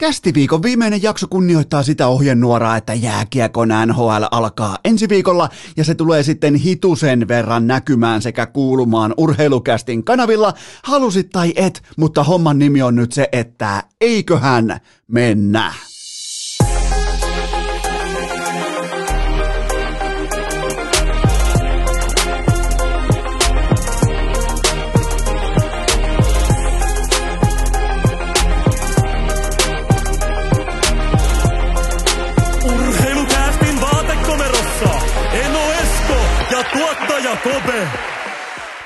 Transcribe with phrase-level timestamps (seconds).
[0.00, 6.22] Kästiviikon viimeinen jakso kunnioittaa sitä ohjenuoraa, että jääkiekon NHL alkaa ensi viikolla ja se tulee
[6.22, 10.52] sitten hitusen verran näkymään sekä kuulumaan urheilukästin kanavilla.
[10.84, 15.72] Halusit tai et, mutta homman nimi on nyt se, että eiköhän mennä.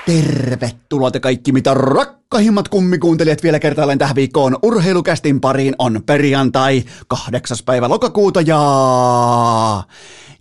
[0.07, 1.75] Tervetuloa te kaikki mitä
[2.33, 4.57] rakkahimmat kummikuuntelijat vielä kertaalleen tähän viikkoon.
[4.63, 7.57] Urheilukästin pariin on perjantai 8.
[7.65, 8.59] päivä lokakuuta ja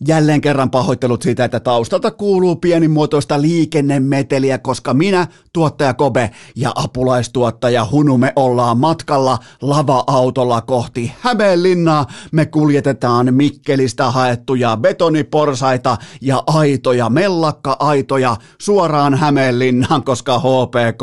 [0.08, 7.88] Jälleen kerran pahoittelut siitä, että taustalta kuuluu pienimuotoista liikennemeteliä, koska minä, tuottaja Kobe ja apulaistuottaja
[7.92, 12.06] Hunu me ollaan matkalla lava-autolla kohti Hämeenlinnaa.
[12.32, 21.02] Me kuljetetaan Mikkelistä haettuja betoniporsaita ja aitoja, mellakka-aitoja suoraan Hämeenlinnaan, koska HPK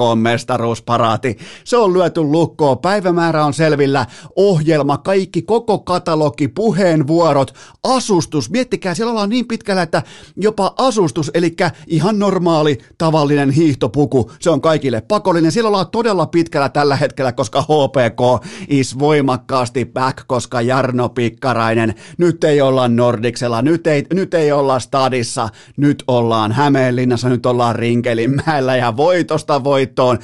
[0.79, 1.39] on mestaruusparaati.
[1.65, 9.11] Se on lyöty lukkoon, päivämäärä on selvillä, ohjelma, kaikki, koko katalogi, puheenvuorot, asustus, miettikää, siellä
[9.11, 10.03] ollaan niin pitkällä, että
[10.37, 15.53] jopa asustus, eli ihan normaali tavallinen hiihtopuku, se on kaikille pakollinen.
[15.53, 22.45] Siellä ollaan todella pitkällä tällä hetkellä, koska HPK is voimakkaasti back, koska Jarno Pikkarainen, nyt
[22.45, 28.77] ei olla Nordiksella, nyt ei, nyt ei olla Stadissa, nyt ollaan Hämeenlinnassa, nyt ollaan Rinkelinmäellä
[28.77, 30.19] ja voitosta voittoon.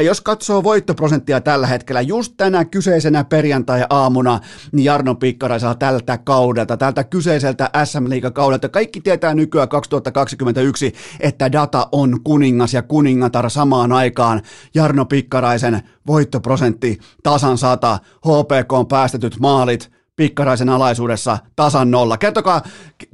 [0.00, 4.40] Jos katsoo voittoprosenttia tällä hetkellä, just tänä kyseisenä perjantai-aamuna,
[4.72, 8.68] niin Jarno Pikkaraisella tältä kaudelta, tältä kyseiseltä SM kaudelta.
[8.68, 14.42] Kaikki tietää nykyään 2021, että data on kuningas ja kuningatar samaan aikaan.
[14.74, 22.18] Jarno Pikkaraisen voittoprosentti tasan 100, HPK on päästetyt maalit, Pikkaraisen alaisuudessa tasan nolla.
[22.18, 22.62] Kertokaa,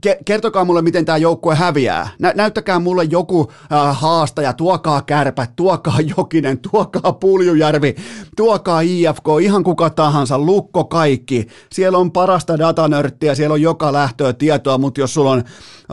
[0.00, 2.08] ke, kertokaa mulle, miten tämä joukkue häviää.
[2.18, 7.96] Nä, näyttäkää mulle joku äh, haastaja, tuokaa kärpät, tuokaa Jokinen, tuokaa Puljujärvi,
[8.36, 11.46] tuokaa IFK, ihan kuka tahansa, lukko kaikki.
[11.72, 15.44] Siellä on parasta datanörttiä, siellä on joka lähtöä tietoa, mutta jos sulla on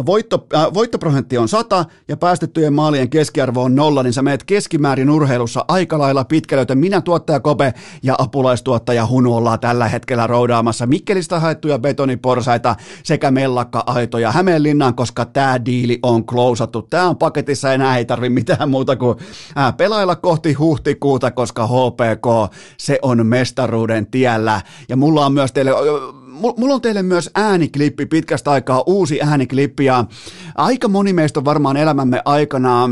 [0.06, 5.09] voitto, äh, voittoprosentti on 100 ja päästettyjen maalien keskiarvo on nolla, niin sä meet keskimäärin
[5.09, 7.73] urheilussa aika lailla pitkälle, joten minä tuottaja Kope
[8.03, 15.65] ja apulaistuottaja Hunu ollaan tällä hetkellä roudaamassa Mikkelistä haettuja betoniporsaita sekä mellakka-aitoja Hämeenlinnaan, koska tämä
[15.65, 16.81] diili on klousattu.
[16.81, 19.17] Tämä on paketissa, enää ei tarvi mitään muuta kuin
[19.77, 24.61] pelailla kohti huhtikuuta, koska HPK, se on mestaruuden tiellä.
[24.89, 25.71] Ja mulla on myös teille
[26.57, 30.05] mulla on teille myös ääniklippi pitkästä aikaa, uusi ääniklippi ja
[30.55, 32.89] aika moni meistä on varmaan elämämme aikana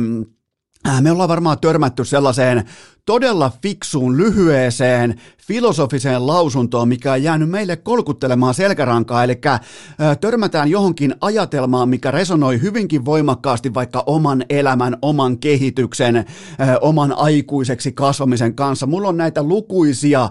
[1.01, 2.63] me ollaan varmaan törmätty sellaiseen
[3.05, 9.39] todella fiksuun, lyhyeseen, filosofiseen lausuntoon, mikä on jäänyt meille kolkuttelemaan selkärankaa, eli
[10.21, 16.25] törmätään johonkin ajatelmaan, mikä resonoi hyvinkin voimakkaasti vaikka oman elämän, oman kehityksen,
[16.81, 18.87] oman aikuiseksi kasvamisen kanssa.
[18.87, 20.29] Mulla on näitä lukuisia,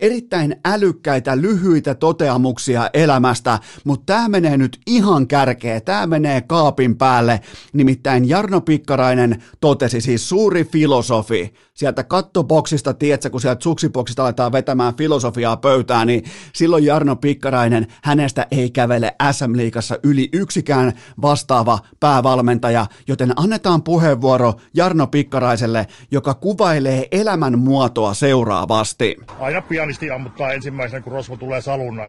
[0.00, 7.40] erittäin älykkäitä, lyhyitä toteamuksia elämästä, mutta tämä menee nyt ihan kärkeä, tämä menee kaapin päälle,
[7.72, 14.96] nimittäin Jarno Pikkarainen totesi, siis suuri filosofi, sieltä kattoboksista, tiedätkö, kun sieltä suksiboksista aletaan vetämään
[14.96, 20.92] filosofiaa pöytään, niin silloin Jarno Pikkarainen, hänestä ei kävele SM-liigassa yli yksikään
[21.22, 29.16] vastaava päävalmentaja, joten annetaan puheenvuoro Jarno Pikkaraiselle, joka kuvailee elämän muotoa seuraavasti.
[29.40, 32.08] Aina pianisti ammuttaa ensimmäisenä, kun rosvo tulee salunaan.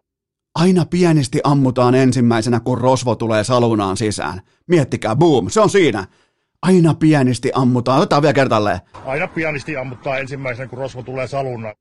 [0.56, 4.42] Aina pienisti ammutaan ensimmäisenä, kun rosvo tulee salunaan sisään.
[4.68, 6.08] Miettikää, boom, se on siinä.
[6.66, 8.00] Aina pienisti ammutaan.
[8.00, 8.80] Otetaan vielä kertalleen.
[9.06, 11.76] Aina pianisti ammuttaa ensimmäisenä, kun rosvo tulee salunaan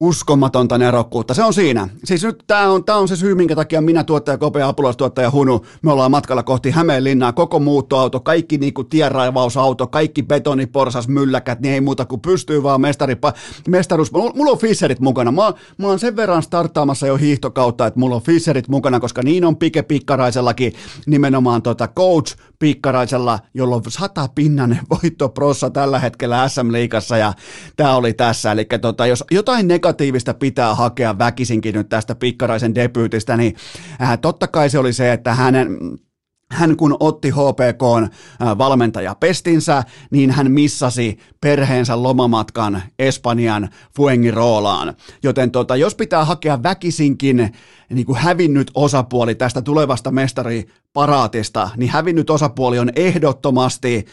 [0.00, 1.34] uskomatonta nerokkuutta.
[1.34, 1.88] Se on siinä.
[2.04, 5.30] Siis nyt tämä on, tää on se syy, minkä takia minä tuottaja Kope ja apulaistuottaja
[5.30, 11.74] Hunu, me ollaan matkalla kohti Hämeenlinnaa, koko muuttoauto, kaikki niinku tienraivausauto, kaikki betoniporsas, mylläkät, niin
[11.74, 13.16] ei muuta kuin pystyy vaan mestari,
[13.68, 14.12] mestaruus.
[14.12, 15.32] Mulla on Fisserit mukana.
[15.32, 19.44] Mä, mä oon sen verran starttaamassa jo hiihtokautta, että mulla on Fisserit mukana, koska niin
[19.44, 20.72] on Pike Pikkaraisellakin
[21.06, 27.32] nimenomaan tota coach Pikkaraisella, jolla on sata pinnanen voittoprossa tällä hetkellä SM-liigassa ja
[27.76, 28.52] tämä oli tässä.
[28.52, 33.56] Eli tota, jos jotain negatiivista pitää hakea väkisinkin nyt tästä Pikkaraisen debyytistä, niin
[34.02, 35.78] äh, totta kai se oli se, että hänen
[36.54, 37.82] hän kun otti HPK
[38.58, 44.94] valmentaja pestinsä, niin hän missasi perheensä lomamatkan Espanjan Fuengirolaan.
[45.22, 47.52] Joten tota, jos pitää hakea väkisinkin
[47.90, 54.06] niin kuin hävinnyt osapuoli tästä tulevasta mestariparaatista, niin hävinnyt osapuoli on ehdottomasti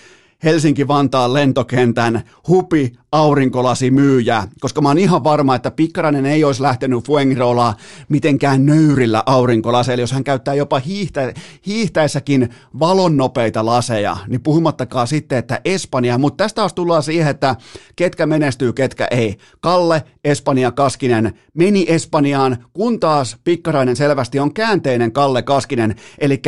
[0.43, 7.05] Helsinki-Vantaan lentokentän hupi aurinkolasi myyjä, koska mä oon ihan varma, että Pikkarainen ei olisi lähtenyt
[7.05, 7.75] Fuengrolaa
[8.09, 11.33] mitenkään nöyrillä aurinkolaseilla, jos hän käyttää jopa hiihtä,
[11.65, 12.49] hiihtäessäkin
[12.79, 17.55] valonnopeita laseja, niin puhumattakaan sitten, että Espanja, mutta tästä taas tullaan siihen, että
[17.95, 19.37] ketkä menestyy, ketkä ei.
[19.59, 26.41] Kalle, Espanja, Kaskinen meni Espanjaan, kun taas Pikkarainen selvästi on käänteinen Kalle Kaskinen, eli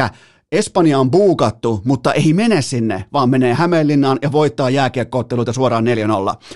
[0.53, 5.87] Espanja on buukattu, mutta ei mene sinne, vaan menee Hämeenlinnaan ja voittaa jääkiekkootteluita suoraan 4-0.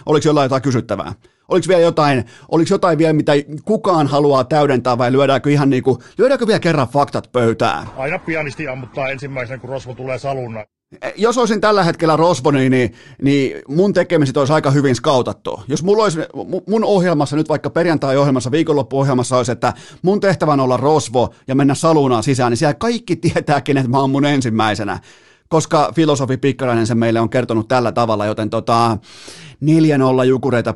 [0.05, 1.13] Oliko jollain jotain kysyttävää?
[1.47, 3.31] Oliko vielä jotain, oliko jotain vielä, mitä
[3.65, 7.87] kukaan haluaa täydentää vai lyödäänkö ihan niin kuin, lyödäänkö vielä kerran faktat pöytään?
[7.97, 10.65] Aina pianisti ammuttaa ensimmäisenä, kun Rosvo tulee salunna.
[11.17, 15.63] Jos olisin tällä hetkellä Rosboni, niin, niin mun tekemiset olisi aika hyvin skautattu.
[15.67, 16.19] Jos mulla olisi,
[16.67, 21.75] mun ohjelmassa nyt vaikka perjantai-ohjelmassa, viikonloppuohjelmassa olisi, että mun tehtävä on olla Rosvo ja mennä
[21.75, 24.99] salunaan sisään, niin siellä kaikki tietääkin, että mä oon mun ensimmäisenä
[25.49, 28.97] koska filosofi Pikkarainen sen meille on kertonut tällä tavalla, joten tota,
[30.21, 30.73] 4-0 jukureita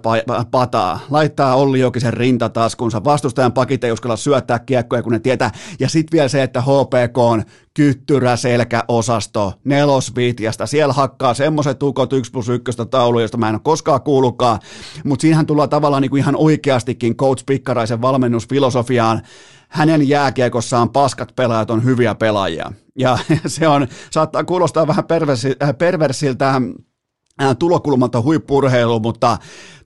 [0.51, 5.89] pataa, laittaa Olli Jokisen rintataskunsa, vastustajan pakit ei uskalla syöttää kiekkoja, kun ne tietää, ja
[5.89, 9.53] sitten vielä se, että HPK on kyttyrä selkäosasto.
[9.63, 14.59] Nelosviitiasta, siellä hakkaa semmoiset tukot 1 plus 1 taulu, josta mä en ole koskaan kuullutkaan,
[15.03, 19.21] mutta siinähän tullaan tavallaan niin kuin ihan oikeastikin Coach Pikkaraisen valmennusfilosofiaan,
[19.71, 22.71] hänen jääkiekossaan paskat pelaajat on hyviä pelaajia.
[22.97, 26.49] Ja se on, saattaa kuulostaa vähän perversi, äh, perversiltä
[27.41, 29.37] äh, tulokulmalta huippurheilu, mutta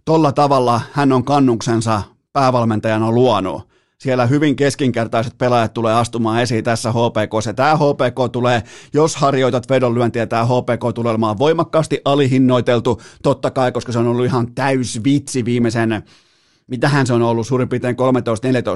[0.05, 2.01] tolla tavalla hän on kannuksensa
[2.33, 3.75] päävalmentajana luonut.
[3.97, 7.45] Siellä hyvin keskinkertaiset pelaajat tulee astumaan esiin tässä HPK.
[7.45, 13.71] Ja tämä HPK tulee, jos harjoitat vedonlyöntiä, tämä HPK tulee olemaan voimakkaasti alihinnoiteltu, totta kai,
[13.71, 16.03] koska se on ollut ihan täys vitsi viimeisen
[16.67, 17.97] mitähän se on ollut suurin piirtein 13-14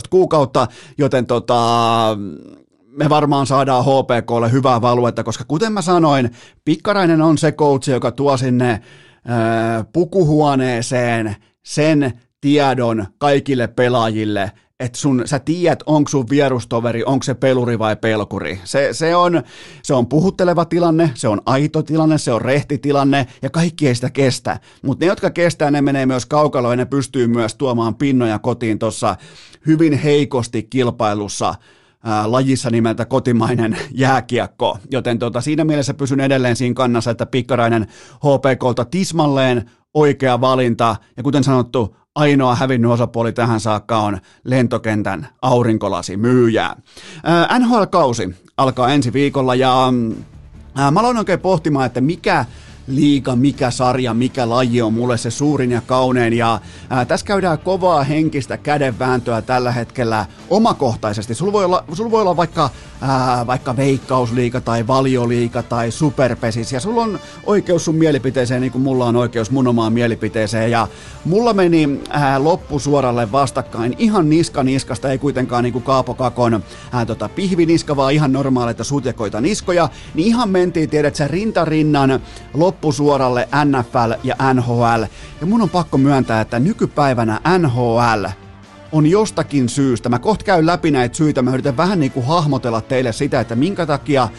[0.09, 2.17] kuukautta, joten tota,
[2.87, 6.29] me varmaan saadaan HPKlle hyvää valuetta, koska kuten mä sanoin,
[6.65, 8.81] Pikkarainen on se coach, joka tuo sinne
[9.25, 17.33] ää, pukuhuoneeseen sen tiedon kaikille pelaajille, että sun, sä tiedät, onko sun vierustoveri, onko se
[17.33, 18.61] peluri vai pelkuri.
[18.63, 19.43] Se, se, on,
[19.83, 23.95] se on puhutteleva tilanne, se on aito tilanne, se on rehti tilanne ja kaikki ei
[23.95, 24.59] sitä kestä.
[24.81, 28.79] Mutta ne, jotka kestää, ne menee myös kaukaloon ja ne pystyy myös tuomaan pinnoja kotiin
[28.79, 29.15] tuossa
[29.65, 31.55] hyvin heikosti kilpailussa
[32.03, 34.77] ää, lajissa nimeltä kotimainen jääkiekko.
[34.91, 40.95] Joten tota, siinä mielessä pysyn edelleen siinä kannassa, että Pikkarainen HPKlta tismalleen oikea valinta.
[41.17, 46.75] Ja kuten sanottu, ainoa hävinnyt osapuoli tähän saakka on lentokentän aurinkolasi myyjää.
[47.59, 49.93] NHL-kausi alkaa ensi viikolla ja
[50.91, 52.45] mä aloin oikein pohtimaan, että mikä
[52.89, 56.33] liiga, mikä sarja, mikä laji on mulle se suurin ja kaunein.
[56.33, 56.59] Ja
[56.89, 61.35] ää, tässä käydään kovaa henkistä kädenvääntöä tällä hetkellä omakohtaisesti.
[61.35, 62.69] Sulla voi olla, sulla voi olla vaikka,
[63.01, 68.81] ää, vaikka veikkausliiga tai valioliiga tai superpesis ja sulla on oikeus sun mielipiteeseen niin kuin
[68.81, 70.71] mulla on oikeus mun omaan mielipiteeseen.
[70.71, 70.87] Ja
[71.25, 77.05] mulla meni ää, loppusuoralle vastakkain ihan niska niskasta, ei kuitenkaan niin kuin Kaapo Kakon ää,
[77.05, 79.89] tota, pihviniska, vaan ihan normaaleita sutjakoita niskoja.
[80.13, 82.19] Niin ihan mentiin, tiedät sä, rintarinnan
[82.53, 85.03] loppu loppusuoralle NFL ja NHL.
[85.41, 88.25] Ja mun on pakko myöntää, että nykypäivänä NHL
[88.91, 90.09] on jostakin syystä.
[90.09, 91.41] Mä kohta käyn läpi näitä syitä.
[91.41, 94.29] Mä yritän vähän niin kuin hahmotella teille sitä, että minkä takia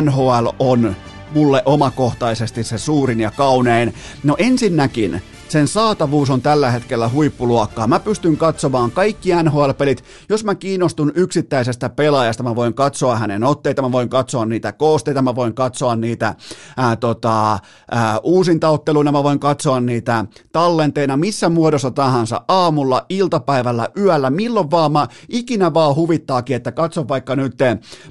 [0.00, 0.96] NHL on
[1.34, 3.94] mulle omakohtaisesti se suurin ja kaunein.
[4.22, 5.22] No ensinnäkin
[5.52, 7.86] sen saatavuus on tällä hetkellä huippuluokkaa.
[7.86, 10.04] Mä pystyn katsomaan kaikki NHL-pelit.
[10.28, 15.22] Jos mä kiinnostun yksittäisestä pelaajasta, mä voin katsoa hänen otteita, mä voin katsoa niitä koosteita,
[15.22, 16.34] mä voin katsoa niitä
[16.76, 17.58] ää, tota,
[17.90, 24.92] ää, uusintaotteluina, mä voin katsoa niitä tallenteina, missä muodossa tahansa, aamulla, iltapäivällä, yöllä, milloin vaan
[24.92, 27.58] mä ikinä vaan huvittaakin, että katso vaikka nyt,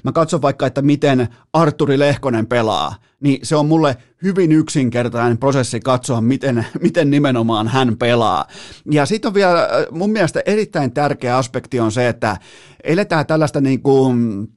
[0.04, 5.80] mä katson vaikka, että miten Arturi Lehkonen pelaa niin se on mulle hyvin yksinkertainen prosessi
[5.80, 8.46] katsoa, miten, miten nimenomaan hän pelaa.
[8.90, 12.36] Ja sitten on vielä mun mielestä erittäin tärkeä aspekti on se, että
[12.84, 14.48] eletään tällaista niin kuin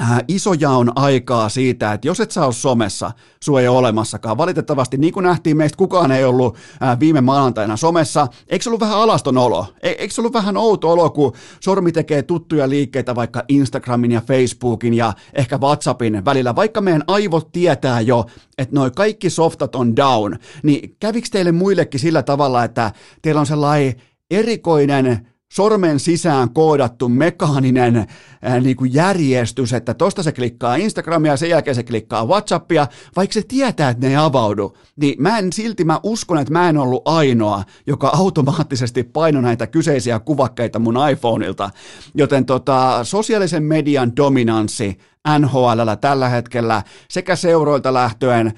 [0.00, 3.12] äh, isojaon aikaa siitä, että jos et sä ole somessa,
[3.44, 4.38] sua ei ole olemassakaan.
[4.38, 8.26] Valitettavasti, niin kuin nähtiin, meistä kukaan ei ollut äh, viime maanantaina somessa.
[8.48, 9.66] Eikö se ollut vähän alaston olo?
[9.82, 14.20] E- eikö se ollut vähän outo olo, kun sormi tekee tuttuja liikkeitä vaikka Instagramin ja
[14.20, 18.26] Facebookin ja ehkä WhatsAppin välillä, vaikka meidän aivot tietää jo,
[18.58, 23.46] että noi kaikki softat on down, niin kävikö teille muillekin sillä tavalla, että teillä on
[23.46, 23.94] sellainen
[24.30, 28.06] erikoinen sormen sisään koodattu mekaaninen
[28.42, 32.86] ää, niin kuin järjestys, että tosta se klikkaa Instagramia ja sen jälkeen se klikkaa Whatsappia,
[33.16, 36.68] vaikka se tietää, että ne ei avaudu, niin mä en silti, mä uskon, että mä
[36.68, 41.70] en ollut ainoa, joka automaattisesti paino näitä kyseisiä kuvakkeita mun iPhoneilta,
[42.14, 44.98] joten tota, sosiaalisen median dominanssi
[45.38, 48.52] NHL tällä hetkellä sekä seuroilta lähtöen,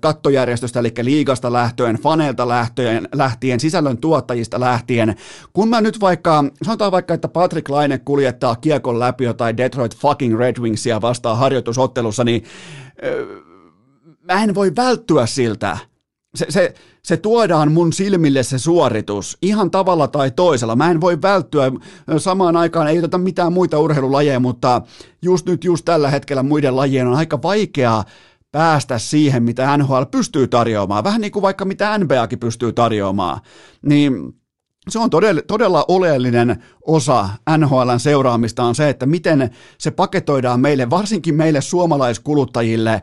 [0.00, 5.16] kattojärjestöstä eli liigasta lähtöen, faneilta lähtöen, lähtien, sisällön tuottajista lähtien.
[5.52, 10.38] Kun mä nyt vaikka, sanotaan vaikka, että Patrick Laine kuljettaa kiekon läpi jotain Detroit fucking
[10.38, 12.44] Red Wingsia vastaan harjoitusottelussa, niin
[14.22, 15.78] mä en voi välttyä siltä.
[16.34, 16.74] Se, se,
[17.06, 20.76] se tuodaan mun silmille se suoritus ihan tavalla tai toisella.
[20.76, 21.72] Mä en voi välttyä.
[22.18, 24.82] Samaan aikaan ei oteta mitään muita urheilulajeja, mutta
[25.22, 28.04] just nyt, just tällä hetkellä muiden lajien on aika vaikeaa
[28.52, 31.04] päästä siihen, mitä NHL pystyy tarjoamaan.
[31.04, 33.40] Vähän niin kuin vaikka mitä NBAkin pystyy tarjoamaan.
[33.82, 34.12] Niin
[34.88, 37.28] se on todella, todella oleellinen osa
[37.58, 43.02] NHLn seuraamista on se, että miten se paketoidaan meille, varsinkin meille suomalaiskuluttajille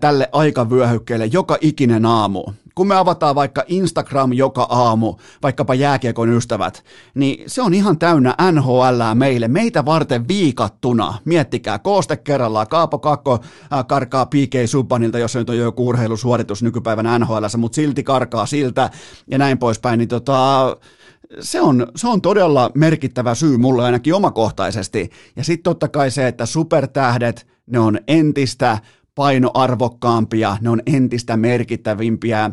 [0.00, 2.44] tälle aikavyöhykkeelle joka ikinen aamu.
[2.74, 8.34] Kun me avataan vaikka Instagram joka aamu, vaikkapa jääkiekon ystävät, niin se on ihan täynnä
[8.52, 11.14] NHL meille, meitä varten viikattuna.
[11.24, 13.38] Miettikää, kooste kerrallaan, Kaapo Kakko
[13.86, 18.90] karkaa PK Subbanilta, jos se nyt on joku urheilusuoritus nykypäivänä NHL, mutta silti karkaa siltä
[19.30, 20.76] ja näin poispäin, niin tota,
[21.40, 25.10] se on, se on todella merkittävä syy mulle ainakin omakohtaisesti.
[25.36, 28.78] Ja sitten totta kai se, että supertähdet, ne on entistä
[29.14, 32.50] painoarvokkaampia, ne on entistä merkittävimpiä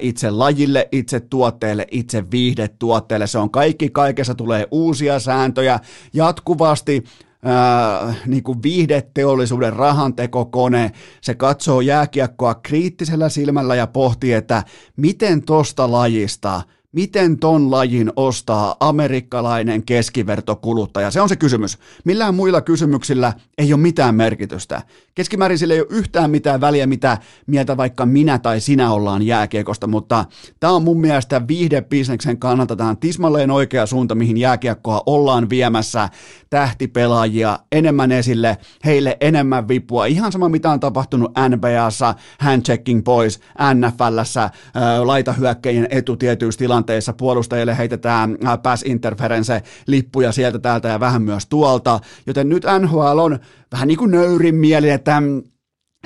[0.00, 3.26] itse lajille, itse tuotteelle, itse viihdetuotteelle.
[3.26, 5.80] Se on kaikki, kaikessa tulee uusia sääntöjä
[6.12, 7.04] jatkuvasti.
[7.46, 14.62] Äh, niin kuin viihdeteollisuuden rahantekokone, se katsoo jääkiekkoa kriittisellä silmällä ja pohtii, että
[14.96, 16.62] miten tosta lajista–
[16.92, 21.10] miten ton lajin ostaa amerikkalainen keskivertokuluttaja?
[21.10, 21.78] Se on se kysymys.
[22.04, 24.82] Millään muilla kysymyksillä ei ole mitään merkitystä.
[25.14, 29.86] Keskimäärin sillä ei ole yhtään mitään väliä, mitä mieltä vaikka minä tai sinä ollaan jääkiekosta,
[29.86, 30.24] mutta
[30.60, 36.08] tämä on mun mielestä viihdebisneksen kannalta tämä tismalleen oikea suunta, mihin jääkiekkoa ollaan viemässä
[36.50, 40.06] tähtipelaajia enemmän esille, heille enemmän vipua.
[40.06, 43.40] Ihan sama, mitä on tapahtunut NBAssa, handchecking pois,
[43.74, 44.50] NFLssä,
[45.04, 46.58] laitahyökkäjien etu tietyissä
[47.18, 53.38] puolustajille heitetään pass interference lippuja sieltä täältä ja vähän myös tuolta, joten nyt NHL on
[53.72, 55.22] vähän niin kuin nöyrin mieli, että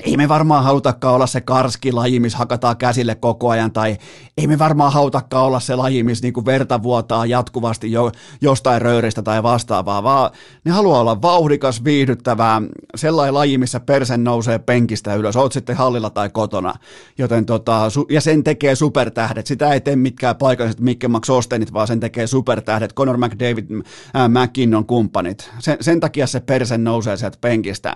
[0.03, 3.97] ei me varmaan halutakaan olla se karski laji, missä hakataan käsille koko ajan, tai
[4.37, 8.11] ei me varmaan halutakaan olla se laji, missä niinku verta vuotaa jatkuvasti jo,
[8.41, 10.31] jostain röyristä tai vastaavaa, vaan
[10.65, 12.61] ne haluaa olla vauhdikas, viihdyttävää,
[12.95, 16.73] sellainen laji, missä persen nousee penkistä ylös, oot sitten hallilla tai kotona,
[17.17, 21.87] joten tota, ja sen tekee supertähdet, sitä ei tee mitkään paikalliset Mikke Max Ostenit, vaan
[21.87, 27.37] sen tekee supertähdet, Conor McDavid, äh, McKinnon kumppanit, sen, sen takia se persen nousee sieltä
[27.41, 27.95] penkistä,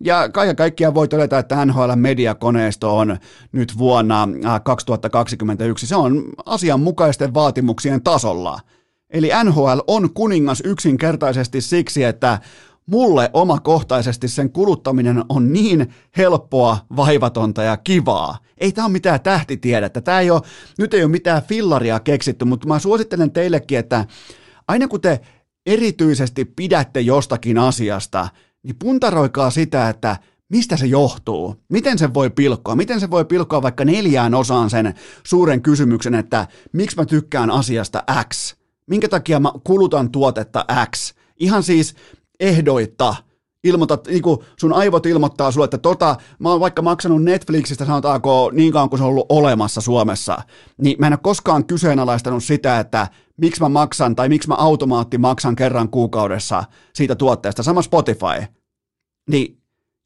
[0.00, 3.18] ja kaiken kaikkiaan voi todeta, että NHL-mediakoneisto on
[3.52, 4.28] nyt vuonna
[4.64, 8.60] 2021, äh, se on asianmukaisten vaatimuksien tasolla.
[9.10, 12.38] Eli NHL on kuningas yksinkertaisesti siksi, että
[12.86, 18.38] mulle omakohtaisesti sen kuluttaminen on niin helppoa, vaivatonta ja kivaa.
[18.58, 20.00] Ei tämä ole mitään tähtitiedettä.
[20.00, 20.40] Tämä ei ole,
[20.78, 24.06] nyt ei ole mitään fillaria keksitty, mutta mä suosittelen teillekin, että
[24.68, 25.20] aina kun te
[25.66, 28.28] erityisesti pidätte jostakin asiasta,
[28.62, 30.16] niin puntaroikaa sitä, että
[30.50, 31.56] mistä se johtuu?
[31.68, 32.76] Miten se voi pilkkoa?
[32.76, 38.02] Miten se voi pilkkoa vaikka neljään osaan sen suuren kysymyksen, että miksi mä tykkään asiasta
[38.34, 38.54] X?
[38.86, 40.64] Minkä takia mä kulutan tuotetta
[40.96, 41.14] X?
[41.36, 41.94] Ihan siis
[42.40, 43.14] ehdoitta
[43.64, 48.50] ilmoitat, niin kuin sun aivot ilmoittaa sulle, että tota, mä oon vaikka maksanut Netflixistä, sanotaanko
[48.54, 50.38] niin kauan kuin se on ollut olemassa Suomessa,
[50.82, 55.18] niin mä en ole koskaan kyseenalaistanut sitä, että miksi mä maksan tai miksi mä automaatti
[55.18, 56.64] maksan kerran kuukaudessa
[56.94, 57.62] siitä tuotteesta.
[57.62, 58.44] Sama Spotify.
[59.30, 59.59] Niin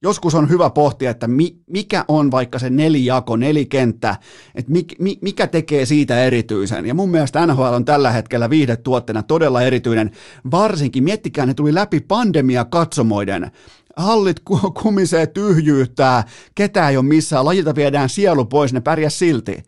[0.04, 4.16] joskus on hyvä pohtia, että mi, mikä on vaikka se nelijako, nelikenttä,
[4.54, 6.86] että mi, mi, mikä tekee siitä erityisen.
[6.86, 10.10] Ja mun mielestä NHL on tällä hetkellä viihdetuotteena todella erityinen,
[10.50, 13.50] varsinkin, miettikää, ne tuli läpi pandemia katsomoiden,
[13.96, 14.40] hallit
[14.82, 19.62] kumisee tyhjyyttää, ketään ei ole missään, lajilta viedään sielu pois, ne pärjää silti.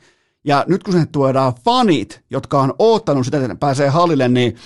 [0.45, 4.57] Ja nyt kun se tuodaan fanit, jotka on oottanut sitä, että pääsee hallille, niin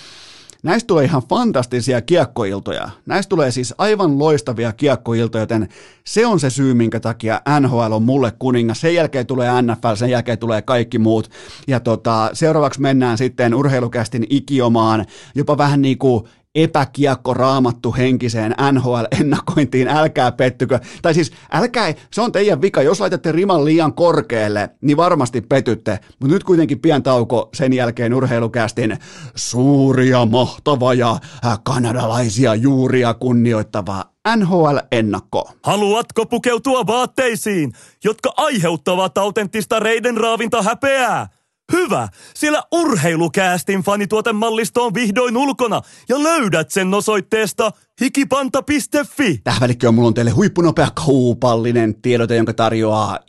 [0.63, 2.89] Näistä tulee ihan fantastisia kiekkoiltoja.
[3.05, 5.69] Näistä tulee siis aivan loistavia kiekkoiltoja, joten
[6.03, 8.81] se on se syy, minkä takia NHL on mulle kuningas.
[8.81, 11.29] Sen jälkeen tulee NFL, sen jälkeen tulee kaikki muut.
[11.67, 16.23] Ja tota, seuraavaksi mennään sitten urheilukästin ikiomaan, jopa vähän niin kuin
[16.55, 20.79] epäkiekko raamattu henkiseen NHL-ennakointiin, älkää pettykö.
[21.01, 25.99] Tai siis älkää, se on teidän vika, jos laitatte riman liian korkealle, niin varmasti petytte.
[26.19, 28.97] Mutta nyt kuitenkin pian tauko sen jälkeen urheilukästin
[29.35, 31.11] suuria, mahtava ja
[31.45, 34.05] äh, kanadalaisia juuria kunnioittava
[34.37, 35.51] NHL-ennakko.
[35.63, 41.27] Haluatko pukeutua vaatteisiin, jotka aiheuttavat autenttista reiden raavinta häpeää?
[41.71, 49.39] Hyvä, sillä urheilukäästin fanituotemallisto on vihdoin ulkona ja löydät sen osoitteesta hikipanta.fi.
[49.43, 53.19] Tähän välikköön mulla on teille huippunopea kaupallinen tiedote, jonka tarjoaa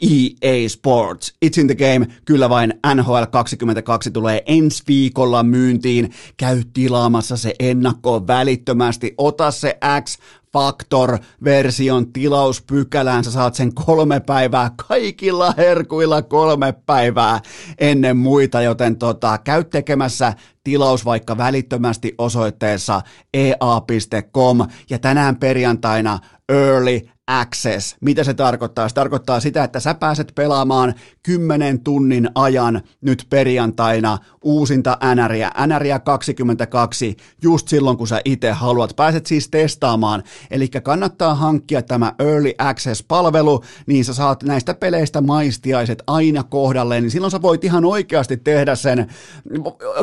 [0.42, 1.34] EA Sports.
[1.44, 6.12] It's in the game, kyllä vain NHL 22 tulee ensi viikolla myyntiin.
[6.36, 10.18] Käy tilaamassa se ennakkoon välittömästi, ota se X
[10.52, 13.24] Factor-version tilauspykälään.
[13.24, 17.40] Sä saat sen kolme päivää kaikilla herkuilla kolme päivää
[17.78, 20.32] ennen muita, joten tota, käy tekemässä
[20.64, 23.02] tilaus vaikka välittömästi osoitteessa
[23.34, 24.58] ea.com
[24.90, 26.18] ja tänään perjantaina
[26.48, 27.96] early access.
[28.00, 28.88] Mitä se tarkoittaa?
[28.88, 35.98] Se tarkoittaa sitä, että sä pääset pelaamaan 10 tunnin ajan nyt perjantaina uusinta NRiä, NRiä
[35.98, 38.96] 22, just silloin kun sä itse haluat.
[38.96, 46.02] Pääset siis testaamaan, eli kannattaa hankkia tämä Early Access-palvelu, niin sä saat näistä peleistä maistiaiset
[46.06, 49.06] aina kohdalleen, niin silloin sä voit ihan oikeasti tehdä sen.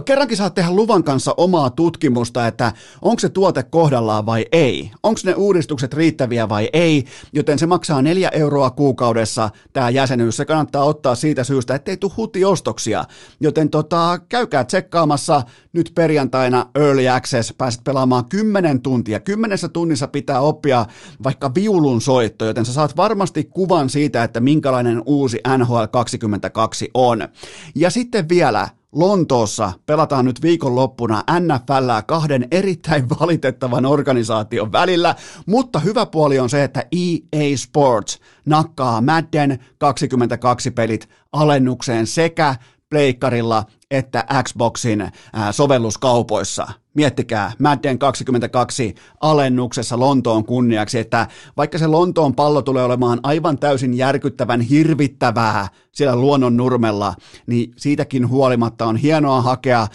[0.05, 2.71] Kerrankin saat tehdä luvan kanssa omaa tutkimusta, että
[3.01, 8.01] onko se tuote kohdallaan vai ei, onko ne uudistukset riittäviä vai ei, joten se maksaa
[8.01, 10.37] neljä euroa kuukaudessa tämä jäsenyys.
[10.37, 13.03] Se kannattaa ottaa siitä syystä, ettei tule hutiostoksia.
[13.39, 15.41] Joten tota, käykää tsekkaamassa
[15.73, 19.19] nyt perjantaina Early Access, pääset pelaamaan 10 tuntia.
[19.19, 20.85] Kymmenessä tunnissa pitää oppia
[21.23, 27.27] vaikka viulun soitto, joten sä saat varmasti kuvan siitä, että minkälainen uusi NHL 22 on.
[27.75, 35.15] Ja sitten vielä Lontoossa pelataan nyt viikonloppuna NFL kahden erittäin valitettavan organisaation välillä,
[35.45, 42.55] mutta hyvä puoli on se, että EA Sports nakkaa Madden 22 pelit alennukseen sekä
[42.89, 45.11] pleikkarilla että Xboxin
[45.51, 46.67] sovelluskaupoissa.
[46.93, 51.27] Miettikää, Madden 22 alennuksessa Lontoon kunniaksi, että
[51.57, 57.13] vaikka se Lontoon pallo tulee olemaan aivan täysin järkyttävän hirvittävää siellä luonnon nurmella,
[57.47, 59.87] niin siitäkin huolimatta on hienoa hakea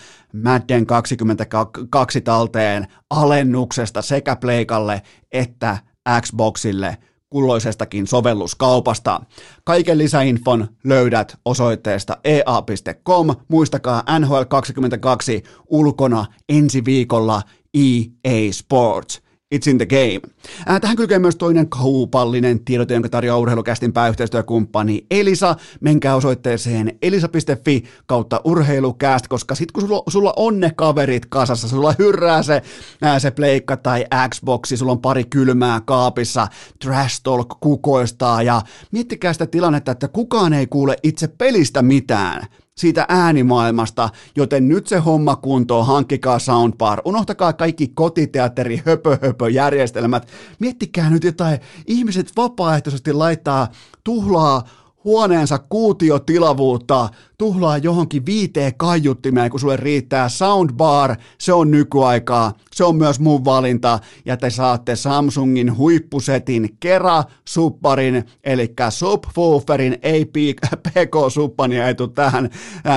[0.45, 5.79] Madden 22 talteen alennuksesta sekä Pleikalle että
[6.21, 6.97] Xboxille–
[7.35, 9.21] kulloisestakin sovelluskaupasta.
[9.65, 13.29] Kaiken lisäinfon löydät osoitteesta ea.com.
[13.49, 17.43] Muistakaa NHL22 ulkona ensi viikolla
[17.75, 19.24] EA Sports.
[19.55, 20.21] It's in the game.
[20.71, 25.57] Äh, tähän kylkee myös toinen kaupallinen tiedote, jonka tarjoaa urheilukästin pääyhteistyökumppani Elisa.
[25.81, 31.95] Menkää osoitteeseen elisa.fi kautta urheilukäst, koska sit kun sulla, sulla on ne kaverit kasassa, sulla
[31.99, 32.63] hyrrää se,
[33.03, 36.49] ää, se pleikka tai Xboxi, sulla on pari kylmää kaapissa,
[36.85, 38.63] trash talk kukoistaa ja
[38.93, 44.99] miettikää sitä tilannetta, että kukaan ei kuule itse pelistä mitään siitä äänimaailmasta, joten nyt se
[44.99, 53.13] homma kuntoon, hankkikaa soundbar, unohtakaa kaikki kotiteatteri höpö, höpö järjestelmät, miettikää nyt jotain, ihmiset vapaaehtoisesti
[53.13, 53.69] laittaa
[54.05, 54.65] tuhlaa
[55.05, 62.97] huoneensa kuutiotilavuutta tuhlaa johonkin viiteen kaiuttimeen, kun sulle riittää soundbar, se on nykyaikaa, se on
[62.97, 70.25] myös mun valinta, ja te saatte Samsungin huippusetin Kera Supparin, eli subwooferin, ei
[70.89, 72.51] PK-suppania ei tule tähän,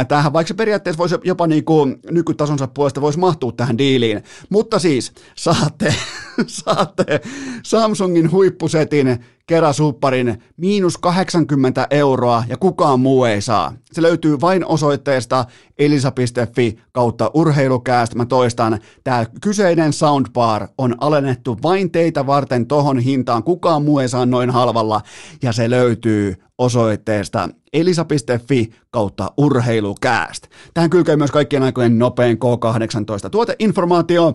[0.08, 4.80] tähän, vaikka se periaatteessa voisi jopa niin kuin nykytasonsa puolesta voisi mahtua tähän diiliin, mutta
[4.80, 5.96] siis saatte,
[6.48, 7.22] saatte
[7.64, 13.74] Samsungin huippusetin Kera-supparin miinus 80 euroa ja kukaan muu ei saa.
[13.92, 15.46] Se löytyy vain osoitteesta
[15.78, 18.16] elisa.fi kautta urheilukääst.
[18.16, 23.44] Mä toistan, tämä kyseinen soundbar on alennettu vain teitä varten tohon hintaan.
[23.44, 25.02] Kukaan muu ei saa noin halvalla
[25.44, 30.48] ja se löytyy osoitteesta elisa.fi kautta urheilukääst.
[30.74, 34.34] Tähän kylkee myös kaikkien aikojen nopein K18 tuoteinformaatio.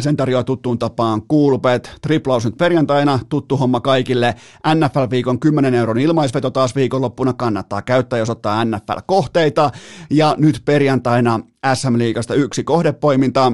[0.00, 1.96] Sen tarjoaa tuttuun tapaan Coolbet.
[2.02, 4.34] Triplaus nyt perjantaina, tuttu homma kaikille.
[4.74, 9.70] NFL-viikon 10 euron ilmaisveto taas viikonloppuna kannattaa käyttää, jos ottaa NFL-kohteita.
[10.10, 11.40] Ja nyt perjantaina
[11.74, 13.52] SM-liigasta yksi kohdepoiminta.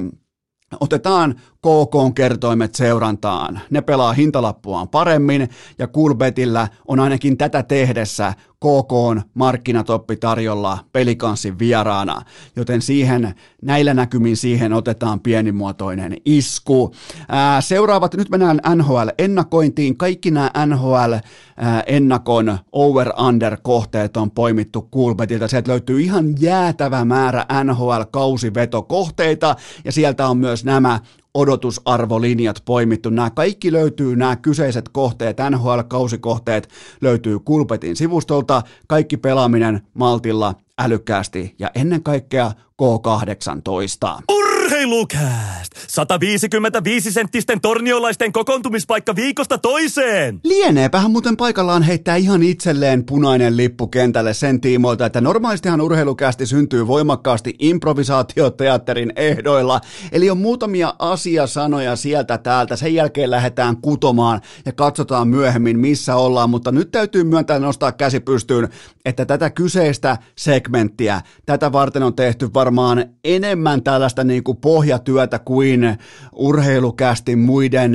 [0.80, 3.60] Otetaan KK kertoimet seurantaan.
[3.70, 11.58] Ne pelaa hintalappuaan paremmin ja Kulbetillä on ainakin tätä tehdessä KK on markkinatoppi tarjolla pelikanssin
[11.58, 12.22] vieraana,
[12.56, 16.94] joten siihen, näillä näkymin siihen otetaan pienimuotoinen isku.
[17.28, 19.96] Ää, seuraavat, nyt mennään NHL-ennakointiin.
[19.96, 25.48] Kaikki nämä NHL-ennakon over-under-kohteet on poimittu Kulbetilta.
[25.48, 31.00] Sieltä löytyy ihan jäätävä määrä NHL-kausivetokohteita ja sieltä on myös nämä
[31.34, 33.10] odotusarvolinjat poimittu.
[33.10, 36.68] Nämä kaikki löytyy, nämä kyseiset kohteet, NHL-kausikohteet
[37.00, 44.22] löytyy Kulpetin sivustolta, kaikki pelaaminen maltilla, älykkäästi ja ennen kaikkea K18.
[44.28, 44.49] Urra!
[44.70, 45.72] Urheilukääst!
[45.88, 50.40] 155 senttisten torniolaisten kokoontumispaikka viikosta toiseen!
[50.44, 56.86] Lieneepähän muuten paikallaan heittää ihan itselleen punainen lippu kentälle sen tiimoilta, että normaalistihan urheilukästi syntyy
[56.86, 59.80] voimakkaasti improvisaatioteatterin ehdoilla,
[60.12, 66.50] eli on muutamia asiasanoja sieltä täältä, sen jälkeen lähdetään kutomaan ja katsotaan myöhemmin missä ollaan,
[66.50, 68.68] mutta nyt täytyy myöntää nostaa käsi pystyyn,
[69.04, 75.98] että tätä kyseistä segmenttiä, tätä varten on tehty varmaan enemmän tällaista niin kuin pohjatyötä kuin
[76.32, 77.92] urheilukästi muiden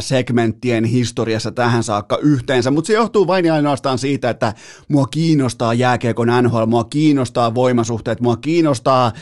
[0.00, 4.54] segmenttien historiassa tähän saakka yhteensä, mutta se johtuu vain ja ainoastaan siitä, että
[4.88, 9.12] mua kiinnostaa jääkiekon NHL, mua kiinnostaa voimasuhteet, mua kiinnostaa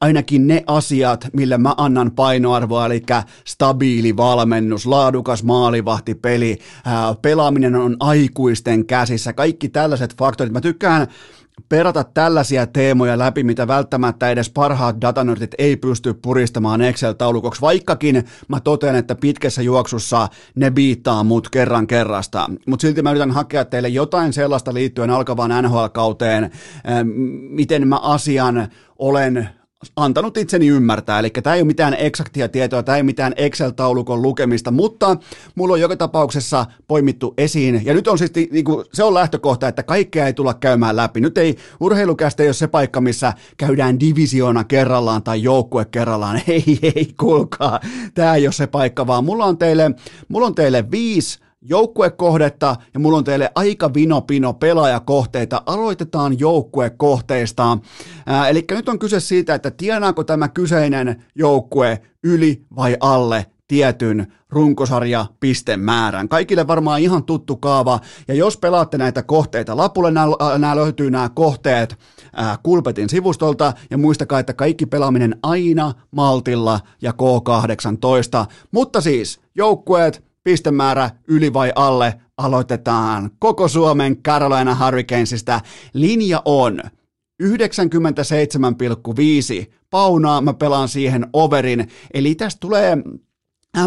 [0.00, 3.02] ainakin ne asiat, millä mä annan painoarvoa, eli
[3.44, 6.58] stabiili valmennus, laadukas maalivahtipeli,
[7.22, 10.52] pelaaminen on aikuisten käsissä, kaikki tällaiset faktorit.
[10.52, 11.06] Mä tykkään
[11.68, 18.60] perata tällaisia teemoja läpi, mitä välttämättä edes parhaat datanörtit ei pysty puristamaan Excel-taulukoksi, vaikkakin mä
[18.60, 22.50] totean, että pitkässä juoksussa ne biittaa mut kerran kerrasta.
[22.66, 26.50] Mutta silti mä yritän hakea teille jotain sellaista liittyen alkavaan NHL-kauteen,
[27.50, 29.48] miten mä asian olen
[29.96, 31.18] antanut itseni ymmärtää.
[31.18, 35.16] Eli tämä ei ole mitään eksaktia tietoa, tämä ei ole mitään Excel-taulukon lukemista, mutta
[35.54, 37.82] mulla on joka tapauksessa poimittu esiin.
[37.84, 41.20] Ja nyt on siis, niin kuin, se on lähtökohta, että kaikkea ei tulla käymään läpi.
[41.20, 46.40] Nyt ei urheilukästä ei ole se paikka, missä käydään divisioona kerrallaan tai joukkue kerrallaan.
[46.48, 47.80] Ei, ei, kuulkaa.
[48.14, 49.90] Tämä ei ole se paikka, vaan mulla on teille,
[50.28, 55.62] mulla on teille viisi joukkuekohdetta ja mulla on teille aika vinopino pelaajakohteita.
[55.66, 57.78] Aloitetaan joukkuekohteista.
[58.48, 65.26] eli nyt on kyse siitä, että tienaako tämä kyseinen joukkue yli vai alle tietyn runkosarja
[65.40, 66.28] pistemäärän.
[66.28, 70.10] Kaikille varmaan ihan tuttu kaava, ja jos pelaatte näitä kohteita lapulle,
[70.58, 71.98] nämä löytyy nämä kohteet
[72.32, 80.24] ää, Kulpetin sivustolta, ja muistakaa, että kaikki pelaaminen aina maltilla ja K18, mutta siis joukkueet,
[80.44, 85.60] pistemäärä yli vai alle, aloitetaan koko Suomen Carolina Hurricanesista.
[85.92, 86.80] Linja on
[87.42, 87.48] 97,5
[89.90, 92.96] paunaa, mä pelaan siihen overin, eli tästä tulee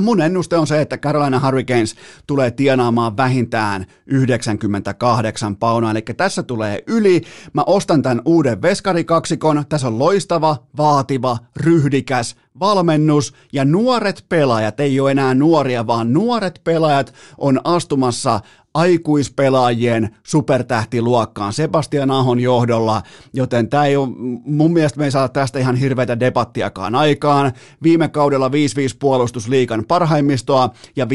[0.01, 1.95] mun ennuste on se, että Carolina Hurricanes
[2.27, 7.21] tulee tienaamaan vähintään 98 paunaa, eli tässä tulee yli.
[7.53, 14.99] Mä ostan tämän uuden veskarikaksikon, tässä on loistava, vaativa, ryhdikäs valmennus ja nuoret pelaajat, ei
[14.99, 18.39] ole enää nuoria, vaan nuoret pelaajat on astumassa
[18.77, 23.01] aikuispelaajien supertähtiluokkaan Sebastian Ahon johdolla,
[23.33, 24.09] joten tämä ei ole,
[24.45, 27.51] mun mielestä me ei saa tästä ihan hirveätä debattiakaan aikaan.
[27.83, 28.51] Viime kaudella 5-5
[28.99, 31.07] puolustusliikan parhaimmistoa ja 5-5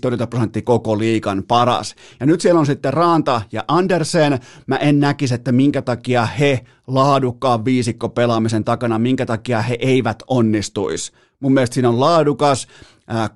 [0.00, 1.94] torjuntaprosentti koko liikan paras.
[2.20, 4.38] Ja nyt siellä on sitten Raanta ja Andersen.
[4.66, 10.22] Mä en näkisi, että minkä takia he laadukkaan viisikko pelaamisen takana, minkä takia he eivät
[10.26, 11.12] onnistuisi.
[11.40, 12.66] Mun mielestä siinä on laadukas,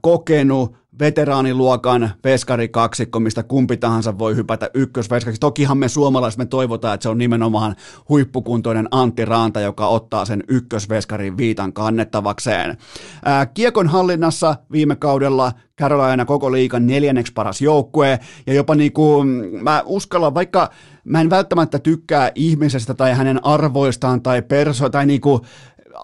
[0.01, 5.41] kokenut, veteraaniluokan veskarikaksikko, mistä kumpi tahansa voi hypätä ykkösveskaksi.
[5.41, 7.77] Tokihan me suomalaiset me toivotaan, että se on nimenomaan
[8.09, 12.77] huippukuntoinen Antti Raanta, joka ottaa sen ykkösveskarin viitan kannettavakseen.
[13.25, 19.29] Ää, kiekon hallinnassa viime kaudella Carolina koko liikan neljänneksi paras joukkue, ja jopa niin kuin,
[19.63, 20.71] mä uskallan, vaikka
[21.05, 25.41] mä en välttämättä tykkää ihmisestä tai hänen arvoistaan tai perso, tai niinku,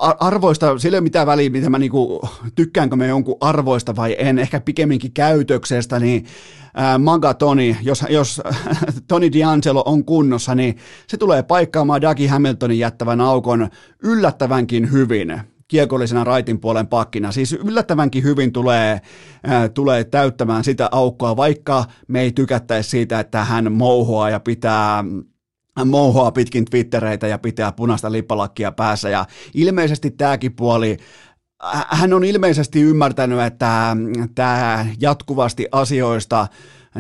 [0.00, 4.38] arvoista, sillä ei ole mitään väliä, mitä mä niinku, tykkäänkö me jonkun arvoista vai en,
[4.38, 6.26] ehkä pikemminkin käytöksestä, niin
[6.98, 8.42] Maga Toni, jos, jos
[9.08, 13.68] Toni D'Angelo on kunnossa, niin se tulee paikkaamaan Dougie Hamiltonin jättävän aukon
[14.02, 17.32] yllättävänkin hyvin kiekollisena raitin puolen pakkina.
[17.32, 19.00] Siis yllättävänkin hyvin tulee,
[19.44, 25.04] ää, tulee täyttämään sitä aukkoa, vaikka me ei tykättäisi siitä, että hän mouhoaa ja pitää
[25.78, 29.08] hän mouhoaa pitkin Twittereitä ja pitää punaista lippalakkia päässä.
[29.08, 30.96] Ja ilmeisesti tämäkin puoli
[31.88, 33.96] hän on ilmeisesti ymmärtänyt, että
[34.34, 36.46] tämä jatkuvasti asioista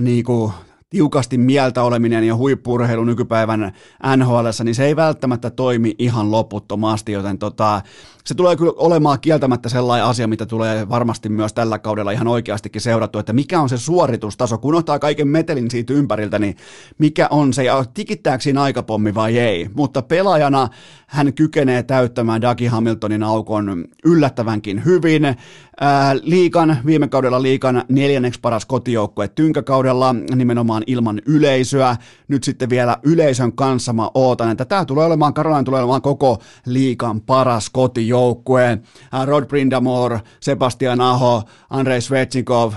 [0.00, 0.52] niin kuin
[0.90, 3.72] tiukasti mieltä oleminen ja huippurheilu nykypäivän
[4.16, 7.82] NHL, niin se ei välttämättä toimi ihan loputtomasti, joten tota,
[8.24, 12.80] se tulee kyllä olemaan kieltämättä sellainen asia, mitä tulee varmasti myös tällä kaudella ihan oikeastikin
[12.80, 16.56] seurattu, että mikä on se suoritustaso, kun ottaa kaiken metelin siitä ympäriltä, niin
[16.98, 20.68] mikä on se, ja tikittääkö siinä aikapommi vai ei, mutta pelaajana
[21.06, 25.36] hän kykenee täyttämään Dougie Hamiltonin aukon yllättävänkin hyvin,
[25.80, 31.96] Ää, liikan, viime kaudella liikan neljänneksi paras kotijoukkue tynkäkaudella, nimenomaan ilman yleisöä.
[32.28, 36.38] Nyt sitten vielä yleisön kanssa mä ootan, että tämä tulee olemaan, Karolain tulee olemaan koko
[36.66, 38.78] liikan paras kotijoukkue.
[39.24, 42.72] Rod Brindamore, Sebastian Aho, Andrei Svechnikov,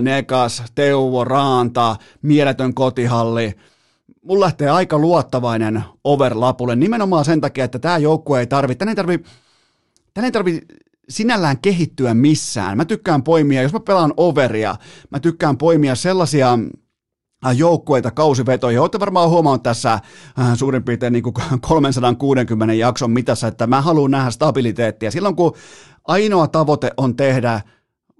[0.00, 3.54] Nekas, Teuvo Raanta, mieletön kotihalli
[4.22, 8.96] mulla lähtee aika luottavainen overlapulle nimenomaan sen takia, että tämä joukkue ei tarvitse, tänne ei
[8.96, 9.30] tarvitse,
[10.14, 10.66] tänne ei tarvitse
[11.08, 12.76] sinällään kehittyä missään.
[12.76, 14.76] Mä tykkään poimia, jos mä pelaan overia,
[15.10, 16.58] mä tykkään poimia sellaisia
[17.46, 18.80] Äh, joukkueita, kausivetoja.
[18.82, 20.02] Olette varmaan huomannut tässä äh,
[20.54, 25.10] suurin piirtein niin kuin 360 jakson mitassa, että mä haluan nähdä stabiliteettia.
[25.10, 25.54] Silloin kun
[26.04, 27.60] ainoa tavoite on tehdä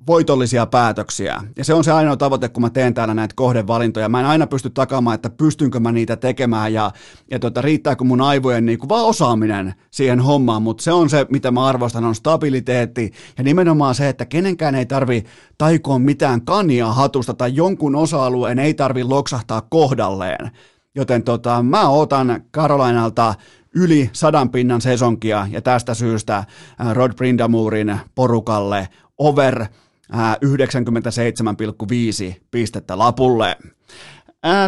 [0.06, 1.42] voitollisia päätöksiä.
[1.56, 4.08] Ja se on se ainoa tavoite, kun mä teen täällä näitä kohdevalintoja.
[4.08, 6.90] Mä en aina pysty takaamaan, että pystynkö mä niitä tekemään ja,
[7.30, 11.26] ja tota, riittääkö mun aivojen niin kuin vaan osaaminen siihen hommaan, mutta se on se,
[11.30, 15.24] mitä mä arvostan, on stabiliteetti ja nimenomaan se, että kenenkään ei tarvi
[15.58, 20.50] taikoa mitään kania hatusta tai jonkun osa-alueen ei tarvi loksahtaa kohdalleen.
[20.94, 23.34] Joten tota, mä otan Karolainalta
[23.74, 26.44] yli sadan pinnan sesonkia ja tästä syystä
[26.92, 29.66] Rod Brindamurin porukalle over
[30.12, 33.56] 97,5 pistettä lapulle.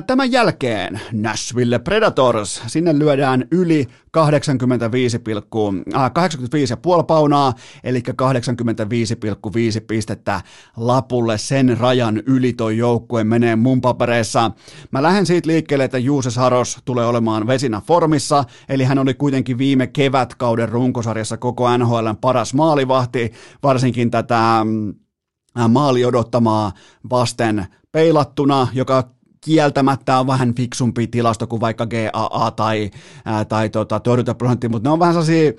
[0.07, 5.20] Tämän jälkeen Nashville Predators, sinne lyödään yli 85,
[5.96, 10.40] äh, 85,5 paunaa, eli 85,5 pistettä
[10.77, 11.38] lapulle.
[11.38, 14.51] Sen rajan yli toi joukkue menee mun papereissa.
[14.90, 19.59] Mä lähden siitä liikkeelle, että Juuse Saros tulee olemaan vesinä formissa, eli hän oli kuitenkin
[19.59, 24.66] viime kevätkauden runkosarjassa koko NHLn paras maalivahti, varsinkin tätä
[25.69, 26.73] maali odottamaa
[27.11, 32.90] vasten peilattuna, joka kieltämättä on vähän fiksumpi tilasto kuin vaikka GAA tai,
[33.25, 35.53] ää, tai tota, torjuntaprosentti, mutta ne on vähän sellaisia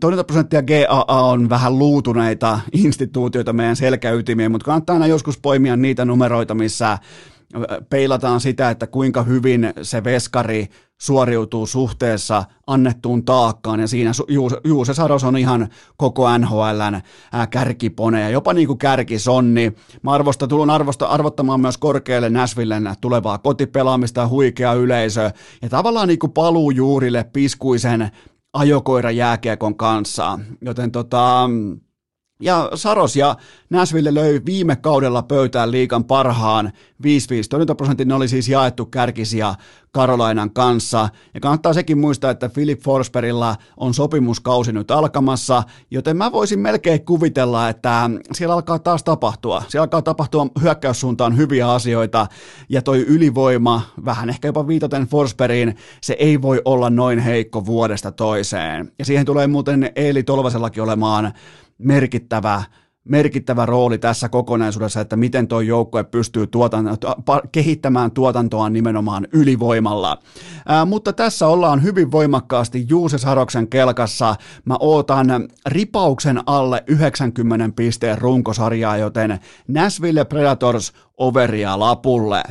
[0.00, 6.04] torjuntaprosentti ja GAA on vähän luutuneita instituutioita meidän selkäytimiin, mutta kannattaa aina joskus poimia niitä
[6.04, 6.98] numeroita, missä
[7.90, 10.66] peilataan sitä, että kuinka hyvin se veskari
[11.00, 14.10] suoriutuu suhteessa annettuun taakkaan, ja siinä
[14.64, 17.00] Juuse Saros on ihan koko NHLn
[17.50, 19.72] kärkipone, ja jopa niin kuin kärkisonni.
[20.02, 25.30] Mä arvosta, tulun arvosta, arvottamaan myös korkealle Näsvillen tulevaa kotipelaamista, huikea yleisö,
[25.62, 28.10] ja tavallaan niin kuin paluu juurille piskuisen
[28.52, 30.38] ajokoira jääkiekon kanssa.
[30.60, 31.50] Joten tota,
[32.40, 33.36] ja Saros ja
[33.70, 36.72] Nashville löi viime kaudella pöytään liikan parhaan
[37.02, 37.06] 5-5
[37.50, 39.54] torjuntaprosentin, ne oli siis jaettu kärkisiä
[39.92, 41.08] Karolainan kanssa.
[41.34, 47.04] Ja kannattaa sekin muistaa, että Philip Forsbergilla on sopimuskausi nyt alkamassa, joten mä voisin melkein
[47.04, 49.62] kuvitella, että siellä alkaa taas tapahtua.
[49.68, 52.26] Siellä alkaa tapahtua hyökkäyssuuntaan hyviä asioita,
[52.68, 58.12] ja toi ylivoima, vähän ehkä jopa viitaten Forsbergiin, se ei voi olla noin heikko vuodesta
[58.12, 58.92] toiseen.
[58.98, 61.32] Ja siihen tulee muuten Eeli Tolvasellakin olemaan
[61.78, 62.62] merkittävä
[63.08, 66.88] merkittävä rooli tässä kokonaisuudessa, että miten tuo joukkue pystyy tuotan,
[67.52, 70.18] kehittämään tuotantoa nimenomaan ylivoimalla.
[70.66, 74.36] Ää, mutta tässä ollaan hyvin voimakkaasti Juuse Saroksen kelkassa.
[74.64, 79.38] Mä ootan ripauksen alle 90 pisteen runkosarjaa, joten
[79.68, 82.42] Nashville Predators overia lapulle.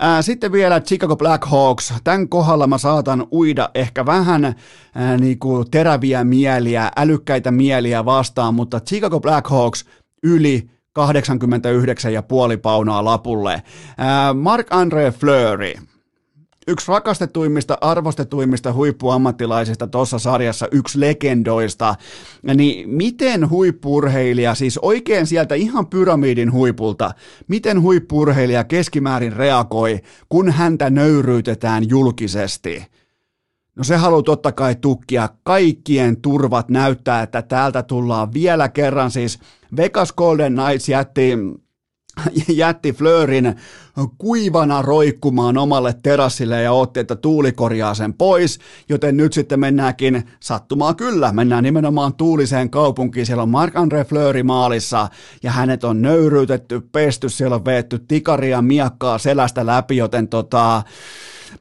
[0.00, 1.94] Ää, sitten vielä Chicago Blackhawks.
[2.04, 8.80] Tämän kohdalla mä saatan uida ehkä vähän ää, niinku teräviä mieliä, älykkäitä mieliä vastaan, mutta
[8.80, 9.84] Chicago Blackhawks
[10.22, 13.62] yli 89,5 paunaa lapulle.
[14.34, 15.74] Mark-André Fleury,
[16.68, 21.94] yksi rakastetuimmista, arvostetuimmista huippuammattilaisista tuossa sarjassa, yksi legendoista,
[22.54, 27.14] niin miten huippurheilija, siis oikein sieltä ihan pyramidin huipulta,
[27.48, 32.86] miten huippurheilija keskimäärin reagoi, kun häntä nöyryytetään julkisesti?
[33.76, 35.28] No se haluaa totta kai tukkia.
[35.42, 39.10] Kaikkien turvat näyttää, että täältä tullaan vielä kerran.
[39.10, 39.38] Siis
[39.76, 41.32] Vegas Golden Knights jätti
[42.48, 43.54] jätti Fleurin
[44.18, 50.22] kuivana roikkumaan omalle terassille ja otti, että tuuli korjaa sen pois, joten nyt sitten mennäänkin
[50.40, 55.08] sattumaa kyllä, mennään nimenomaan tuuliseen kaupunkiin, siellä on Marc-André Fleury maalissa
[55.42, 60.82] ja hänet on nöyryytetty, pesty, siellä on veetty tikaria miakkaa selästä läpi, joten tota,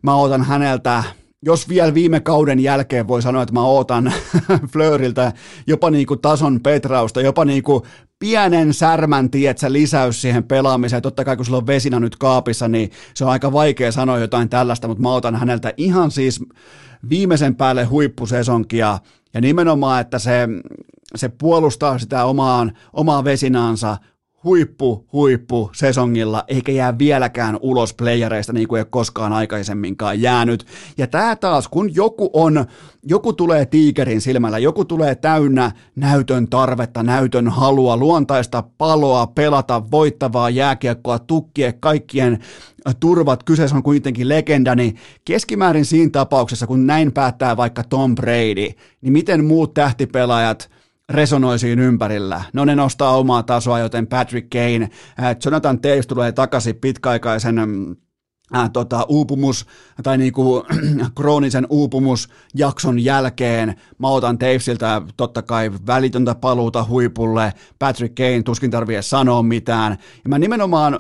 [0.02, 1.04] mä otan häneltä
[1.46, 4.14] jos vielä viime kauden jälkeen voi sanoa, että mä ootan
[4.74, 5.34] Fleuriltä
[5.68, 7.84] jopa niin kuin tason petrausta, jopa niin kuin
[8.20, 11.02] pienen särmän, tietsä, lisäys siihen pelaamiseen.
[11.02, 14.50] Totta kai kun sulla on vesina nyt kaapissa, niin se on aika vaikea sanoa jotain
[14.50, 16.44] tällaista, mutta mä otan häneltä ihan siis
[17.10, 19.00] viimeisen päälle huippusesonkia
[19.34, 20.48] ja nimenomaan, että se,
[21.16, 23.98] se puolustaa sitä omaan, omaa vesinaansa
[24.44, 30.66] huippu, huippu sesongilla, eikä jää vieläkään ulos playereista niin kuin ei koskaan aikaisemminkaan jäänyt.
[30.98, 32.66] Ja tämä taas, kun joku on,
[33.04, 40.50] joku tulee tiikerin silmällä, joku tulee täynnä näytön tarvetta, näytön halua, luontaista paloa, pelata voittavaa
[40.50, 42.40] jääkiekkoa, tukkie kaikkien
[43.00, 48.70] turvat, kyseessä on kuitenkin legenda, niin keskimäärin siinä tapauksessa, kun näin päättää vaikka Tom Brady,
[49.02, 50.70] niin miten muut tähtipelaajat–
[51.10, 52.44] resonoi siinä ympärillä.
[52.54, 54.90] No ne nostaa omaa tasoa, joten Patrick Kane,
[55.20, 57.96] äh, Jonathan Taves tulee takaisin pitkäaikaisen mm,
[58.54, 59.66] ää, tota, uupumus
[60.04, 60.66] tai niinku,
[61.18, 63.76] kroonisen uupumusjakson jälkeen.
[64.00, 69.92] Mä otan Tavesiltä totta kai välitöntä paluuta huipulle, Patrick Kane tuskin tarvii sanoa mitään,
[70.24, 71.00] ja mä nimenomaan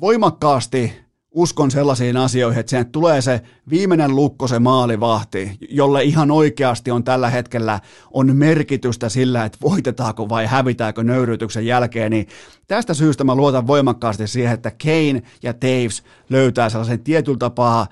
[0.00, 3.40] voimakkaasti uskon sellaisiin asioihin, että tulee se
[3.70, 7.80] viimeinen lukko, se maalivahti, jolle ihan oikeasti on tällä hetkellä
[8.12, 12.28] on merkitystä sillä, että voitetaanko vai hävitäänkö nöyrytyksen jälkeen, niin
[12.68, 17.86] tästä syystä mä luotan voimakkaasti siihen, että Kane ja Taves löytää sellaisen tietyllä tapaa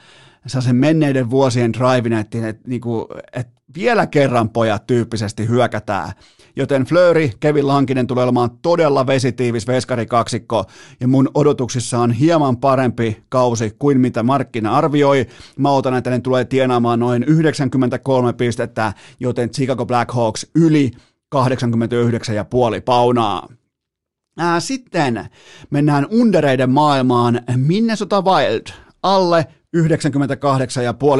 [0.47, 2.63] sellaisen menneiden vuosien drivin, että, että,
[3.33, 6.13] että vielä kerran pojat tyyppisesti hyökätään
[6.59, 10.65] joten Flöri, Kevin Lankinen tulee olemaan todella vesitiivis veskarikaksikko,
[11.01, 15.27] ja mun odotuksissa on hieman parempi kausi kuin mitä markkina arvioi.
[15.59, 20.91] Mä otan, että ne tulee tienaamaan noin 93 pistettä, joten Chicago Blackhawks yli
[21.37, 21.41] 89,5
[22.85, 23.49] paunaa.
[24.59, 25.29] Sitten
[25.71, 28.67] mennään undereiden maailmaan Minnesota Wild
[29.03, 29.83] alle 98,5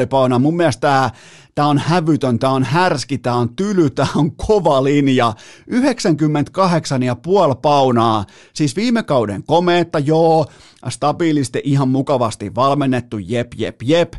[0.09, 0.39] paunaa.
[0.39, 1.09] Mun mielestä tämä
[1.55, 5.33] Tämä on hävytön, tämä on härski, tämä on tyly, tämä on kova linja.
[5.71, 8.25] 98,5 paunaa.
[8.53, 10.45] Siis viime kauden komeetta, joo,
[10.89, 14.13] stabiilisti ihan mukavasti valmennettu, jep, jep, jep,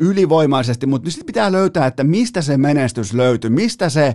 [0.00, 4.14] ylivoimaisesti, mutta sitten pitää löytää, että mistä se menestys löytyy, mistä, se,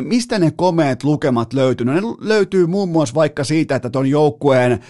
[0.00, 1.86] mistä ne komeet lukemat löytyy.
[1.86, 4.80] No ne löytyy muun muassa vaikka siitä, että tuon joukkueen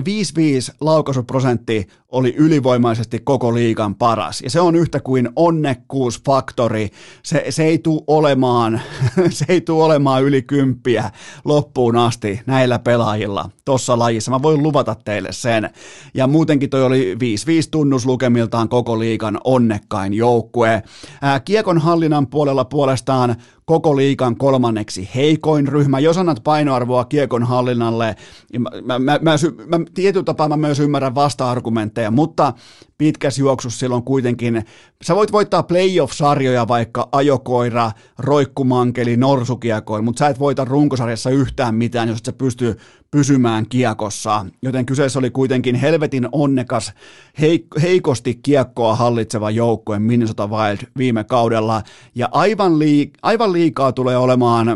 [0.00, 0.02] 5-5
[0.80, 4.40] laukaisuprosentti oli ylivoimaisesti koko liigan paras.
[4.40, 5.28] Ja se on yhtä kuin
[6.28, 6.90] onnekkuusfaktori.
[7.22, 8.80] Se, se ei tule olemaan,
[9.30, 11.10] se ei tule olemaan yli kymppiä
[11.44, 14.30] loppuun asti näillä pelaajilla tuossa lajissa.
[14.30, 15.70] Mä voin luvata teille sen.
[16.14, 17.18] Ja muutenkin toi oli 5-5
[17.70, 20.82] tunnuslukemiltaan koko liigan onnekkain joukkue.
[21.44, 23.36] Kiekon hallinnan puolella puolestaan
[23.68, 25.98] koko liikan kolmanneksi heikoin ryhmä.
[25.98, 28.16] Jos annat painoarvoa kiekon hallinnalle,
[28.52, 29.36] niin mä, mä, mä, mä,
[29.78, 32.52] mä tietyllä tapaa mä myös ymmärrän vasta-argumentteja, mutta
[32.98, 34.64] pitkäs juoksus silloin kuitenkin,
[35.04, 42.08] sä voit voittaa playoff-sarjoja vaikka ajokoira, roikkumankeli, norsukiekoin, mutta sä et voita runkosarjassa yhtään mitään,
[42.08, 42.76] jos et sä pysty
[43.10, 44.46] pysymään kiekossa.
[44.62, 46.92] Joten kyseessä oli kuitenkin helvetin onnekas,
[47.40, 51.82] heik- heikosti kiekkoa hallitseva joukkue Minnesota Wild viime kaudella.
[52.14, 54.68] Ja aivan, liik- aivan liikaa tulee olemaan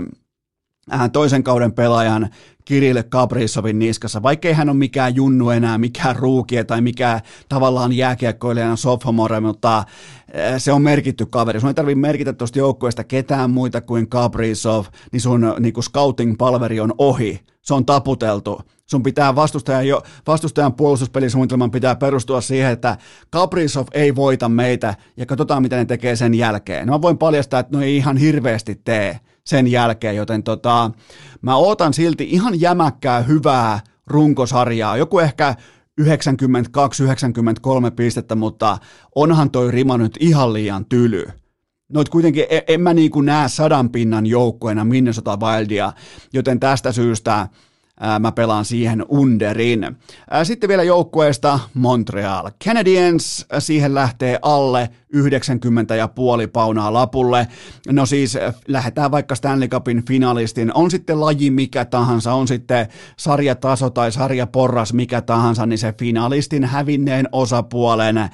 [0.92, 2.30] äh, toisen kauden pelaajan
[2.64, 8.76] Kirille Kaprizovin niskassa, vaikkei hän ole mikään junnu enää, mikään ruukie tai mikään tavallaan jääkiekkoilijana
[8.76, 9.84] sophomore, mutta
[10.32, 11.60] eh, se on merkitty kaveri.
[11.60, 16.94] Sun ei tarvitse merkitä tuosta joukkueesta ketään muita kuin Kaprizov, niin sun niin scouting-palveri on
[16.98, 17.40] ohi.
[17.62, 18.60] Se on taputeltu.
[18.86, 22.96] Sun pitää vastustajan, jo, vastustajan puolustuspelisuunnitelman pitää perustua siihen, että
[23.30, 26.86] Kaprizov ei voita meitä ja katsotaan, mitä ne tekee sen jälkeen.
[26.86, 30.90] No mä voin paljastaa, että ne ei ihan hirveästi tee sen jälkeen, joten tota,
[31.42, 35.54] mä ootan silti ihan jämäkkää hyvää runkosarjaa, joku ehkä
[36.00, 36.04] 92-93
[37.96, 38.78] pistettä, mutta
[39.14, 41.24] onhan toi rima nyt ihan liian tyly.
[41.92, 45.92] Noit kuitenkin en, en mä niinku näe sadan pinnan joukkueena Minnesota Wildia,
[46.32, 47.48] joten tästä syystä
[48.20, 49.96] mä pelaan siihen underin.
[50.42, 57.48] Sitten vielä joukkueesta Montreal Canadiens, siihen lähtee alle 90 ja puoli paunaa lapulle.
[57.90, 58.38] No siis
[58.68, 62.86] lähdetään vaikka Stanley Cupin finalistin, on sitten laji mikä tahansa, on sitten
[63.16, 68.28] sarjataso tai sarjaporras mikä tahansa, niin se finalistin hävinneen osapuolen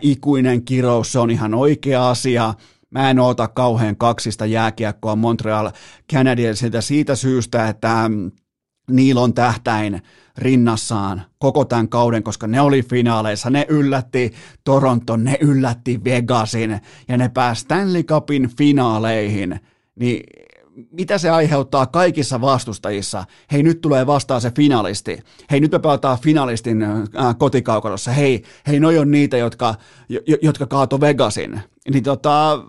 [0.00, 2.54] ikuinen kirous, se on ihan oikea asia.
[2.90, 5.70] Mä en oota kauhean kaksista jääkiekkoa Montreal
[6.12, 8.10] Canadiensilta siitä syystä, että
[8.90, 10.02] niillä on tähtäin
[10.38, 14.32] rinnassaan koko tämän kauden, koska ne oli finaaleissa, ne yllätti
[14.64, 19.60] Toronton, ne yllätti Vegasin ja ne pääsi Stanley Cupin finaaleihin,
[19.96, 20.24] niin
[20.90, 23.24] mitä se aiheuttaa kaikissa vastustajissa?
[23.52, 25.18] Hei, nyt tulee vastaan se finalisti.
[25.50, 26.98] Hei, nyt me pelataan finalistin äh,
[27.38, 28.10] kotikaukalossa.
[28.10, 29.74] Hei, hei, noi on niitä, jotka,
[30.42, 31.60] jotka kaato Vegasin.
[31.92, 32.64] Niin tota,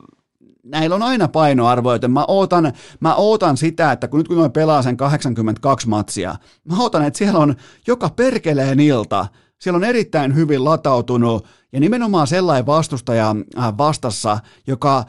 [0.65, 4.49] näillä on aina painoarvo, joten mä ootan, mä ootan sitä, että kun nyt kun mä
[4.49, 6.36] pelaa sen 82 matsia,
[6.69, 7.56] mä ootan, että siellä on
[7.88, 9.28] joka perkeleen ilta,
[9.62, 15.04] siellä on erittäin hyvin latautunut ja nimenomaan sellainen vastustaja äh, vastassa, joka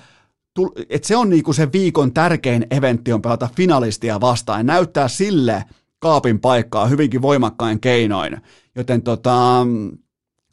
[0.89, 5.65] että se on niinku se viikon tärkein eventti on pelata finalistia vastaan ja näyttää sille
[5.99, 8.41] kaapin paikkaa hyvinkin voimakkain keinoin.
[8.75, 9.67] Joten tota,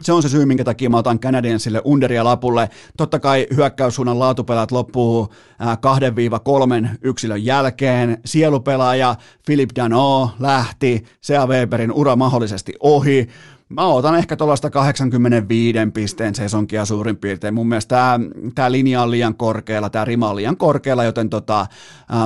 [0.03, 2.69] se on se syy, minkä takia mä otan Canadiensille underia lapulle.
[2.97, 5.33] Totta kai hyökkäyssuunnan laatupelat loppuu
[5.81, 8.17] kahden viiva kolmen yksilön jälkeen.
[8.25, 13.29] Sielupelaaja Philip Dano lähti, Sea Weberin ura mahdollisesti ohi.
[13.69, 17.53] Mä otan ehkä tuollaista 85 pisteen sesonkia suurin piirtein.
[17.53, 18.19] Mun mielestä tämä,
[18.55, 21.67] tämä linja on liian korkealla, tämä rima on liian korkealla, joten tota,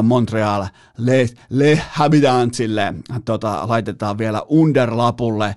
[0.04, 0.66] Montreal
[0.98, 2.94] Le, Le Habitantsille
[3.26, 5.56] tota, laitetaan vielä underlapulle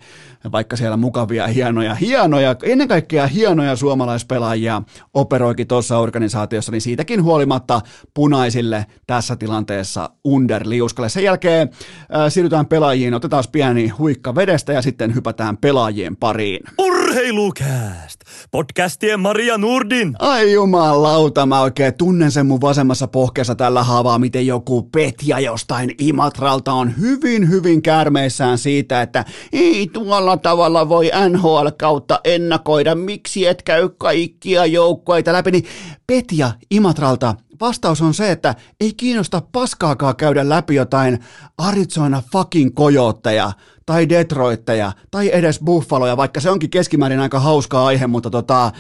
[0.53, 4.83] vaikka siellä mukavia, hienoja, hienoja, ennen kaikkea hienoja suomalaispelaajia
[5.15, 7.81] operoikin tuossa organisaatiossa, niin siitäkin huolimatta
[8.15, 11.09] punaisille tässä tilanteessa underliuskalle.
[11.09, 11.71] Sen jälkeen
[12.15, 16.61] äh, siirrytään pelaajiin, otetaan pieni huikka vedestä ja sitten hypätään pelaajien pariin.
[16.79, 18.21] Urheilukääst!
[18.51, 20.17] Podcastien Maria Nurdin!
[20.19, 25.95] Ai jumalauta, mä oikein tunnen sen mun vasemmassa pohkeessa tällä haavaa, miten joku Petja jostain
[25.99, 33.47] Imatralta on hyvin, hyvin kärmeissään siitä, että ei tuolla tavalla voi NHL kautta ennakoida, miksi
[33.47, 35.65] et käy kaikkia joukkueita läpi, niin
[36.07, 41.19] Petja Imatralta vastaus on se, että ei kiinnosta paskaakaan käydä läpi jotain
[41.59, 43.53] Arizona fucking kojootteja
[43.91, 48.73] tai Detroitteja tai edes Buffaloja, vaikka se onkin keskimäärin aika hauska aihe, mutta tota,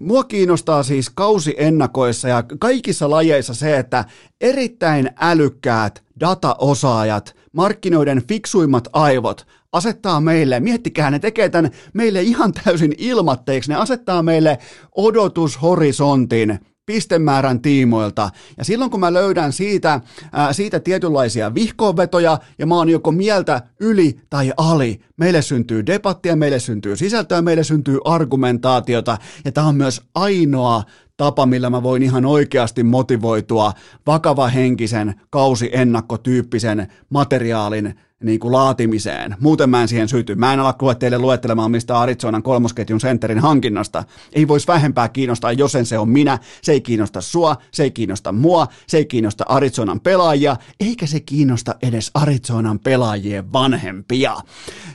[0.00, 4.04] Mua kiinnostaa siis kausi ennakoissa ja kaikissa lajeissa se, että
[4.40, 12.94] erittäin älykkäät dataosaajat, markkinoiden fiksuimmat aivot asettaa meille, miettikää, ne tekee tämän meille ihan täysin
[12.98, 14.58] ilmatteeksi, ne asettaa meille
[14.96, 18.30] odotushorisontin pistemäärän tiimoilta.
[18.58, 20.00] Ja silloin kun mä löydän siitä,
[20.32, 26.36] ää, siitä tietynlaisia vihkoonvetoja ja mä oon joko mieltä yli tai ali, meille syntyy debattia,
[26.36, 30.82] meille syntyy sisältöä, meille syntyy argumentaatiota ja tämä on myös ainoa
[31.16, 33.72] tapa, millä mä voin ihan oikeasti motivoitua
[34.06, 39.36] vakava henkisen kausiennakkotyyppisen materiaalin niin kuin laatimiseen.
[39.40, 40.34] Muuten mä en siihen syty.
[40.34, 44.04] Mä en ala teille luettelemaan mistä Arizonan kolmosketjun senterin hankinnasta.
[44.32, 46.38] Ei voisi vähempää kiinnostaa, jos en se on minä.
[46.62, 51.20] Se ei kiinnosta sua, se ei kiinnosta mua, se ei kiinnosta Arizonan pelaajia, eikä se
[51.20, 54.36] kiinnosta edes Arizonan pelaajien vanhempia.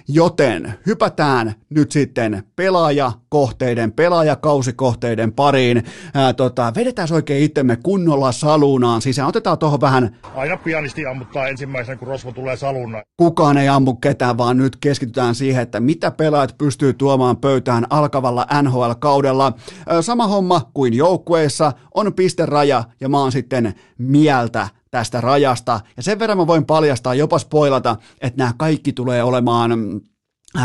[0.08, 5.84] Joten hypätään nyt sitten pelaajakohteiden, pelaajakauskohteiden pariin.
[6.14, 9.30] Ää, tota, vedetään oikein itsemme kunnolla salunaan sisään.
[9.30, 10.18] Otetaan tuohon vähän...
[10.36, 15.36] Aina pianisti ammuttaa ensimmäisenä, kun rosvo tulee salunaan kukaan ei ammu ketään, vaan nyt keskitytään
[15.36, 19.54] siihen, että mitä pelaajat pystyy tuomaan pöytään alkavalla NHL-kaudella.
[20.02, 25.80] Sama homma kuin joukkueessa, on pisteraja ja mä oon sitten mieltä tästä rajasta.
[25.98, 29.72] Ja sen verran mä voin paljastaa, jopa spoilata, että nämä kaikki tulee olemaan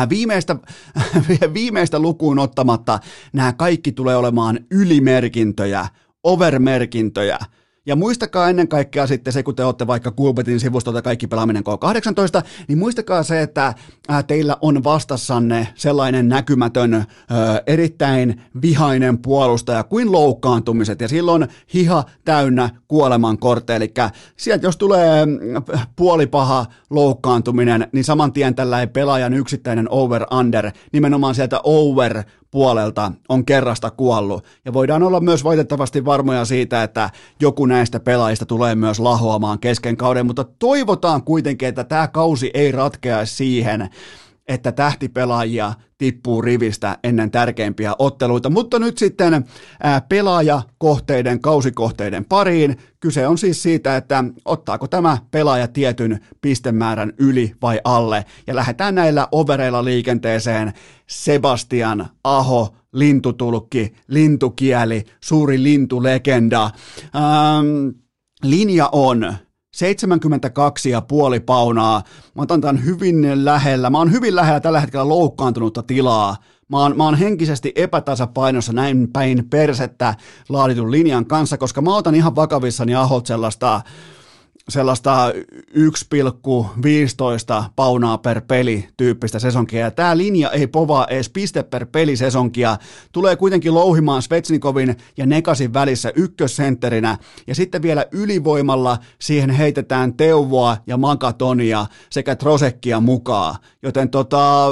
[0.09, 0.57] Viimeistä,
[1.55, 2.99] viimeistä lukuun ottamatta
[3.33, 5.87] nämä kaikki tulee olemaan ylimerkintöjä,
[6.23, 7.39] overmerkintöjä,
[7.87, 12.45] ja muistakaa ennen kaikkea sitten se, kun te olette vaikka Kuubetin sivustolta kaikki pelaaminen K18,
[12.69, 13.75] niin muistakaa se, että
[14.27, 17.05] teillä on vastassanne sellainen näkymätön,
[17.67, 21.01] erittäin vihainen puolustaja kuin loukkaantumiset.
[21.01, 23.77] Ja silloin hiha täynnä kuoleman korte.
[23.77, 23.95] Eli
[24.37, 25.27] sieltä jos tulee
[25.97, 32.23] puolipaha loukkaantuminen, niin saman tien tällä pelaajan yksittäinen over-under, nimenomaan sieltä over
[32.55, 34.45] puolelta on kerrasta kuollut.
[34.65, 39.97] Ja voidaan olla myös valitettavasti varmoja siitä, että joku näistä pelaajista tulee myös lahoamaan kesken
[39.97, 43.91] kauden, mutta toivotaan kuitenkin, että tämä kausi ei ratkea siihen,
[44.49, 48.51] että tähtipelaajia tippuu rivistä ennen tärkeimpiä otteluita.
[48.51, 49.45] Mutta nyt sitten
[50.09, 52.77] pelaajakohteiden, kausikohteiden pariin.
[53.01, 58.25] Kyse on siis siitä, että ottaako tämä pelaaja tietyn pistemäärän yli vai alle.
[58.47, 60.73] Ja lähdetään näillä overeilla liikenteeseen.
[61.07, 66.71] Sebastian Aho, lintutulkki, lintukieli, suuri lintulegenda.
[67.15, 67.89] Ähm,
[68.43, 69.35] linja on
[69.75, 72.03] 72,5 paunaa.
[72.35, 73.91] Mä otan tämän hyvin lähellä.
[73.91, 76.37] Mä oon hyvin lähellä tällä hetkellä loukkaantunutta tilaa.
[76.69, 80.15] Mä oon, mä oon henkisesti epätasapainossa näin päin persettä
[80.49, 83.81] laaditun linjan kanssa, koska mä otan ihan vakavissani ahot sellaista
[84.69, 85.35] sellaista 1,15
[87.77, 89.81] paunaa per peli tyyppistä sesonkia.
[89.81, 92.77] Ja tämä linja ei povaa edes piste per peli sesonkia.
[93.13, 97.19] Tulee kuitenkin louhimaan Svetsnikovin ja Nekasin välissä ykkössentterinä.
[97.47, 103.57] Ja sitten vielä ylivoimalla siihen heitetään Teuvoa ja Makatonia sekä Trosekkia mukaan.
[103.83, 104.67] Joten tota,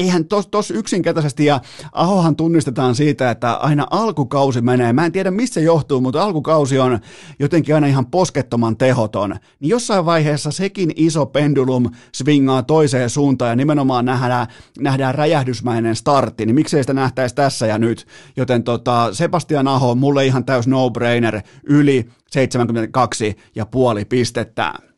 [0.00, 1.60] eihän tos, tos yksinkertaisesti, ja
[1.92, 6.78] Ahohan tunnistetaan siitä, että aina alkukausi menee, mä en tiedä mistä se johtuu, mutta alkukausi
[6.78, 6.98] on
[7.38, 13.56] jotenkin aina ihan poskettoman tehoton, niin jossain vaiheessa sekin iso pendulum swingaa toiseen suuntaan, ja
[13.56, 14.46] nimenomaan nähdään,
[14.78, 20.26] nähdään räjähdysmäinen startti, niin miksei sitä nähtäisi tässä ja nyt, joten tota, Sebastian Aho, mulle
[20.26, 24.89] ihan täys no-brainer, yli 72 ja puoli pistettä.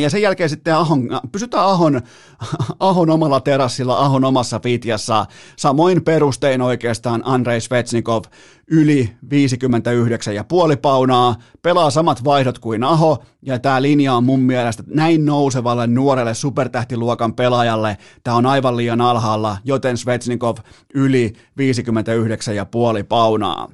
[0.00, 2.00] Ja sen jälkeen sitten Ahon, pysytään Ahon,
[2.80, 5.26] Ahon omalla terassilla, Ahon omassa fitjassa.
[5.56, 8.22] Samoin perustein oikeastaan Andrei Svetsnikov
[8.70, 15.24] yli 59,5 paunaa, pelaa samat vaihdot kuin Aho, ja tämä linja on mun mielestä näin
[15.24, 20.56] nousevalle nuorelle supertähtiluokan pelaajalle, tämä on aivan liian alhaalla, joten Svetsnikov
[20.94, 23.68] yli 59,5 paunaa.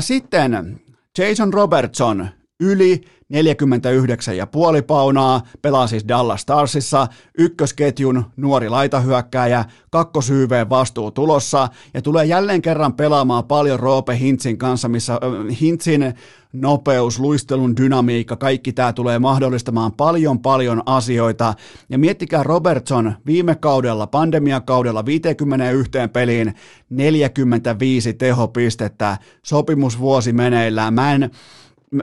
[0.00, 0.80] Sitten
[1.18, 2.28] Jason Robertson
[2.60, 3.00] yli
[3.32, 7.06] 49,5 paunaa, pelaa siis Dallas Starsissa,
[7.38, 14.88] ykkösketjun nuori laitahyökkääjä, kakkosyyveen vastuu tulossa ja tulee jälleen kerran pelaamaan paljon Roope Hintsin kanssa,
[14.88, 15.20] missä
[15.60, 16.14] Hintsin
[16.52, 21.54] nopeus, luistelun dynamiikka, kaikki tämä tulee mahdollistamaan paljon paljon asioita.
[21.88, 26.54] Ja miettikää Robertson viime kaudella, pandemiakaudella 51 peliin
[26.90, 30.94] 45 tehopistettä, sopimusvuosi meneillään.
[30.94, 31.30] Mä en,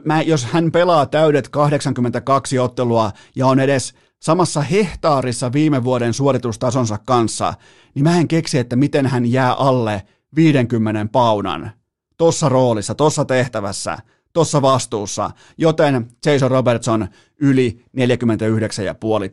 [0.06, 7.00] mä, jos hän pelaa täydet 82 ottelua ja on edes samassa hehtaarissa viime vuoden suoritustasonsa
[7.06, 7.54] kanssa,
[7.96, 10.04] niin mä en keksi, että miten hän jää alle
[10.36, 11.72] 50 paunan
[12.18, 13.98] tossa roolissa, tossa tehtävässä,
[14.34, 17.08] tossa vastuussa, joten Jason Robertson
[17.40, 18.04] yli 49,5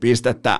[0.00, 0.58] pistettä.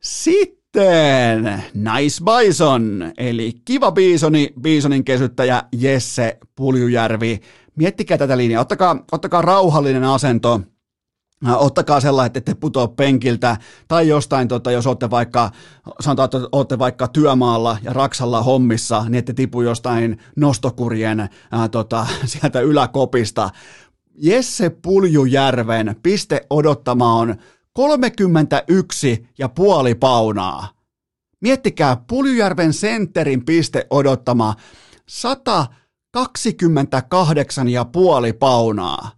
[0.00, 7.40] Sitten Nice Bison, eli kiva biisoni, biisonin kesyttäjä Jesse Puljujärvi
[7.76, 10.60] miettikää tätä linjaa, ottakaa, ottakaa rauhallinen asento,
[11.48, 13.56] äh, ottakaa sellainen, että ette putoa penkiltä,
[13.88, 15.50] tai jostain, tota, jos olette vaikka,
[16.00, 21.70] sanotaan, että olette vaikka työmaalla ja raksalla hommissa, niin ette tipu jostain nostokurien ää, äh,
[21.70, 23.50] tota, sieltä yläkopista.
[24.14, 27.36] Jesse Puljujärven piste odottama on
[27.72, 30.68] 31 ja puoli paunaa.
[31.40, 34.54] Miettikää, Puljujärven sentterin piste odottama
[35.08, 35.66] 100
[36.18, 36.22] 28,5
[38.38, 39.10] paunaa.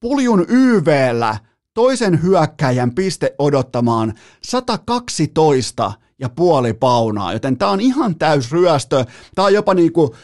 [0.00, 1.36] Puljun YVllä
[1.74, 9.04] toisen hyökkäjän piste odottamaan 112 ja puoli paunaa, joten tämä on ihan täys ryöstö.
[9.34, 10.14] Tämä on jopa niinku,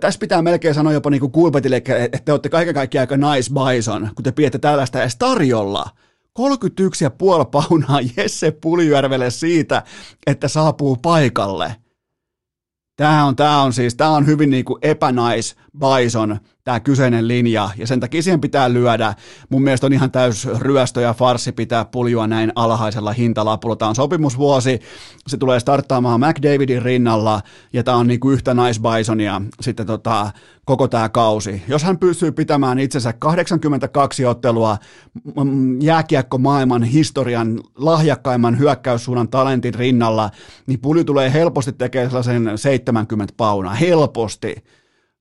[0.00, 4.10] tässä pitää melkein sanoa jopa niinku Kulpetille, että te olette kaiken kaikkiaan aika nice bison,
[4.14, 5.84] kun te pidätte tällaista edes tarjolla.
[6.38, 6.44] 31,5
[7.50, 9.82] paunaa Jesse Puljärvelle siitä,
[10.26, 11.76] että saapuu paikalle.
[13.00, 17.70] Tämä on, tämä on siis, tämä on hyvin niin kuin epänais Bison, tämä kyseinen linja,
[17.76, 19.14] ja sen takia siihen pitää lyödä.
[19.48, 23.76] Mun mielestä on ihan täys ryöstö ja farsi pitää puljua näin alhaisella hintalapulla.
[23.76, 24.80] Tämä on sopimusvuosi,
[25.26, 27.40] se tulee starttaamaan McDavidin rinnalla,
[27.72, 30.30] ja tämä on niin kuin yhtä nice Bisonia sitten tota,
[30.64, 31.62] koko tämä kausi.
[31.68, 34.78] Jos hän pystyy pitämään itsensä 82 ottelua
[35.80, 40.30] jääkiekko maailman historian lahjakkaimman hyökkäyssuunnan talentin rinnalla,
[40.66, 44.64] niin pulju tulee helposti tekemään sellaisen 70 paunaa, helposti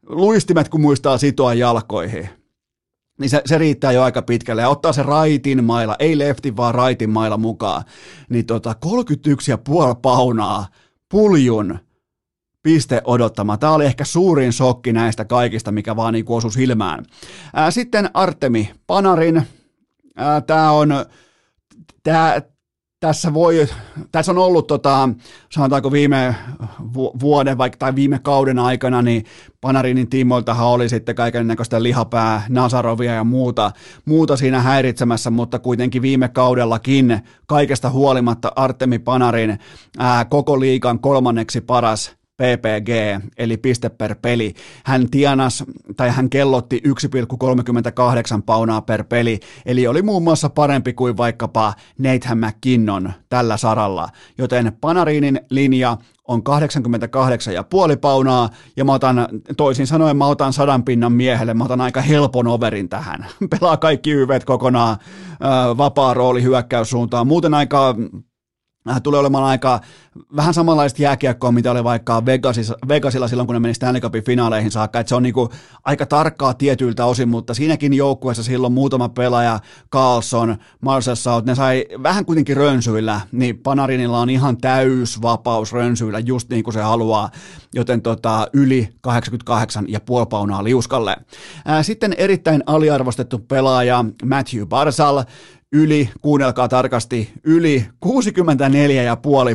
[0.07, 2.29] luistimet kun muistaa sitoa jalkoihin,
[3.19, 4.61] niin se, se riittää jo aika pitkälle.
[4.61, 7.83] Ja ottaa se raitin maila, ei leftin vaan raitin maila mukaan.
[8.29, 10.67] Niin tota, 31,5 paunaa
[11.11, 11.79] puljun
[12.63, 13.57] piste odottama.
[13.57, 17.05] Tämä oli ehkä suurin shokki näistä kaikista, mikä vaan niin osui silmään.
[17.53, 19.43] Ää, sitten Artemi Panarin.
[20.47, 20.89] Tämä on,
[22.03, 22.41] tämä,
[22.99, 23.67] tässä, voi,
[24.11, 25.09] tässä on ollut, tota,
[25.49, 26.35] sanotaanko viime
[26.93, 29.25] vuoden vaikka, tai viime kauden aikana, niin
[29.61, 33.71] Panarinin tiimoiltahan oli sitten kaiken näköistä lihapää, Nasarovia ja muuta,
[34.05, 39.59] muuta siinä häiritsemässä, mutta kuitenkin viime kaudellakin kaikesta huolimatta Artemi Panarin
[39.99, 42.89] ää, koko liikan kolmanneksi paras PPG,
[43.37, 44.53] eli piste per peli.
[44.85, 45.63] Hän tienas,
[45.97, 52.37] tai hän kellotti 1,38 paunaa per peli, eli oli muun muassa parempi kuin vaikkapa Nathan
[52.37, 54.09] McKinnon tällä saralla.
[54.37, 56.41] Joten Panarinin linja on
[57.91, 59.27] 88,5 paunaa, ja mä otan,
[59.57, 63.25] toisin sanoen mä otan sadan pinnan miehelle, mä otan aika helpon overin tähän.
[63.59, 64.97] Pelaa kaikki yvet kokonaan,
[65.77, 67.95] vapaa rooli hyökkäyssuuntaan, muuten aika
[69.03, 69.79] tulee olemaan aika
[70.35, 74.71] vähän samanlaista jääkiekkoa, mitä oli vaikka Vegasissa, Vegasilla silloin, kun ne meni Stanley Cupin finaaleihin
[74.71, 75.49] saakka, että se on niinku
[75.85, 79.59] aika tarkkaa tietyiltä osin, mutta siinäkin joukkueessa silloin muutama pelaaja,
[79.91, 86.19] Carlson, Marcel Saut, ne sai vähän kuitenkin rönsyillä, niin Panarinilla on ihan täys vapaus rönsyillä,
[86.19, 87.29] just niin kuin se haluaa,
[87.73, 89.99] joten tota, yli 88 ja
[90.29, 91.17] paunaa liuskalle.
[91.69, 95.23] Äh, sitten erittäin aliarvostettu pelaaja Matthew Barzal,
[95.73, 98.11] yli, kuunnelkaa tarkasti, yli 64,5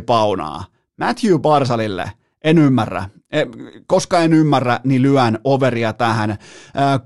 [0.07, 0.65] paunaa.
[0.97, 2.12] Matthew Barsalille,
[2.45, 3.09] en ymmärrä.
[3.33, 3.45] E,
[3.87, 6.39] koska en ymmärrä, niin lyön overia tähän.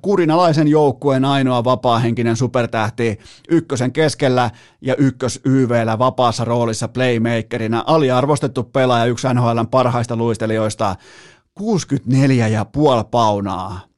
[0.02, 4.50] Kurinalaisen joukkueen ainoa vapaahenkinen supertähti ykkösen keskellä
[4.80, 7.84] ja ykkös YVllä vapaassa roolissa playmakerina.
[7.86, 10.96] Aliarvostettu pelaaja, yksi NHLn parhaista luistelijoista.
[11.60, 11.64] 64,5
[13.10, 13.88] paunaa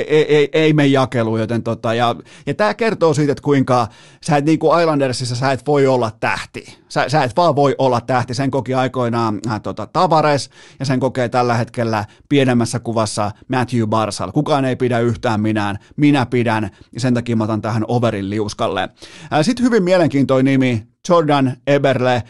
[0.00, 2.16] ei, ei, ei mene jakeluun, joten tota, ja,
[2.46, 3.88] ja tämä kertoo siitä, että kuinka
[4.26, 6.78] sä et niin kuin Islandersissa sä et voi olla tähti.
[6.88, 8.34] Sä, sä et vaan voi olla tähti.
[8.34, 14.32] Sen koki aikoinaan äh, tota, Tavares ja sen kokee tällä hetkellä pienemmässä kuvassa Matthew Barsal.
[14.32, 18.82] Kukaan ei pidä yhtään minään, minä pidän ja sen takia mä otan tähän overin liuskalle.
[18.82, 22.22] Äh, Sitten hyvin mielenkiintoinen nimi, Jordan Eberle.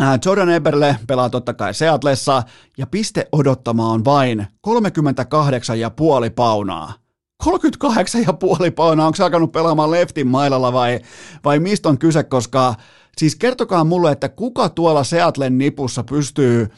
[0.00, 2.42] Äh, Jordan Eberle pelaa totta kai Seatlessa
[2.78, 6.92] ja piste odottama on vain 38,5 paunaa.
[7.44, 7.50] 38,5
[8.76, 11.00] paunaa, onko se alkanut pelaamaan leftin mailalla vai,
[11.44, 12.74] vai mistä on kyse, koska
[13.16, 16.68] siis kertokaa mulle, että kuka tuolla Seatlen nipussa pystyy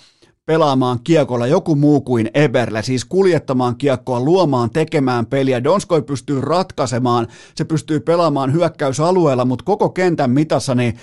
[0.46, 5.64] pelaamaan kiekolla joku muu kuin Eberle, siis kuljettamaan kiekkoa, luomaan, tekemään peliä.
[5.64, 10.96] Donskoi pystyy ratkaisemaan, se pystyy pelaamaan hyökkäysalueella, mutta koko kentän mitassa, niin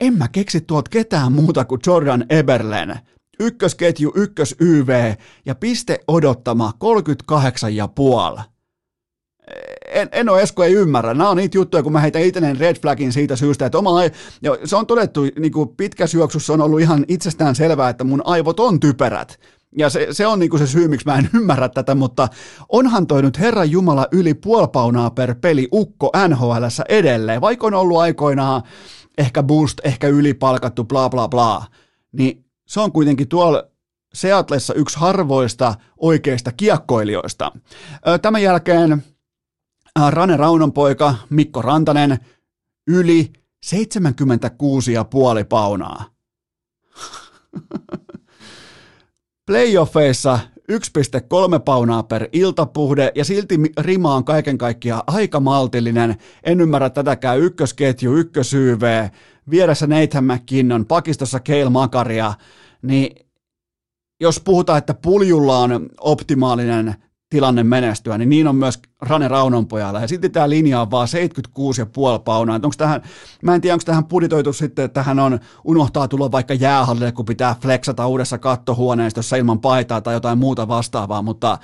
[0.00, 2.98] en mä keksi tuolta ketään muuta kuin Jordan Eberlen.
[3.40, 5.14] Ykkösketju, ykkös YV
[5.46, 6.72] ja piste odottama
[8.36, 8.42] 38,5.
[9.86, 11.14] En, en ole Esko ei ymmärrä.
[11.14, 14.04] Nämä on niitä juttuja, kun mä heitän itselleen red flagin siitä syystä, että oma
[14.42, 18.22] ja se on todettu, niin kuin pitkä syöksyssä on ollut ihan itsestään selvää, että mun
[18.24, 19.40] aivot on typerät.
[19.78, 22.28] Ja se, se on niinku se syy, miksi mä en ymmärrä tätä, mutta
[22.68, 27.98] onhan toi nyt Herran Jumala yli puolpaunaa per peli ukko NHLssä edelleen, vaikka on ollut
[27.98, 28.62] aikoinaan
[29.18, 31.66] ehkä boost, ehkä ylipalkattu, bla bla bla,
[32.12, 33.64] niin se on kuitenkin tuolla
[34.14, 37.52] Seatlessa yksi harvoista oikeista kiekkoilijoista.
[38.22, 39.04] Tämän jälkeen
[40.10, 42.18] Rane Raunon poika Mikko Rantanen
[42.86, 43.32] yli
[43.66, 43.72] 76,5
[45.48, 46.04] paunaa.
[49.46, 50.38] Playoffeissa
[50.72, 56.16] 1,3 paunaa per iltapuhde ja silti rima on kaiken kaikkiaan aika maltillinen.
[56.44, 58.80] En ymmärrä tätäkään ykkösketju, ykkösyyv,
[59.50, 62.34] vieressä Nathan McKinnon, pakistossa Keil Makaria,
[62.82, 63.26] niin
[64.20, 66.94] jos puhutaan, että puljulla on optimaalinen
[67.30, 70.00] tilanne menestyä, niin niin on myös Rane Raunonpojalla.
[70.00, 71.08] Ja sitten tämä linja on vaan
[72.16, 72.56] 76,5 paunaa.
[72.56, 73.02] Onko tähän,
[73.42, 77.24] mä en tiedä, onko tähän buditoitu sitten, että hän on, unohtaa tulla vaikka jäähallille, kun
[77.24, 81.58] pitää flexata uudessa kattohuoneistossa ilman paitaa tai jotain muuta vastaavaa, mutta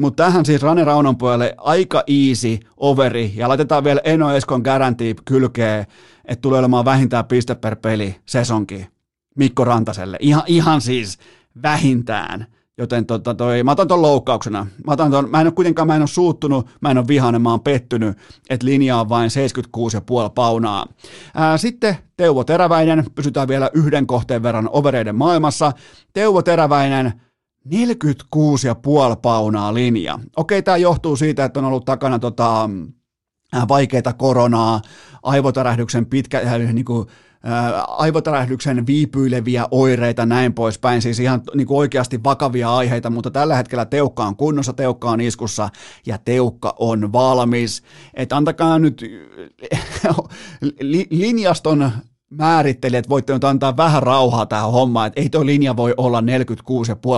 [0.00, 5.86] mutta tähän siis Rane Raunonpojalle aika easy overi ja laitetaan vielä Eno Eskon garanti kylkeen,
[6.24, 8.86] että tulee olemaan vähintään piste per peli sesonki
[9.36, 10.16] Mikko Rantaselle.
[10.20, 11.18] Ihan, ihan siis
[11.62, 12.46] vähintään.
[12.78, 14.66] Joten tota toi, mä otan ton loukkauksena.
[14.86, 17.42] Mä, otan ton, mä en ole kuitenkaan, mä en ole suuttunut, mä en ole vihainen,
[17.42, 18.18] mä oon pettynyt,
[18.50, 19.30] että linja on vain
[20.26, 20.86] 76,5 paunaa.
[21.34, 25.72] Ää, sitten Teuvo Teräväinen, pysytään vielä yhden kohteen verran overeiden maailmassa.
[26.12, 27.20] Teuvo Teräväinen,
[27.68, 30.18] 46,5 paunaa linja.
[30.36, 32.70] Okei, tämä johtuu siitä, että on ollut takana tota,
[33.68, 34.80] vaikeita koronaa,
[35.22, 37.08] aivotärähdyksen pitkä, niin kuin,
[37.88, 43.84] aivotärähdyksen viipyileviä oireita, näin poispäin, siis ihan niin kuin oikeasti vakavia aiheita, mutta tällä hetkellä
[43.84, 45.68] teukka on kunnossa, teukka on iskussa
[46.06, 47.82] ja teukka on valmis.
[48.14, 49.04] että antakaa nyt
[51.10, 51.90] linjaston
[52.30, 56.26] määrittelijät voitte nyt antaa vähän rauhaa tähän hommaan, että ei tuo linja voi olla 46,5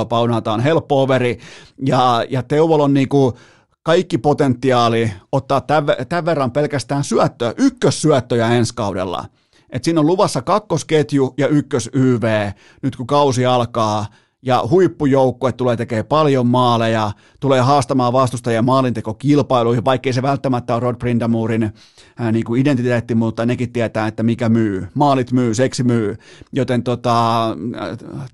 [0.08, 1.38] paunaa, tämä on helppo overi,
[1.86, 3.38] ja, ja Teuvol on niinku
[3.82, 5.60] kaikki potentiaali ottaa
[6.08, 9.24] tämän verran pelkästään syöttöä, ykkössyöttöjä ensi kaudella–
[9.70, 12.50] että siinä on luvassa kakkosketju ja ykkös YV
[12.82, 14.06] nyt kun kausi alkaa
[14.46, 20.96] ja huippujoukkue tulee tekemään paljon maaleja, tulee haastamaan vastustajia maalintekokilpailuihin, vaikkei se välttämättä ole Rod
[20.96, 21.72] Brindamurin
[22.18, 24.88] ää, niin kuin identiteetti, mutta nekin tietää, että mikä myy.
[24.94, 26.16] Maalit myy, seksi myy.
[26.52, 27.46] Joten tota,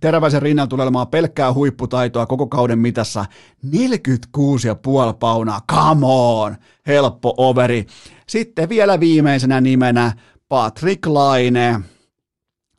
[0.01, 3.25] teräväisen rinnalla tulee olemaan pelkkää huipputaitoa koko kauden mitassa.
[3.67, 3.73] 46,5
[5.21, 6.57] paunaa, come on,
[6.87, 7.87] helppo overi.
[8.27, 10.13] Sitten vielä viimeisenä nimenä
[10.53, 11.81] Patrick Laine,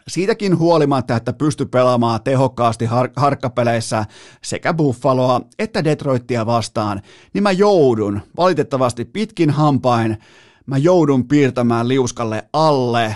[0.07, 4.05] siitäkin huolimatta, että pysty pelaamaan tehokkaasti har- harkkapeleissä
[4.43, 7.01] sekä Buffaloa että Detroitia vastaan,
[7.33, 10.17] niin mä joudun, valitettavasti pitkin hampain,
[10.65, 13.15] mä joudun piirtämään liuskalle alle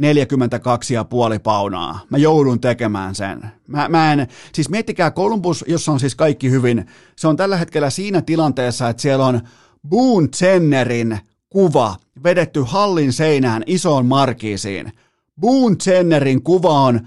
[0.00, 2.00] 42,5 paunaa.
[2.10, 3.46] Mä joudun tekemään sen.
[3.66, 7.90] Mä, mä en, siis miettikää Columbus, jossa on siis kaikki hyvin, se on tällä hetkellä
[7.90, 9.40] siinä tilanteessa, että siellä on
[9.88, 11.18] Boone Zennerin
[11.50, 14.92] kuva vedetty hallin seinään isoon markiisiin.
[15.40, 17.00] Boone Jennerin kuva on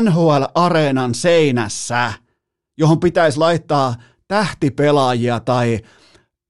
[0.00, 2.12] NHL-areenan seinässä,
[2.78, 3.94] johon pitäisi laittaa
[4.28, 5.80] tähtipelaajia tai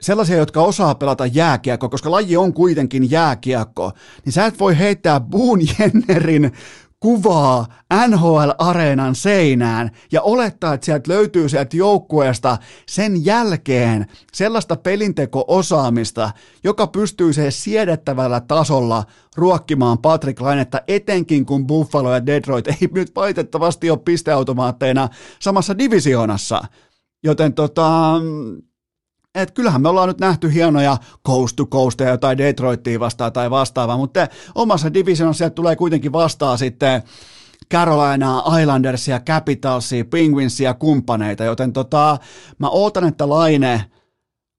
[0.01, 3.93] sellaisia, jotka osaa pelata jääkiekko, koska laji on kuitenkin jääkiekko,
[4.25, 6.53] niin sä et voi heittää Boone Jennerin
[7.01, 7.67] kuvaa
[8.09, 16.31] NHL-areenan seinään ja olettaa, että sieltä löytyy sieltä joukkueesta sen jälkeen sellaista pelinteko-osaamista,
[16.65, 19.05] joka pystyy se siedettävällä tasolla
[19.37, 25.09] ruokkimaan Patrick Lainetta, etenkin kun Buffalo ja Detroit ei nyt valitettavasti ole pisteautomaatteina
[25.41, 26.63] samassa divisioonassa.
[27.25, 28.13] Joten tota,
[29.39, 33.51] Et kyllähän me ollaan nyt nähty hienoja coast to coast ja jotain Detroittia vastaan tai
[33.51, 37.03] vastaavaa, mutta omassa divisionissa sieltä tulee kuitenkin vastaa sitten
[37.73, 42.19] Carolina Islandersia, Capitalsia, Penguinsia kumppaneita, joten tota,
[42.59, 43.85] mä ootan, että Laine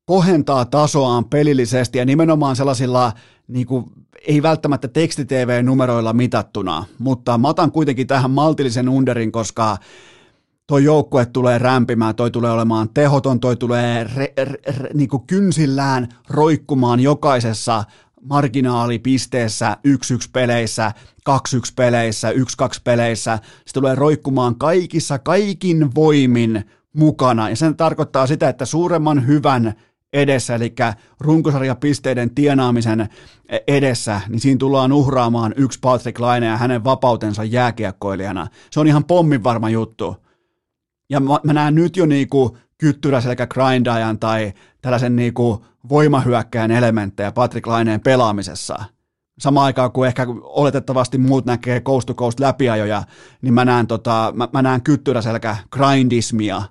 [0.05, 3.11] kohentaa tasoaan pelillisesti ja nimenomaan sellaisilla
[3.47, 3.85] niin kuin,
[4.27, 9.77] ei välttämättä tekstitv-numeroilla mitattuna, mutta mä otan kuitenkin tähän maltillisen underin, koska
[10.69, 15.27] toi joukkue tulee rämpimään, toi tulee olemaan tehoton, toi tulee re, re, re, niin kuin
[15.27, 17.83] kynsillään roikkumaan jokaisessa
[18.21, 19.91] marginaalipisteessä 1-1
[20.33, 20.91] peleissä,
[21.29, 21.33] 2-1
[21.75, 22.33] peleissä, 1-2
[22.83, 23.39] peleissä.
[23.65, 27.49] Se tulee roikkumaan kaikissa, kaikin voimin mukana.
[27.49, 29.73] Ja sen tarkoittaa sitä, että suuremman hyvän
[30.13, 30.75] edessä, eli
[31.19, 33.09] runkosarjapisteiden tienaamisen
[33.67, 38.47] edessä, niin siinä tullaan uhraamaan yksi Patrick Laine ja hänen vapautensa jääkiekkoilijana.
[38.71, 40.28] Se on ihan pommin varma juttu.
[41.09, 47.67] Ja mä, mä näen nyt jo niinku kyttyräselkä grindajan tai tällaisen niinku voimahyökkäjän elementtejä Patrick
[47.67, 48.83] Laineen pelaamisessa.
[49.39, 53.03] Samaan aikaan kuin ehkä oletettavasti muut näkee coast to coast läpiajoja,
[53.41, 56.61] niin mä näen, tota, mä, mä näen kyttyräselkä grindismia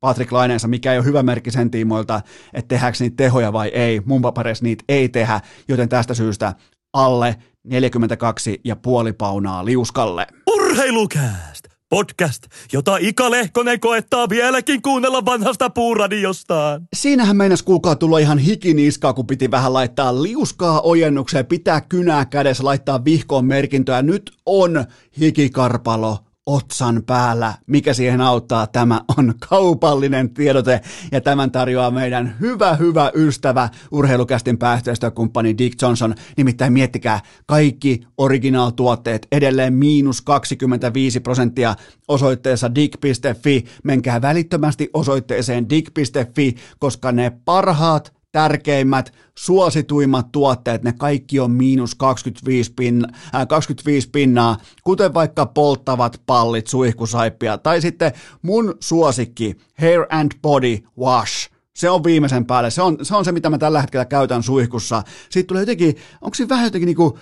[0.00, 2.20] Patrick Laineensa, mikä ei ole hyvä merkki sen tiimoilta,
[2.54, 4.00] että tehdäänkö niitä tehoja vai ei.
[4.04, 6.54] Mun papereissa niitä ei tehdä, joten tästä syystä
[6.92, 10.26] alle 42 ja puoli paunaa liuskalle.
[10.46, 11.75] Urheilukääst!
[11.88, 16.88] Podcast, jota Ika Lehkonen koettaa vieläkin kuunnella vanhasta puuradiostaan.
[16.96, 22.64] Siinähän meinas kuulkaa tulla ihan hikiniskaa, kun piti vähän laittaa liuskaa ojennukseen, pitää kynää kädessä,
[22.64, 24.02] laittaa vihkoon merkintöä.
[24.02, 24.84] Nyt on
[25.20, 27.54] hikikarpalo otsan päällä.
[27.66, 28.66] Mikä siihen auttaa?
[28.66, 30.80] Tämä on kaupallinen tiedote
[31.12, 36.14] ja tämän tarjoaa meidän hyvä, hyvä ystävä urheilukästin pääyhteistyökumppani Dick Johnson.
[36.36, 41.74] Nimittäin miettikää, kaikki original-tuotteet edelleen miinus 25 prosenttia
[42.08, 43.64] osoitteessa dig.fi.
[43.84, 52.72] Menkää välittömästi osoitteeseen dig.fi, koska ne parhaat tärkeimmät, suosituimmat tuotteet, ne kaikki on miinus 25,
[52.72, 58.12] pin, äh, 25 pinnaa, kuten vaikka polttavat pallit, suihkusaippia, tai sitten
[58.42, 62.70] mun suosikki, Hair and Body Wash, se on viimeisen päälle.
[62.70, 65.02] Se on, se on se, mitä mä tällä hetkellä käytän suihkussa.
[65.30, 67.18] Siitä tulee jotenkin, onko se vähän jotenkin niinku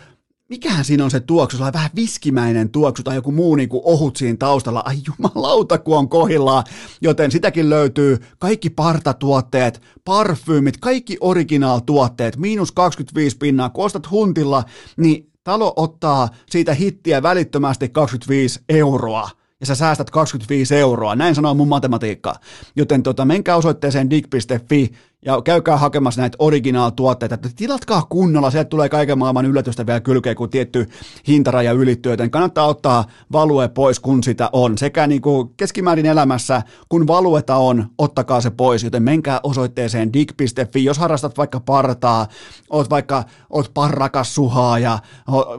[0.55, 3.83] mikähän siinä on se tuoksu, se on vähän viskimäinen tuoksu tai joku muu niin kuin
[3.85, 4.83] ohut siinä taustalla.
[4.85, 6.65] Ai jumalauta, kun on kohillaan.
[7.01, 13.71] Joten sitäkin löytyy kaikki partatuotteet, parfyymit, kaikki original-tuotteet, miinus 25 pinnaa.
[13.71, 14.65] Kun ostat huntilla,
[14.97, 19.31] niin talo ottaa siitä hittiä välittömästi 25 euroa
[19.65, 21.17] ja sä säästät 25 euroa.
[21.17, 22.35] Näin sanoo mun matematiikka.
[22.77, 24.91] Joten tota, menkää osoitteeseen dig.fi
[25.25, 27.39] ja käykää hakemassa näitä original-tuotteita.
[27.57, 30.89] Tilatkaa kunnolla, sieltä tulee kaiken maailman yllätystä vielä kylkeen, kun tietty
[31.29, 34.79] hintaraja ylittyy, joten kannattaa ottaa value pois, kun sitä on.
[34.79, 40.85] Sekä niin kuin keskimäärin elämässä, kun valueta on, ottakaa se pois, joten menkää osoitteeseen dig.fi,
[40.85, 42.27] jos harrastat vaikka partaa,
[42.71, 44.99] oot vaikka oot parrakas suhaa ja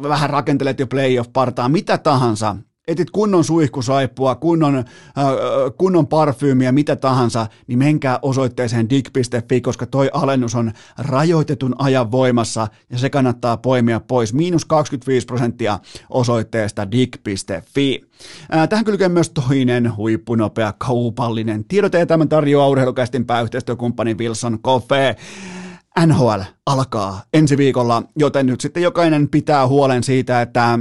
[0.09, 2.55] vähän rakentelet jo playoff-partaa, mitä tahansa,
[2.87, 4.85] etit kunnon suihkusaippua, kunnon, äh,
[5.77, 12.67] kunnon parfyymiä, mitä tahansa, niin menkää osoitteeseen dig.fi, koska toi alennus on rajoitetun ajan voimassa
[12.89, 14.33] ja se kannattaa poimia pois.
[14.33, 15.79] Miinus 25 prosenttia
[16.09, 18.01] osoitteesta dig.fi.
[18.55, 25.15] Äh, tähän kylkee myös toinen huippunopea kaupallinen tiedote, ja tämän tarjoaa urheilukästin pääyhteistyökumppani Wilson Coffee.
[26.05, 30.79] NHL alkaa ensi viikolla, joten nyt sitten jokainen pitää huolen siitä, että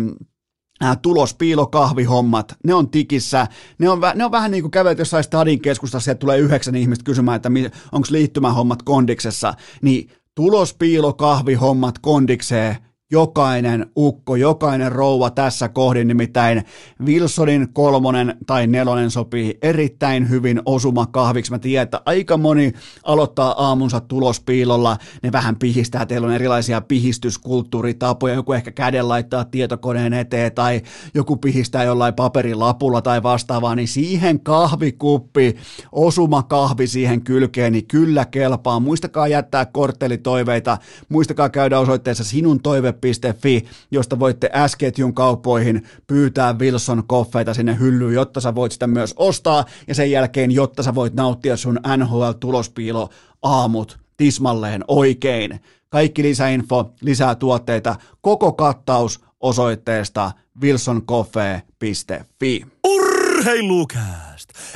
[0.85, 3.47] nämä tulospiilokahvihommat, ne on tikissä,
[3.79, 7.05] ne on, ne on vähän niin kuin kävelet jossain stadin keskustassa, sieltä tulee yhdeksän ihmistä
[7.05, 7.51] kysymään, että
[7.93, 12.77] onko liittymähommat kondiksessa, niin tulospiilokahvihommat kondikseen
[13.11, 16.63] jokainen ukko, jokainen rouva tässä kohdin, nimittäin
[17.05, 21.51] Wilsonin kolmonen tai nelonen sopii erittäin hyvin osuma kahviksi.
[21.51, 28.35] Mä tiedän, että aika moni aloittaa aamunsa tulospiilolla, ne vähän pihistää, teillä on erilaisia pihistyskulttuuritapoja,
[28.35, 30.83] joku ehkä käden laittaa tietokoneen eteen tai
[31.15, 35.57] joku pihistää jollain paperilapulla tai vastaavaa, niin siihen kahvikuppi,
[35.93, 38.81] osuma kahvi siihen kylkeen, niin kyllä kelpaa.
[38.81, 40.79] Muistakaa jättää korttelitoiveita,
[41.09, 48.15] muistakaa käydä osoitteessa sinun toive Ilves.fi, josta voitte S-ketjun kauppoihin pyytää Wilson koffeita sinne hyllyyn,
[48.15, 53.09] jotta sä voit sitä myös ostaa, ja sen jälkeen, jotta sä voit nauttia sun NHL-tulospiilo
[53.43, 55.61] aamut tismalleen oikein.
[55.89, 60.33] Kaikki lisäinfo, lisää tuotteita, koko kattaus osoitteesta
[60.63, 62.67] wilsoncoffee.fi.
[62.85, 64.24] Urheilukääst!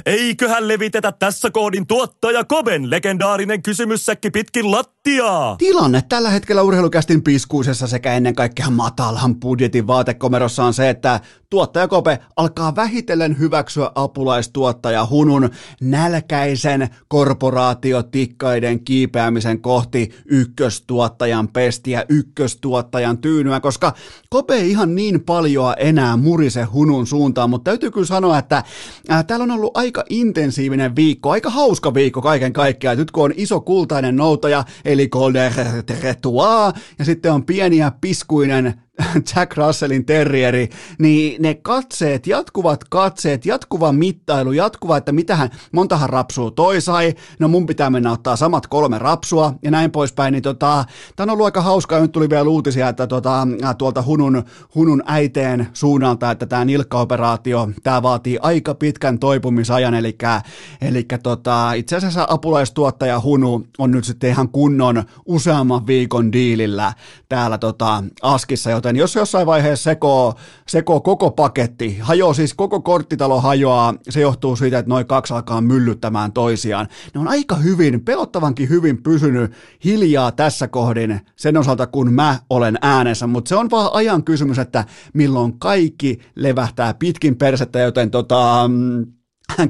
[0.06, 5.56] Eiköhän levitetä tässä koodin tuottaja Koben legendaarinen kysymyssäkki pitkin lattiaa.
[5.56, 11.20] Tilanne tällä hetkellä urheilukästin piskuisessa sekä ennen kaikkea matalan budjetin vaatekomerossa on se, että
[11.50, 15.50] tuottaja Kope alkaa vähitellen hyväksyä apulaistuottaja Hunun
[15.80, 23.92] nälkäisen korporaatiotikkaiden kiipeämisen kohti ykköstuottajan pestiä, ykköstuottajan tyynyä, koska
[24.30, 28.64] Kope ei ihan niin paljon enää murise Hunun suuntaan, mutta täytyy kyllä sanoa, että
[29.08, 32.98] ää, täällä on ollut aika intensiivinen viikko, aika hauska viikko kaiken kaikkiaan.
[32.98, 35.52] Nyt kun on iso kultainen noutaja, eli Golden
[36.02, 38.74] Retua, ja sitten on pieniä piskuinen
[39.36, 40.68] Jack Russellin terrieri,
[40.99, 47.49] niin ne katseet, jatkuvat katseet, jatkuva mittailu, jatkuva, että mitähän, montahan rapsua toi sai, no
[47.49, 50.84] mun pitää mennä ottaa samat kolme rapsua ja näin poispäin, niin tota,
[51.16, 54.44] tää on ollut aika hauskaa, nyt tuli vielä uutisia, että tota, tuolta Hunun,
[54.74, 60.18] Hunun äiteen suunnalta, että tämä nilkkaoperaatio, tämä vaatii aika pitkän toipumisajan, eli,
[60.80, 66.92] eli tota, itse asiassa apulaistuottaja Hunu on nyt sitten ihan kunnon useamman viikon diilillä
[67.28, 70.34] täällä tota, Askissa, joten jos jossain vaiheessa sekoo,
[70.68, 75.61] sekoo koko paketti, hajoaa siis koko korttitalo hajoaa, se johtuu siitä, että noin kaksi alkaa
[75.61, 76.89] myllyttämään toisiaan.
[77.14, 79.53] Ne on aika hyvin, pelottavankin hyvin pysynyt
[79.84, 84.59] hiljaa tässä kohdin sen osalta, kun mä olen äänessä, mutta se on vaan ajan kysymys,
[84.59, 84.84] että
[85.14, 89.07] milloin kaikki levähtää pitkin persettä, joten tota, mm,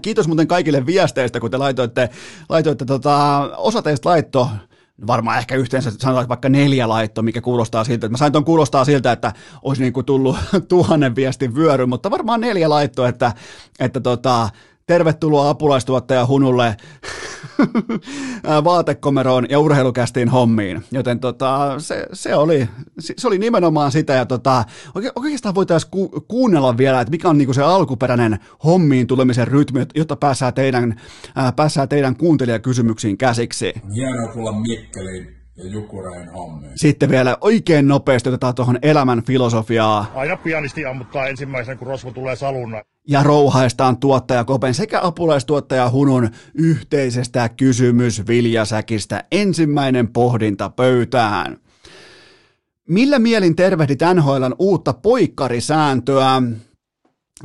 [0.02, 2.10] Kiitos muuten kaikille viesteistä, kun te laitoitte,
[2.48, 4.48] laitoitte tota, osa teistä laitto
[5.06, 8.84] varmaan ehkä yhteensä sanotaan vaikka neljä laitto, mikä kuulostaa siltä, että mä sain ton kuulostaa
[8.84, 9.32] siltä, että
[9.62, 10.36] olisi niin kuin tullut
[10.68, 13.32] tuhannen viestin vyöry, mutta varmaan neljä laitto, että,
[13.80, 14.48] että tota,
[14.88, 16.76] tervetuloa apulaistuottaja Hunulle
[18.64, 20.84] vaatekomeroon ja urheilukästiin hommiin.
[20.92, 22.68] Joten tota, se, se, oli,
[22.98, 24.64] se oli nimenomaan sitä ja tota,
[25.16, 30.16] oikeastaan voitaisiin ku, kuunnella vielä, että mikä on niinku se alkuperäinen hommiin tulemisen rytmi, jotta
[30.16, 31.00] päässään teidän,
[31.34, 33.72] ää, päässään teidän kuuntelijakysymyksiin käsiksi.
[33.94, 36.72] Hienoa tulla Mikkeliin ja Jukurain hommiin.
[36.76, 40.12] Sitten vielä oikein nopeasti otetaan tuohon elämän filosofiaa.
[40.14, 42.82] Aina pianisti ammuttaa ensimmäisenä, kun rosvo tulee salunna.
[43.08, 51.56] Ja rouhaistaan tuottaja Kopen sekä apulaistuottaja Hunun yhteisestä kysymys Viljasäkistä ensimmäinen pohdinta pöytään.
[52.88, 56.42] Millä mielin tervehdit NHLn uutta poikkarisääntöä?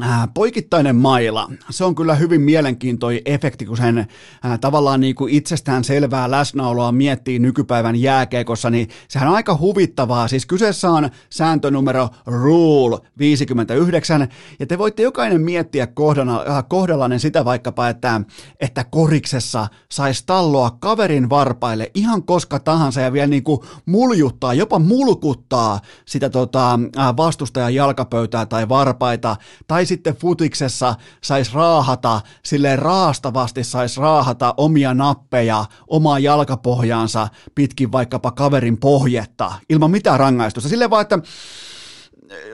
[0.02, 5.34] Äh, poikittainen maila, se on kyllä hyvin mielenkiintoinen efekti, kun sen äh, tavallaan niin kuin
[5.34, 10.28] itsestään selvää läsnäoloa miettii nykypäivän jääkeikossa, niin sehän on aika huvittavaa.
[10.28, 14.28] Siis kyseessä on sääntönumero Rule 59,
[14.60, 18.22] ja te voitte jokainen miettiä kohdalla, äh, kohdallainen sitä vaikkapa, että,
[18.60, 24.80] että koriksessa saisi talloa kaverin varpaille ihan koska tahansa ja vielä niin kuin muljuttaa, jopa
[24.80, 26.80] mulkuttaa sitä tota,
[27.18, 29.36] vastustajan jalkapöytää tai varpaita,
[29.68, 37.92] tai tai sitten futiksessa saisi raahata, silleen raastavasti saisi raahata omia nappeja, omaa jalkapohjaansa pitkin
[37.92, 40.70] vaikkapa kaverin pohjetta, ilman mitään rangaistusta.
[40.70, 41.20] Silleen vaan, että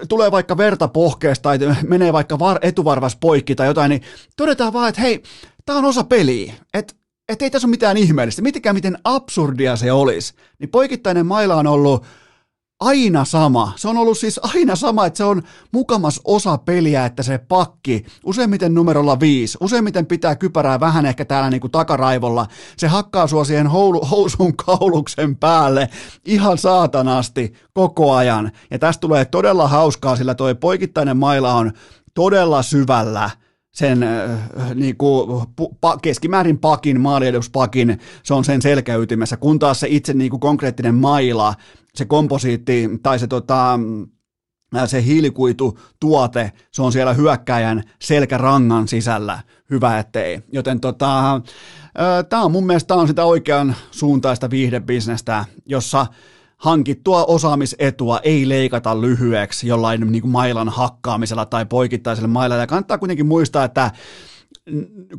[0.08, 4.02] tulee vaikka verta pohkeesta tai menee vaikka var, etuvarvas poikki tai jotain, niin
[4.38, 5.24] todetaan vaan, että hei,
[5.66, 6.94] tämä on osa peliä, että
[7.30, 8.42] et ei tässä ole mitään ihmeellistä.
[8.42, 10.34] Mitikään miten absurdia se olisi.
[10.60, 12.06] Niin poikittainen maila on ollut
[12.80, 13.74] aina sama.
[13.76, 18.06] Se on ollut siis aina sama, että se on mukamas osa peliä, että se pakki,
[18.26, 23.44] useimmiten numerolla viisi, useimmiten pitää kypärää vähän ehkä täällä niin kuin takaraivolla, se hakkaa sua
[23.44, 25.90] siihen houlu, housun kauluksen päälle
[26.26, 28.52] ihan saatanasti koko ajan.
[28.72, 31.72] Ja tästä tulee todella hauskaa, sillä toi poikittainen maila on
[32.14, 33.30] todella syvällä
[33.72, 34.40] sen äh,
[34.76, 35.48] niin kuin,
[35.82, 40.96] pa, keskimäärin pakin, maalieduspakin, se on sen selkäytimessä, kun taas se itse niin kuin konkreettinen
[40.96, 41.54] maila,
[41.96, 43.80] se komposiitti tai se tota,
[44.86, 49.40] se hiilikuitu tuote, se on siellä hyökkäjän selkärangan sisällä,
[49.70, 50.42] hyvä ettei.
[50.52, 51.42] Joten tota,
[52.30, 56.06] tämä on mun mielestä on sitä oikean suuntaista viihdebisnestä, jossa
[56.60, 62.64] hankittua osaamisetua ei leikata lyhyeksi jollain niin kuin mailan hakkaamisella tai poikittaisella mailalla.
[62.64, 63.92] Ja kannattaa kuitenkin muistaa, että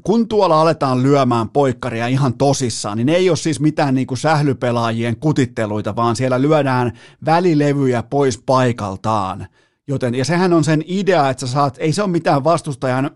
[0.03, 5.17] kun tuolla aletaan lyömään poikkaria ihan tosissaan, niin ei ole siis mitään niin kuin sählypelaajien
[5.17, 6.93] kutitteluita, vaan siellä lyödään
[7.27, 9.47] välilevyjä pois paikaltaan.
[9.89, 13.11] Joten, ja sehän on sen idea, että sä saat, ei se ole mitään vastustajan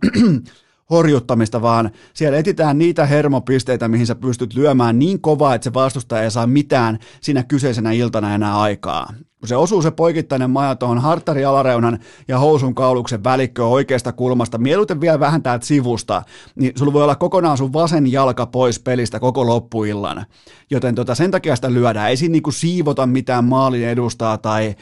[0.90, 6.22] horjuttamista, vaan siellä etitään niitä hermopisteitä, mihin sä pystyt lyömään niin kovaa, että se vastustaja
[6.22, 9.14] ei saa mitään siinä kyseisenä iltana enää aikaa.
[9.40, 11.02] Kun se osuu se poikittainen maja tuohon
[11.46, 16.22] alareunan ja housun kauluksen välikköön oikeasta kulmasta, mieluiten vielä vähän täältä sivusta,
[16.54, 20.26] niin sulla voi olla kokonaan sun vasen jalka pois pelistä koko loppuillan.
[20.70, 22.10] Joten tota, sen takia sitä lyödään.
[22.10, 24.74] Ei siinä niinku siivota mitään maalin edustaa tai,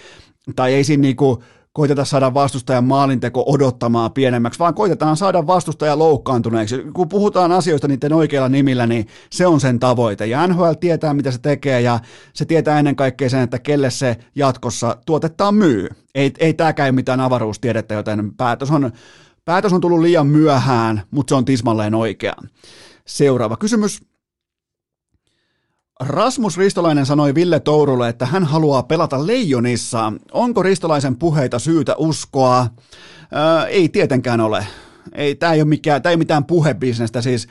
[0.56, 1.42] tai ei siinä niinku
[1.72, 6.84] koitetaan saada vastustajan maalinteko odottamaan pienemmäksi, vaan koitetaan saada vastustaja loukkaantuneeksi.
[6.94, 10.26] Kun puhutaan asioista niiden oikeilla nimillä, niin se on sen tavoite.
[10.26, 12.00] Ja NHL tietää, mitä se tekee, ja
[12.32, 15.88] se tietää ennen kaikkea sen, että kelle se jatkossa tuotettaan myy.
[16.14, 18.92] Ei, ei tämäkään mitään avaruustiedettä, joten päätös on,
[19.44, 22.34] päätös on tullut liian myöhään, mutta se on tismalleen oikea.
[23.06, 24.11] Seuraava kysymys.
[26.06, 30.12] Rasmus Ristolainen sanoi Ville Tourulle, että hän haluaa pelata Leijonissa.
[30.32, 32.66] Onko Ristolaisen puheita syytä uskoa?
[33.32, 34.66] Ää, ei tietenkään ole.
[35.12, 37.48] Ei, tämä ei ole, mikään, tämä ei ole mitään puhebisnestä, siis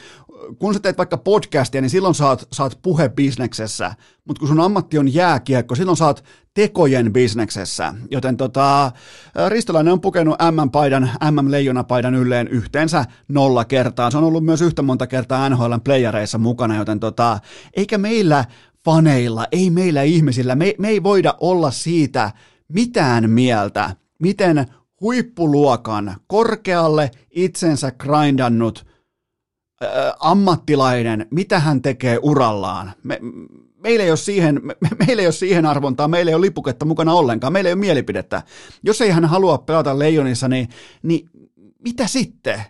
[0.59, 5.13] kun sä teet vaikka podcastia, niin silloin saat, saat puhebisneksessä, mutta kun sun ammatti on
[5.13, 6.23] jääkiekko, silloin saat
[6.53, 7.93] tekojen bisneksessä.
[8.11, 8.91] Joten tota,
[9.47, 14.11] Ristolainen on pukenut MM-paidan, MM-leijonapaidan ylleen yhteensä nolla kertaa.
[14.11, 17.39] Se on ollut myös yhtä monta kertaa NHLn playareissa mukana, joten tota,
[17.77, 18.45] eikä meillä
[18.85, 22.31] faneilla, ei meillä ihmisillä, me, me ei voida olla siitä
[22.67, 24.65] mitään mieltä, miten
[25.01, 28.90] huippuluokan, korkealle itsensä grindannut
[30.19, 32.91] ammattilainen, mitä hän tekee urallaan.
[33.03, 33.19] Me,
[33.84, 37.13] meillä, ei ole siihen, me, meillä ei ole siihen arvontaa, meillä ei ole lipuketta mukana
[37.13, 38.41] ollenkaan, meillä ei ole mielipidettä.
[38.84, 40.69] Jos ei hän halua pelata Leijonissa, niin,
[41.03, 41.29] niin
[41.79, 42.61] mitä sitten?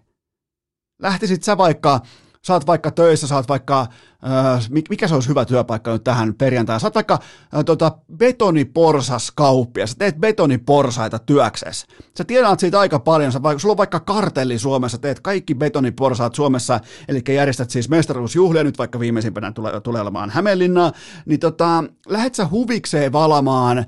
[1.01, 1.99] Lähtisit sä vaikka
[2.47, 6.33] sä oot vaikka töissä, sä oot vaikka, äh, mikä se olisi hyvä työpaikka nyt tähän
[6.33, 7.19] perjantaan, sä oot vaikka
[7.55, 11.87] äh, tota, betoniporsas kauppia, sä teet betoniporsaita työksessä.
[12.17, 16.79] Sä tiedät siitä aika paljon, sä, sulla on vaikka kartelli Suomessa, teet kaikki betoniporsaat Suomessa,
[17.07, 20.91] eli järjestät siis mestaruusjuhlia, nyt vaikka viimeisimpänä tulee, tulee olemaan Hämeenlinna,
[21.25, 23.85] niin tota, lähet sä huvikseen valamaan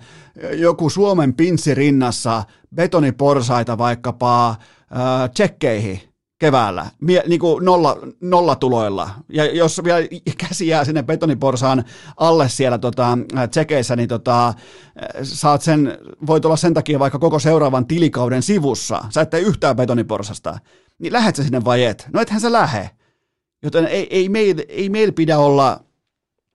[0.54, 2.44] joku Suomen pinssi rinnassa
[2.76, 4.58] betoniporsaita vaikkapa äh,
[5.34, 6.13] tsekkeihin,
[6.44, 9.10] keväällä, mie, niin kuin nolla, nollatuloilla.
[9.30, 10.08] Ja jos vielä
[10.48, 11.84] käsi jää sinne betoniporsaan
[12.18, 13.18] alle siellä tota,
[13.52, 14.54] tsekeissä, niin tota,
[15.24, 19.06] saat sen, voit olla sen takia vaikka koko seuraavan tilikauden sivussa.
[19.10, 20.60] Sä et yhtään betoniporsasta.
[21.00, 22.08] Niin lähet sä sinne vai et?
[22.14, 22.90] No ethän sä lähe.
[23.64, 25.80] Joten ei, ei, meil, ei meillä pidä olla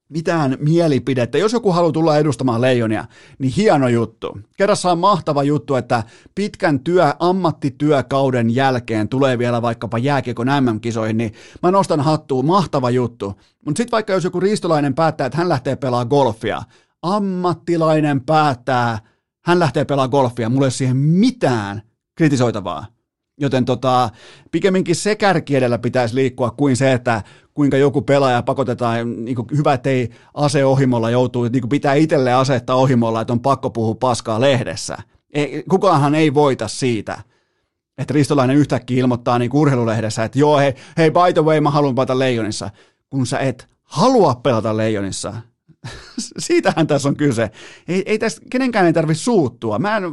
[0.09, 1.39] mitään mielipidettä.
[1.39, 3.05] Jos joku haluaa tulla edustamaan leijonia,
[3.39, 4.39] niin hieno juttu.
[4.57, 6.03] Kerrassa on mahtava juttu, että
[6.35, 11.33] pitkän työ, ammattityökauden jälkeen tulee vielä vaikkapa jääkiekon MM-kisoihin, niin
[11.63, 13.41] mä nostan hattuun, mahtava juttu.
[13.65, 16.63] Mutta sitten vaikka jos joku riistolainen päättää, että hän lähtee pelaamaan golfia,
[17.03, 18.99] ammattilainen päättää,
[19.45, 21.83] hän lähtee pelaamaan golfia, mulle ei siihen mitään
[22.17, 22.98] kritisoitavaa.
[23.41, 24.11] Joten tota,
[24.51, 27.23] pikemminkin se kärki edellä pitäisi liikkua kuin se, että
[27.55, 32.33] kuinka joku pelaaja pakotetaan, niin kuin hyvä, ettei ase ohimolla joutuu, niin kuin pitää itselle
[32.33, 34.99] asettaa ohimolla, että on pakko puhua paskaa lehdessä.
[35.35, 37.19] Ei, kukaanhan ei voita siitä,
[37.99, 41.95] että Ristolainen yhtäkkiä ilmoittaa niin urheilulehdessä, että joo, hei, hei, by the way, mä haluan
[41.95, 42.71] pelata Leijonissa,
[43.11, 45.35] kun sä et halua pelata Leijonissa.
[46.39, 47.51] Siitähän tässä on kyse.
[47.89, 49.79] Ei, ei tässä, kenenkään ei tarvitse suuttua.
[49.79, 50.05] Mä en,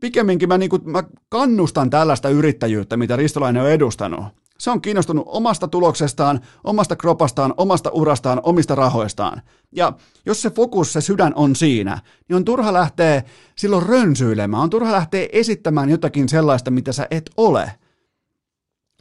[0.00, 4.24] pikemminkin mä, niin kuin, mä kannustan tällaista yrittäjyyttä, mitä Ristolainen on edustanut.
[4.58, 9.42] Se on kiinnostunut omasta tuloksestaan, omasta kropastaan, omasta urastaan, omista rahoistaan.
[9.72, 9.92] Ja
[10.26, 11.98] jos se fokus, se sydän on siinä,
[12.28, 13.22] niin on turha lähteä
[13.56, 17.72] silloin rönsyilemään, on turha lähteä esittämään jotakin sellaista, mitä sä et ole.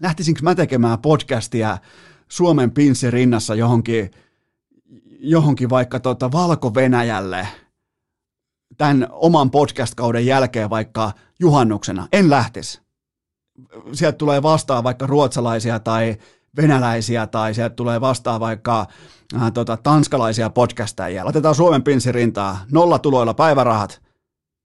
[0.02, 1.78] Lähtisinkö mä tekemään podcastia
[2.28, 4.12] Suomen pinssi rinnassa johonkin,
[5.20, 7.48] johonkin vaikka tota Valko-Venäjälle
[8.78, 12.08] tämän oman podcast-kauden jälkeen vaikka juhannuksena?
[12.14, 12.82] En lähtisi
[13.94, 16.18] sieltä tulee vastaan vaikka ruotsalaisia tai
[16.58, 18.88] venäläisiä tai sieltä tulee vastaan vaikka
[19.36, 21.26] äh, tota, tanskalaisia podcastajia.
[21.26, 24.02] Laitetaan Suomen pinssi rintaa, nolla tuloilla päivärahat.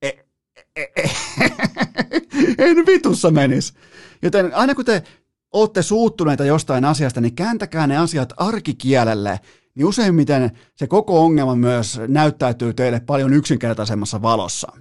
[0.03, 0.09] E,
[0.77, 1.11] e, e,
[2.71, 3.75] en vitussa menis.
[4.23, 5.03] Joten aina kun te
[5.53, 9.41] olette suuttuneita jostain asiasta, niin kääntäkää ne asiat arkikielelle,
[9.75, 14.73] niin useimmiten se koko ongelma myös näyttäytyy teille paljon yksinkertaisemmassa valossa.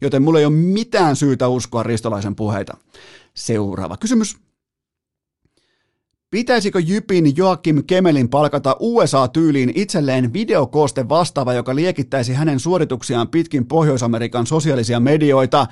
[0.00, 2.76] Joten mulla ei ole mitään syytä uskoa ristolaisen puheita.
[3.34, 4.36] Seuraava kysymys.
[6.30, 14.46] Pitäisikö Jypin Joakim Kemelin palkata USA-tyyliin itselleen videokooste vastaava, joka liekittäisi hänen suorituksiaan pitkin Pohjois-Amerikan
[14.46, 15.66] sosiaalisia medioita?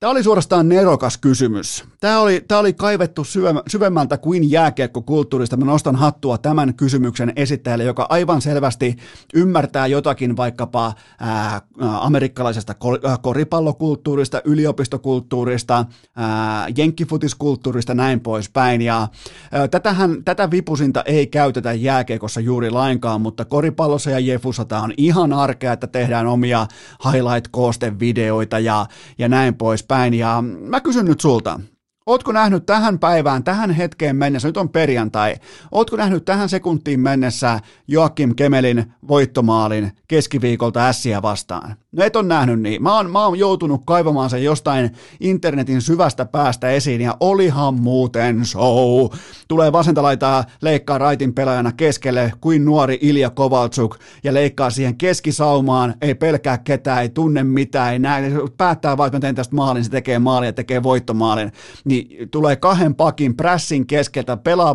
[0.00, 1.84] Tämä oli suorastaan nerokas kysymys.
[2.00, 3.24] Tämä oli, tämä oli kaivettu
[3.68, 5.56] syvemmältä kuin jääkiekkokulttuurista.
[5.56, 8.96] Mä nostan hattua tämän kysymyksen esittäjälle, joka aivan selvästi
[9.34, 12.74] ymmärtää jotakin vaikkapa ää, amerikkalaisesta
[13.22, 15.84] koripallokulttuurista, yliopistokulttuurista,
[16.16, 18.82] ää, jenkkifutiskulttuurista, näin poispäin.
[18.82, 19.08] Ja,
[19.52, 24.92] ää, tätähän, tätä vipusinta ei käytetä jääkiekossa juuri lainkaan, mutta koripallossa ja jefussa tämä on
[24.96, 26.66] ihan arkea, että tehdään omia
[27.04, 28.86] highlight-koostevideoita ja,
[29.18, 30.14] ja näin pois päin.
[30.14, 31.60] Ja mä kysyn nyt sulta,
[32.08, 35.36] Ootko nähnyt tähän päivään, tähän hetkeen mennessä, nyt on perjantai,
[35.72, 41.76] ootko nähnyt tähän sekuntiin mennessä Joakim Kemelin voittomaalin keskiviikolta ässiä vastaan?
[41.92, 42.82] No et on nähnyt niin.
[42.82, 44.90] Mä oon, mä oon joutunut kaivamaan sen jostain
[45.20, 49.08] internetin syvästä päästä esiin ja olihan muuten show.
[49.48, 55.94] Tulee vasenta laitaa, leikkaa raitin pelaajana keskelle kuin nuori Ilja Kovaltsuk ja leikkaa siihen keskisaumaan,
[56.02, 59.90] ei pelkää ketään, ei tunne mitään, ei näe, päättää että mä teen tästä maalin, se
[59.90, 61.52] tekee maalin ja tekee voittomaalin.
[61.84, 61.97] Niin
[62.30, 64.74] tulee kahden pakin prässin keskeltä, pelaa,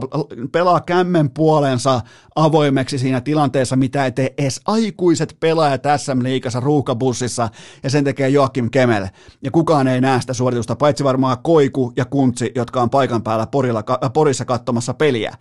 [0.51, 2.01] pelaa kämmen puolensa
[2.35, 7.49] avoimeksi siinä tilanteessa, mitä ei tee edes aikuiset pelaajat tässä liikassa ruuhkabussissa,
[7.83, 9.07] ja sen tekee Joakim Kemel.
[9.41, 13.47] Ja kukaan ei näe sitä suoritusta, paitsi varmaan Koiku ja Kuntsi, jotka on paikan päällä
[13.47, 15.37] Porilla, Porissa katsomassa peliä.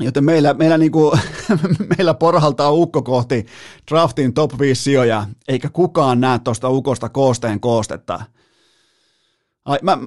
[0.00, 1.18] Joten meillä, meillä, niinku,
[1.96, 3.46] meillä porhaltaa ukko kohti
[3.90, 8.22] draftin top 5 sijoja, eikä kukaan näe tuosta ukosta koosteen koostetta.
[9.64, 9.98] Ai, mä,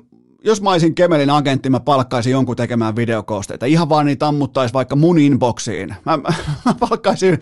[0.43, 3.65] jos mä olisin Kemelin agentti, mä palkkaisin jonkun tekemään videokoosteita.
[3.65, 5.95] Ihan vaan niitä ammuttaisi vaikka mun inboxiin.
[6.05, 6.29] Mä, mä,
[6.65, 7.39] mä palkkaisin,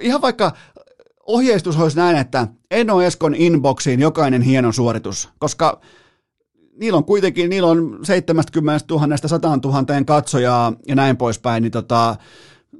[0.00, 0.52] ihan vaikka
[1.26, 5.80] ohjeistus olisi näin, että Eno Eskon inboxiin jokainen hieno suoritus, koska
[6.80, 12.16] niillä on kuitenkin, niillä on 70 000 100 000 katsojaa ja näin poispäin, niin tota,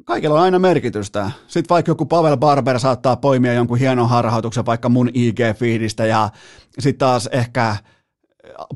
[0.05, 1.31] kaikilla on aina merkitystä.
[1.47, 6.31] Sitten vaikka joku Pavel Barber saattaa poimia jonkun hienon harhautuksen vaikka mun IG-fiidistä ja
[6.79, 7.77] sitten taas ehkä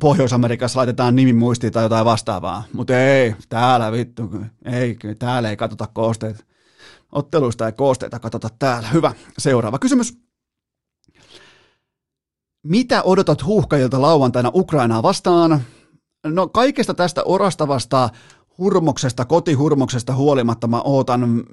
[0.01, 4.31] Pohjois-Amerikassa laitetaan nimimuistiin tai jotain vastaavaa, mutta ei, täällä vittu,
[4.65, 6.45] ei, täällä ei katsota koosteita.
[7.13, 8.89] Otteluista ei koosteita katsota täällä.
[8.89, 10.19] Hyvä, seuraava kysymys.
[12.63, 15.61] Mitä odotat huuhkajilta lauantaina Ukrainaa vastaan?
[16.27, 18.11] No kaikesta tästä orastavasta
[18.59, 21.45] hurmoksesta, kotihurmoksesta huolimatta mä ootan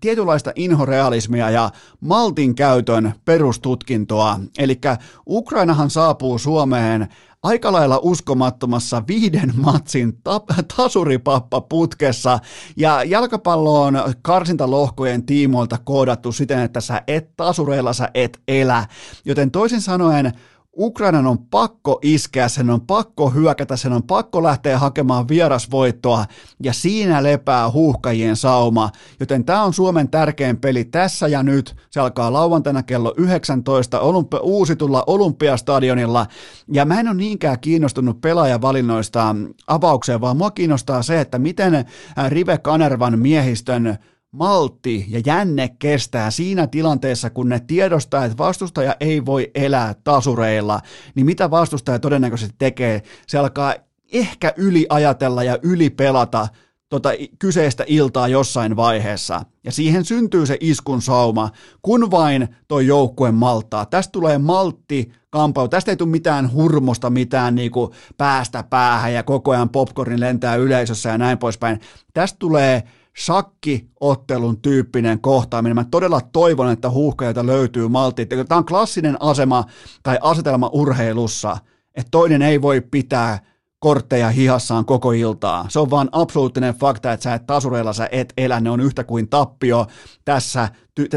[0.00, 4.40] tietynlaista inhorealismia ja maltin käytön perustutkintoa.
[4.58, 4.80] Eli
[5.26, 7.08] Ukrainahan saapuu Suomeen
[7.42, 10.40] aika lailla uskomattomassa viiden matsin ta-
[10.76, 12.38] tasuripappa putkessa
[12.76, 18.86] ja jalkapallo on karsintalohkojen tiimoilta koodattu siten, että sä et tasureilla sä et elä.
[19.24, 20.32] Joten toisin sanoen
[20.80, 26.24] Ukrainan on pakko iskeä, sen on pakko hyökätä, sen on pakko lähteä hakemaan vierasvoittoa
[26.62, 28.90] ja siinä lepää huuhkajien sauma.
[29.20, 31.76] Joten tämä on Suomen tärkein peli tässä ja nyt.
[31.90, 36.26] Se alkaa lauantaina kello 19 olympi- uusitulla Olympiastadionilla
[36.72, 41.84] ja mä en ole niinkään kiinnostunut pelaajavalinnoista avaukseen, vaan mua kiinnostaa se, että miten
[42.28, 43.98] Rive Kanervan miehistön
[44.30, 50.80] maltti ja jänne kestää siinä tilanteessa, kun ne tiedostaa, että vastustaja ei voi elää tasureilla,
[51.14, 53.02] niin mitä vastustaja todennäköisesti tekee?
[53.26, 53.74] Se alkaa
[54.12, 56.48] ehkä yliajatella ja ylipelata
[56.88, 59.42] tota kyseistä iltaa jossain vaiheessa.
[59.64, 61.50] Ja siihen syntyy se iskun sauma,
[61.82, 63.86] kun vain toi joukkue malttaa.
[63.86, 65.68] Tästä tulee maltti kampau.
[65.68, 71.08] Tästä ei tule mitään hurmosta, mitään niinku päästä päähän ja koko ajan popcornin lentää yleisössä
[71.08, 71.80] ja näin poispäin.
[72.14, 72.82] Tästä tulee
[73.18, 75.74] shakkiottelun tyyppinen kohtaaminen.
[75.74, 78.26] Mä todella toivon, että huuhkajilta löytyy maltti.
[78.26, 79.64] Tämä on klassinen asema
[80.02, 81.56] tai asetelma urheilussa,
[81.94, 83.38] että toinen ei voi pitää
[83.78, 85.66] kortteja hihassaan koko iltaa.
[85.68, 89.04] Se on vaan absoluuttinen fakta, että sä et tasureilla sä et elä, ne on yhtä
[89.04, 89.86] kuin tappio
[90.24, 90.68] tässä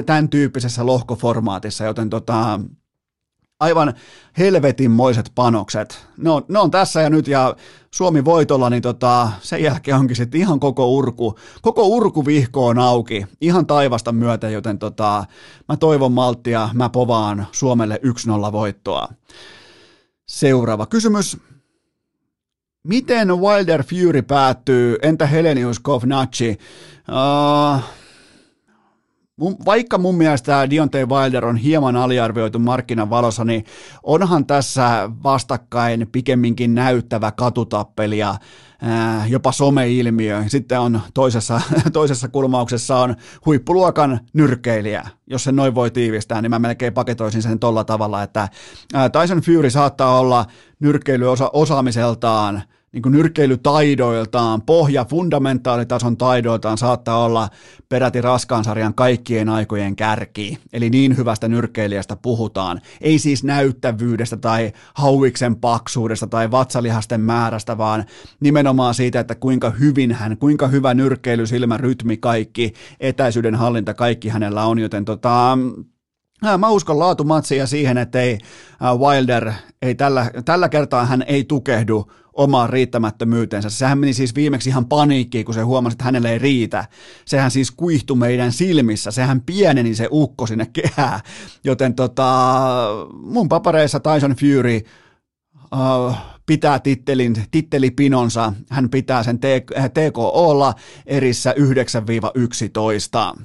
[0.06, 2.60] tämän tyyppisessä lohkoformaatissa, joten tota,
[3.64, 3.94] aivan
[4.38, 6.08] helvetinmoiset panokset.
[6.18, 7.56] Ne on, ne on tässä ja nyt ja
[7.92, 12.80] Suomi voitolla, niin tota, sen jälkeen onkin sitten ihan koko urku, koko urku vihko on
[12.80, 15.26] auki, ihan taivasta myöten, joten tota,
[15.70, 18.00] mä toivon malttia, mä povaan Suomelle
[18.50, 19.08] 1-0 voittoa.
[20.26, 21.38] Seuraava kysymys.
[22.84, 24.98] Miten Wilder Fury päättyy?
[25.02, 26.60] Entä Helenius Kovnacci?
[27.10, 27.84] Uh,
[29.40, 33.66] vaikka mun mielestä Dionte Wilder on hieman aliarvioitu markkinan valossa, niin
[34.04, 38.36] onhan tässä vastakkain pikemminkin näyttävä katutappeli ja
[39.28, 40.44] jopa someilmiö.
[40.48, 41.62] Sitten on toisessa,
[41.94, 43.16] toisessa kulmauksessa on
[43.46, 45.08] huippuluokan nyrkkeilijä.
[45.28, 48.50] Jos sen noin voi tiivistää, niin mä melkein paketoisin sen tolla tavalla, että
[49.12, 50.46] Tyson Fury saattaa olla
[50.80, 52.64] nyrkkeilyosaamiseltaan
[52.94, 57.50] niin kuin nyrkkeilytaidoiltaan, pohja fundamentaalitason taidoiltaan saattaa olla
[57.90, 60.58] peräti raskaan sarjan kaikkien aikojen kärki.
[60.74, 62.82] Eli niin hyvästä nyrkkeilijästä puhutaan.
[63.02, 68.06] Ei siis näyttävyydestä tai hauiksen paksuudesta tai vatsalihasten määrästä, vaan
[68.40, 74.30] nimenomaan siitä, että kuinka hyvin hän, kuinka hyvä nyrkkeily, silmä, rytmi, kaikki, etäisyyden hallinta, kaikki
[74.30, 75.58] hänellä on, joten tota,
[76.58, 78.38] Mä uskon laatumatsia siihen, että ei
[78.98, 83.70] Wilder, ei tällä, tällä kertaa hän ei tukehdu omaan riittämättömyytensä.
[83.70, 86.86] Sehän meni siis viimeksi ihan paniikkiin, kun se huomasi, että hänelle ei riitä.
[87.26, 91.20] Sehän siis kuihtui meidän silmissä, sehän pieneni se ukko sinne kehään.
[91.64, 92.54] Joten tota,
[93.24, 94.82] mun papareissa Tyson Fury
[95.74, 96.16] uh,
[96.46, 99.40] pitää tittelin, tittelipinonsa, hän pitää sen
[99.94, 100.74] TKOlla
[101.06, 101.54] erissä
[103.38, 103.42] 9-11.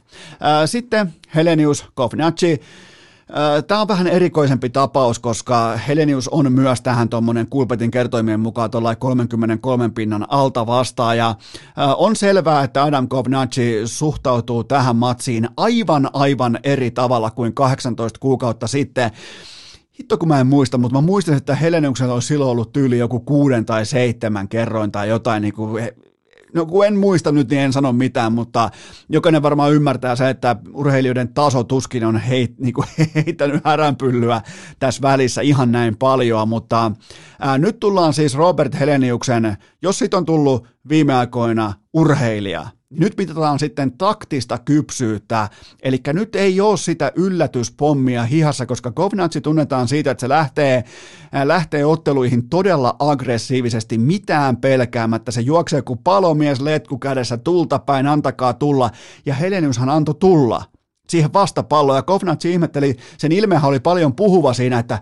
[0.67, 2.61] Sitten Helenius Kovnacci,
[3.67, 8.97] Tämä on vähän erikoisempi tapaus, koska Helenius on myös tähän tuommoinen Kulpetin kertoimien mukaan tuolla
[8.97, 11.35] 33 pinnan alta vastaaja.
[11.97, 18.67] On selvää, että Adam Kovnacci suhtautuu tähän matsiin aivan aivan eri tavalla kuin 18 kuukautta
[18.67, 19.11] sitten.
[19.99, 23.21] Hitto kun mä en muista, mutta mä muistan, että Heleniuksella olisi silloin ollut tyyli joku
[23.21, 25.91] kuuden tai seitsemän kerroin tai jotain niin kuin
[26.55, 28.71] no kun en muista nyt, niin en sano mitään, mutta
[29.09, 34.41] jokainen varmaan ymmärtää se, että urheilijoiden taso tuskin on heit, niin kuin heittänyt häränpyllyä
[34.79, 36.93] tässä välissä ihan näin paljon, mutta
[37.41, 43.59] ää, nyt tullaan siis Robert Heleniuksen, jos siitä on tullut viime aikoina urheilija, nyt mitataan
[43.59, 45.49] sitten taktista kypsyyttä,
[45.83, 50.85] eli nyt ei ole sitä yllätyspommia hihassa, koska Kovnatsi tunnetaan siitä, että se lähtee,
[51.35, 55.31] äh, lähtee otteluihin todella aggressiivisesti, mitään pelkäämättä.
[55.31, 58.91] Se juoksee kuin palomies letku kädessä, tulta päin, antakaa tulla,
[59.27, 60.65] ja Heleniushan antoi tulla
[61.09, 64.99] siihen vastapalloon, ja Kovnatsi ihmetteli, sen ilmehän oli paljon puhuva siinä, että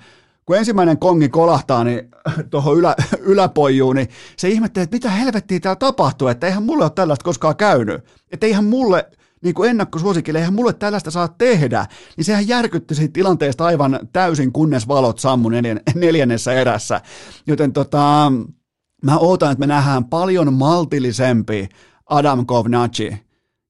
[0.47, 2.11] kun ensimmäinen kongi kolahtaa niin
[2.51, 2.95] tuohon ylä,
[3.33, 7.57] yläpojuun, niin se ihmettelee, että mitä helvettiä täällä tapahtuu, että eihän mulle ole tällaista koskaan
[7.57, 8.05] käynyt.
[8.33, 9.11] Että eihän mulle,
[9.43, 11.87] niin kuin ennakkosuosikille, eihän mulle tällaista saa tehdä.
[12.17, 17.01] Niin sehän järkytti siitä tilanteesta aivan täysin, kunnes valot sammu neljän, neljännessä erässä.
[17.47, 18.33] Joten tota,
[19.05, 21.69] mä ootan, että me nähdään paljon maltillisempi
[22.11, 23.26] Adam Kovnacci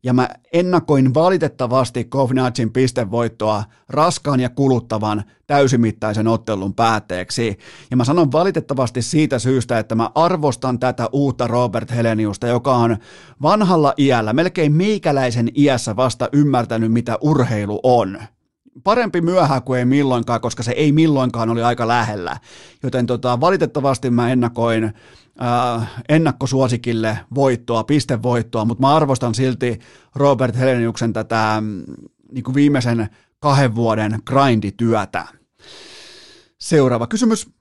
[0.07, 7.59] ja mä ennakoin valitettavasti Kovnacin pistevoittoa raskaan ja kuluttavan täysimittaisen ottelun päätteeksi.
[7.91, 12.97] Ja mä sanon valitettavasti siitä syystä, että mä arvostan tätä uutta Robert Heleniusta, joka on
[13.43, 18.19] vanhalla iällä, melkein meikäläisen iässä vasta ymmärtänyt, mitä urheilu on
[18.85, 22.37] parempi myöhään kuin ei milloinkaan, koska se ei milloinkaan oli aika lähellä.
[22.83, 29.79] Joten tota, valitettavasti mä ennakoin äh, ennakkosuosikille voittoa, pistevoittoa, mutta mä arvostan silti
[30.15, 31.85] Robert Heleniuksen tätä mm,
[32.33, 33.09] niin kuin viimeisen
[33.41, 35.25] kahden vuoden grindityötä.
[36.59, 37.56] Seuraava kysymys.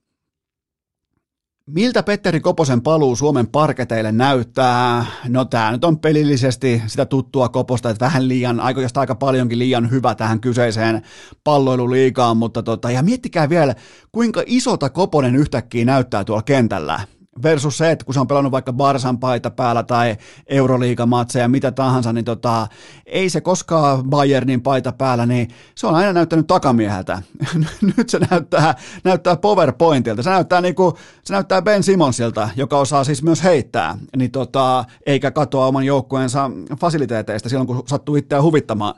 [1.70, 5.06] Miltä Petteri Koposen paluu Suomen parketeille näyttää?
[5.28, 9.92] No tämä nyt on pelillisesti sitä tuttua Koposta, että vähän liian, oikeastaan aika paljonkin liian
[9.92, 11.02] hyvä tähän kyseiseen
[11.44, 13.76] palloiluliikaan, mutta tota, ja miettikää vielä,
[14.12, 17.00] kuinka isota Koponen yhtäkkiä näyttää tuolla kentällä
[17.44, 20.18] versus se, että kun se on pelannut vaikka Barsan paita päällä tai
[20.48, 22.68] Euroliigamatseja, mitä tahansa, niin tota,
[23.06, 27.22] ei se koskaan Bayernin paita päällä, niin se on aina näyttänyt takamieheltä.
[27.98, 30.24] Nyt se näyttää, näyttää PowerPointilta.
[30.24, 35.32] Se näyttää, niinku, se näyttää Ben Simonsilta, joka osaa siis myös heittää, niin tota, eikä
[35.32, 38.96] katoa oman joukkueensa fasiliteeteista silloin, kun sattuu itseään huvittamaan.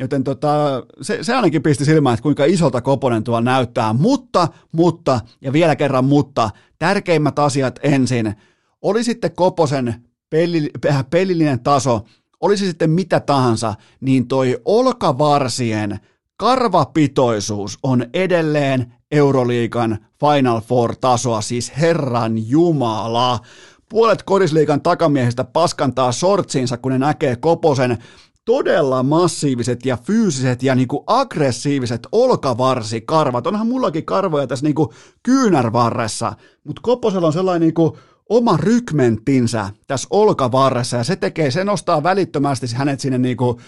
[0.00, 3.92] Joten tota, se, se ainakin pisti silmään, että kuinka isolta Koponen tuo näyttää.
[3.92, 8.34] Mutta, mutta, ja vielä kerran mutta, tärkeimmät asiat ensin.
[8.82, 9.94] Oli sitten Koposen
[10.30, 12.00] peli, äh, pelillinen taso,
[12.40, 15.98] olisi sitten mitä tahansa, niin toi olkavarsien
[16.36, 23.40] karvapitoisuus on edelleen Euroliikan Final Four-tasoa, siis Herran Jumala.
[23.88, 27.98] Puolet kodisliikan takamiehistä paskantaa sortsiinsa, kun ne näkee Koposen
[28.44, 33.46] todella massiiviset ja fyysiset ja niinku aggressiiviset olkavarsikarvat.
[33.46, 34.92] Onhan mullakin karvoja tässä niinku
[35.22, 36.32] kyynärvarressa,
[36.64, 37.98] mutta Koposella on sellainen niinku
[38.30, 43.60] oma rykmenttinsä tässä olkavarressa ja se tekee, se nostaa välittömästi hänet sinne niinku,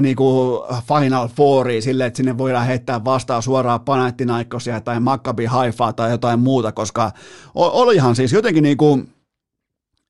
[0.00, 6.10] niinku Final Fouriin sille, että sinne voidaan heittää vastaan suoraan Panathinaikosia tai Maccabi Haifaa tai
[6.10, 7.12] jotain muuta, koska
[7.54, 9.02] olihan siis jotenkin niinku,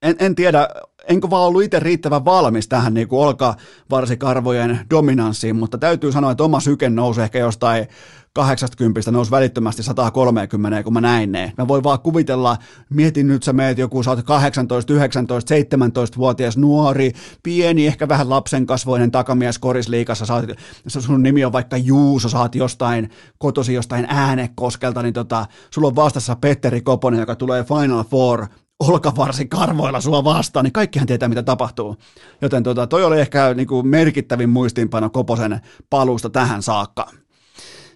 [0.02, 0.68] en, en tiedä,
[1.08, 6.44] enkö vaan ollut itse riittävän valmis tähän niin kuin olkavarsikarvojen dominanssiin, mutta täytyy sanoa, että
[6.44, 7.86] oma syke nousi ehkä jostain
[8.32, 11.52] 80 nousi välittömästi 130, kun mä näin ne.
[11.58, 12.56] Mä voin vaan kuvitella,
[12.90, 17.12] mietin nyt sä meet joku, sä oot 18, 19, 17-vuotias nuori,
[17.42, 20.44] pieni, ehkä vähän lapsen kasvoinen takamies korisliikassa, sä oot,
[20.86, 25.96] sun nimi on vaikka Juuso, sä oot jostain, kotosi jostain äänekoskelta, niin tota, sulla on
[25.96, 28.46] vastassa Petteri Koponen, joka tulee Final Four
[28.80, 31.96] olkavarsi karvoilla sua vastaan, niin kaikkihan tietää, mitä tapahtuu.
[32.42, 35.60] Joten tota, toi oli ehkä niin kuin merkittävin muistiinpano Koposen
[35.90, 37.10] paluusta tähän saakka.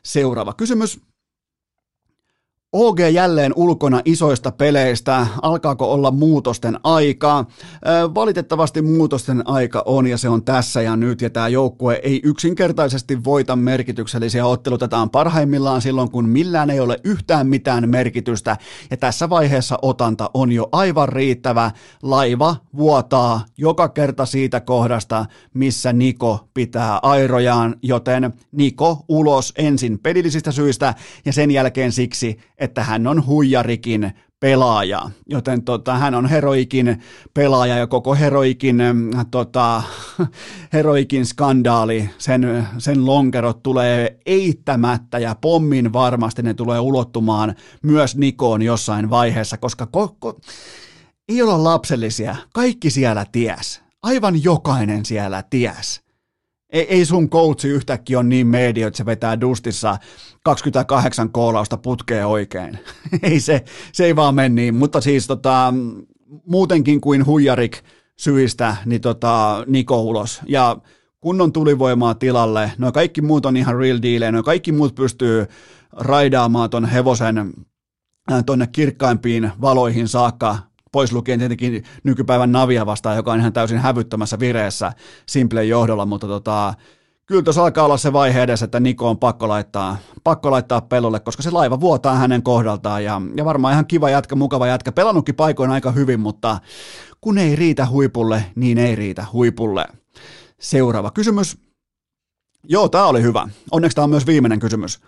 [0.03, 1.01] Seuraava kysymys.
[2.75, 5.27] OG jälleen ulkona isoista peleistä.
[5.43, 7.45] Alkaako olla muutosten aika?
[8.15, 13.25] Valitettavasti muutosten aika on ja se on tässä ja nyt ja tämä joukkue ei yksinkertaisesti
[13.25, 14.89] voita merkityksellisiä otteluita.
[14.89, 18.57] Tämä on parhaimmillaan silloin, kun millään ei ole yhtään mitään merkitystä
[18.91, 21.71] ja tässä vaiheessa otanta on jo aivan riittävä.
[22.03, 30.53] Laiva vuotaa joka kerta siitä kohdasta, missä Niko pitää airojaan, joten Niko ulos ensin pelillisistä
[30.53, 30.95] syistä
[31.25, 37.03] ja sen jälkeen siksi, että hän on huijarikin pelaaja, joten tota, hän on heroikin
[37.35, 38.83] pelaaja ja koko heroikin,
[39.31, 39.83] tota,
[40.73, 48.63] heroikin skandaali, sen, sen lonkerot tulee eittämättä ja pommin varmasti ne tulee ulottumaan myös Nikoon
[48.63, 50.41] jossain vaiheessa, koska koko,
[51.29, 56.02] ei olla lapsellisia, kaikki siellä ties, aivan jokainen siellä ties
[56.73, 59.99] ei, ei sun coachi yhtäkkiä ole niin media, että se vetää dustissa
[60.45, 62.79] 28 koolausta putkeen oikein.
[63.23, 65.75] ei se, se ei vaan mene niin, mutta siis tota,
[66.47, 67.83] muutenkin kuin huijarik
[68.17, 70.41] syistä, niin tota, Niko ulos.
[70.47, 70.77] Ja
[71.21, 75.47] kunnon tulivoimaa tilalle, no kaikki muut on ihan real deal, no kaikki muut pystyy
[75.93, 77.39] raidaamaan ton hevosen
[78.33, 80.59] äh, tonne kirkkaimpiin valoihin saakka
[80.93, 84.93] pois lukien tietenkin nykypäivän Navia vastaan, joka on ihan täysin hävyttömässä vireessä
[85.27, 86.75] Simple johdolla, mutta tota,
[87.27, 91.21] kyllä tuossa alkaa olla se vaihe edessä, että Niko on pakko laittaa, pakko laittaa pelolle,
[91.21, 95.35] koska se laiva vuotaa hänen kohdaltaan ja, ja varmaan ihan kiva jätkä, mukava jätkä, pelannutkin
[95.35, 96.59] paikoin aika hyvin, mutta
[97.21, 99.85] kun ei riitä huipulle, niin ei riitä huipulle.
[100.61, 101.59] Seuraava kysymys.
[102.69, 103.49] Joo, tämä oli hyvä.
[103.71, 105.01] Onneksi tämä on myös viimeinen kysymys.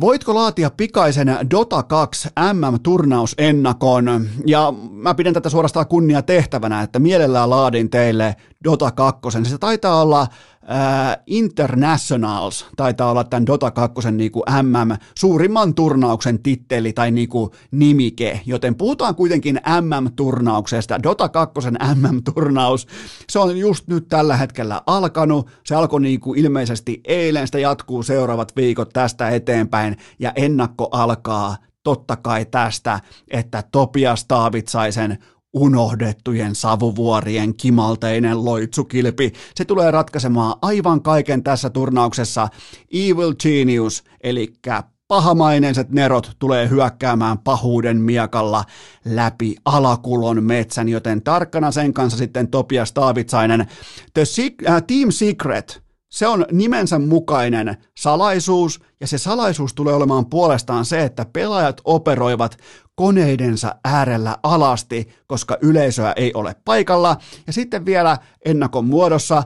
[0.00, 4.28] Voitko laatia pikaisen Dota 2 MM-turnausennakon?
[4.46, 9.44] Ja mä pidän tätä suorastaan kunnia tehtävänä, että mielellään laadin teille Dota 2.
[9.44, 10.26] Se taitaa olla
[10.70, 17.28] äh, Internationals, taitaa olla tämän Dota 2 niin kuin MM, suurimman turnauksen titteli tai niin
[17.28, 21.02] kuin nimike, joten puhutaan kuitenkin MM-turnauksesta.
[21.02, 21.54] Dota 2
[21.94, 22.86] MM-turnaus,
[23.28, 28.02] se on just nyt tällä hetkellä alkanut, se alkoi niin kuin ilmeisesti eilen, sitä jatkuu
[28.02, 33.00] seuraavat viikot tästä eteenpäin, ja ennakko alkaa totta kai tästä,
[33.30, 35.18] että Topias Taavitsaisen
[35.54, 39.32] unohdettujen savuvuorien kimalteinen loitsukilpi.
[39.54, 42.48] Se tulee ratkaisemaan aivan kaiken tässä turnauksessa.
[42.92, 44.52] Evil Genius, eli
[45.08, 48.64] pahamaineiset nerot tulee hyökkäämään pahuuden miekalla
[49.04, 53.66] läpi alakulon metsän, joten tarkkana sen kanssa sitten Topias Taavitsainen.
[54.14, 55.83] The uh, Team Secret,
[56.14, 62.56] se on nimensä mukainen salaisuus, ja se salaisuus tulee olemaan puolestaan se, että pelaajat operoivat
[62.94, 67.16] koneidensa äärellä alasti, koska yleisöä ei ole paikalla.
[67.46, 69.42] Ja sitten vielä ennakon muodossa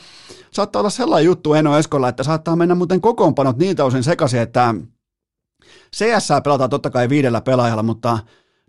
[0.50, 4.74] saattaa olla sellainen juttu Eno Eskolla, että saattaa mennä muuten kokoonpanot niiltä osin sekaisin, että
[5.96, 8.18] CS pelataan totta kai viidellä pelaajalla, mutta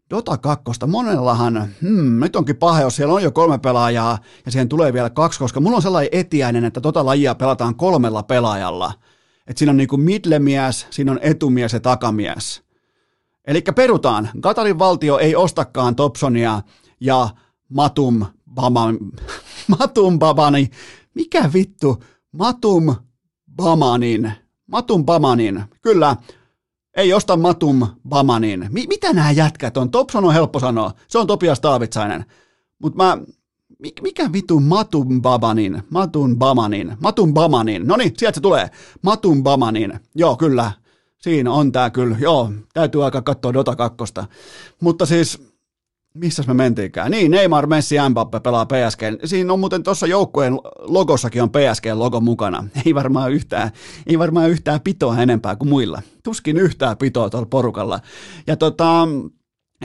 [0.10, 4.70] Dota 2, monellahan, hmm, nyt onkin paha, jos siellä on jo kolme pelaajaa ja siihen
[4.70, 8.94] tulee vielä kaksi, koska mulla on sellainen etiäinen, että tota lajia pelataan kolmella pelaajalla.
[9.48, 12.65] Että siinä on niinku midlemies, siinä on etumies ja takamies.
[13.48, 14.30] Eli perutaan.
[14.42, 16.62] Katarin valtio ei ostakaan Topsonia
[17.00, 17.30] ja
[17.70, 18.98] Matum Baman,
[19.80, 20.70] Matum Babani
[21.16, 22.96] mikä vittu, Matum
[23.56, 24.32] Bamanin,
[24.68, 26.16] Matum Bamanin, kyllä,
[26.98, 28.68] ei osta Matum Bamanin.
[28.72, 29.92] Mi- mitä nämä jätkät on?
[29.92, 32.26] Topson on helppo sanoa, se on Topias Taavitsainen.
[32.80, 33.18] Mutta mä,
[34.02, 38.70] mikä vitu Matum Babanin, Matum Bamanin, Matum Bamanin, no niin, sieltä se tulee,
[39.02, 40.72] Matum Bamanin, joo kyllä,
[41.26, 43.98] siinä on tää kyllä, joo, täytyy aika katsoa Dota 2.
[44.82, 45.42] Mutta siis,
[46.14, 47.12] missä me mentiinkään?
[47.12, 49.02] Niin, Neymar, Messi, Mbappe pelaa PSG.
[49.26, 52.68] Siinä on muuten tuossa joukkueen logossakin on PSG-logo mukana.
[52.86, 53.72] Ei varmaan yhtään,
[54.08, 56.02] ei varmaan yhtään pitoa enempää kuin muilla.
[56.24, 58.00] Tuskin yhtään pitoa tuolla porukalla.
[58.48, 59.08] Ja tota,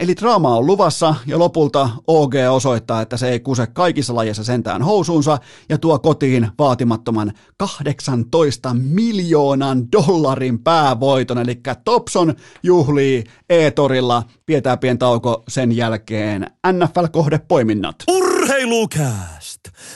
[0.01, 4.83] Eli draama on luvassa ja lopulta OG osoittaa, että se ei kuse kaikissa lajeissa sentään
[4.83, 11.39] housuunsa ja tuo kotiin vaatimattoman 18 miljoonan dollarin päävoiton.
[11.39, 17.97] Eli Topson juhlii E-torilla, pidetään pieni tauko sen jälkeen NFL-kohdepoiminnat.
[18.09, 19.40] Urheilukääst!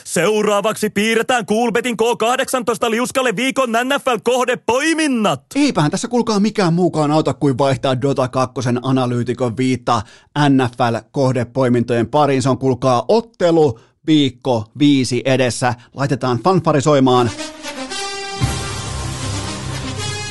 [0.03, 5.41] Seuraavaksi piirretään Coolbetin K18 liuskalle viikon NFL-kohdepoiminnat.
[5.55, 10.01] Eipähän tässä kulkaa mikään muukaan auta kuin vaihtaa Dota 2 analyytikon viitta
[10.49, 12.41] NFL-kohdepoimintojen pariin.
[12.41, 15.73] Se on kulkaa ottelu viikko viisi edessä.
[15.93, 17.31] Laitetaan fanfarisoimaan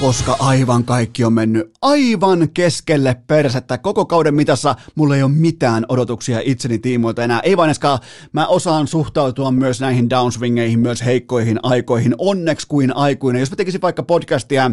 [0.01, 3.79] koska aivan kaikki on mennyt aivan keskelle persettä.
[3.79, 7.41] Koko kauden mitassa mulla ei ole mitään odotuksia itseni tiimoilta enää.
[7.41, 7.99] Ei vain eskaan,
[8.33, 13.41] mä osaan suhtautua myös näihin downswingeihin, myös heikkoihin aikoihin, onneksi kuin aikuinen.
[13.41, 14.71] Jos mä tekisin vaikka podcastia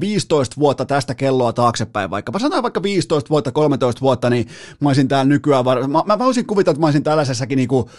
[0.00, 4.46] 15 äh, vuotta tästä kelloa taaksepäin, vaikka sanotaan vaikka 15 vuotta, 13 vuotta, niin
[4.80, 7.90] mä olisin täällä nykyään, var- mä, mä voisin kuvitella, että mä olisin tällaisessakin niinku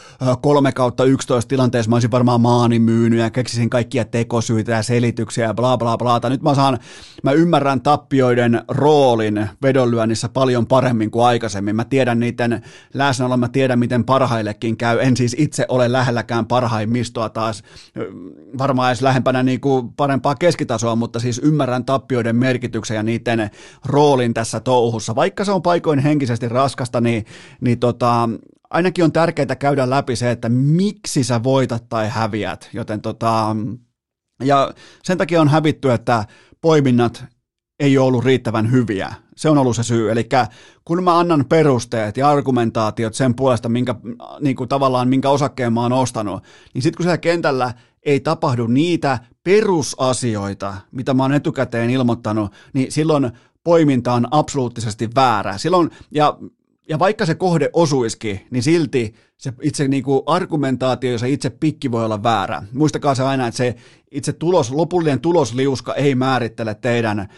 [0.41, 4.84] 3 äh, kautta 11 tilanteessa, mä olisin varmaan maani myynyt ja keksisin kaikkia tekosyitä ja
[4.84, 6.19] selityksiä ja bla bla bla.
[6.30, 6.80] Nyt mä saan,
[7.23, 11.76] mä ymmärrän tappioiden roolin vedonlyönnissä paljon paremmin kuin aikaisemmin.
[11.76, 12.61] Mä tiedän niiden
[12.93, 14.99] läsnäolon, mä tiedän miten parhaillekin käy.
[15.01, 17.63] En siis itse ole lähelläkään parhaimmistoa taas,
[18.57, 23.49] varmaan edes lähempänä niin kuin parempaa keskitasoa, mutta siis ymmärrän tappioiden merkityksen ja niiden
[23.85, 25.15] roolin tässä touhussa.
[25.15, 27.26] Vaikka se on paikoin henkisesti raskasta, niin,
[27.61, 28.30] niin tota,
[28.69, 33.55] ainakin on tärkeää käydä läpi se, että miksi sä voitat tai häviät, joten tota,
[34.44, 36.26] ja sen takia on hävitty, että
[36.61, 37.26] poiminnat
[37.80, 39.14] ei ole ollut riittävän hyviä.
[39.36, 40.11] Se on ollut se syy.
[40.11, 40.30] Eli
[40.86, 43.95] kun mä annan perusteet ja argumentaatiot sen puolesta, minkä,
[44.40, 46.44] niin kuin tavallaan minkä osakkeen mä oon ostanut,
[46.74, 52.91] niin sitten kun siellä kentällä ei tapahdu niitä perusasioita, mitä mä oon etukäteen ilmoittanut, niin
[52.91, 53.32] silloin
[53.64, 55.57] poiminta on absoluuttisesti väärä.
[55.57, 56.38] Silloin, ja
[56.90, 61.49] ja vaikka se kohde osuiski, niin silti se itse niin kuin argumentaatio ja se itse
[61.49, 62.64] pikki voi olla väärä.
[62.74, 63.76] Muistakaa se aina, että se
[64.11, 67.30] itse tulos, lopullinen tulosliuska ei määrittele teidän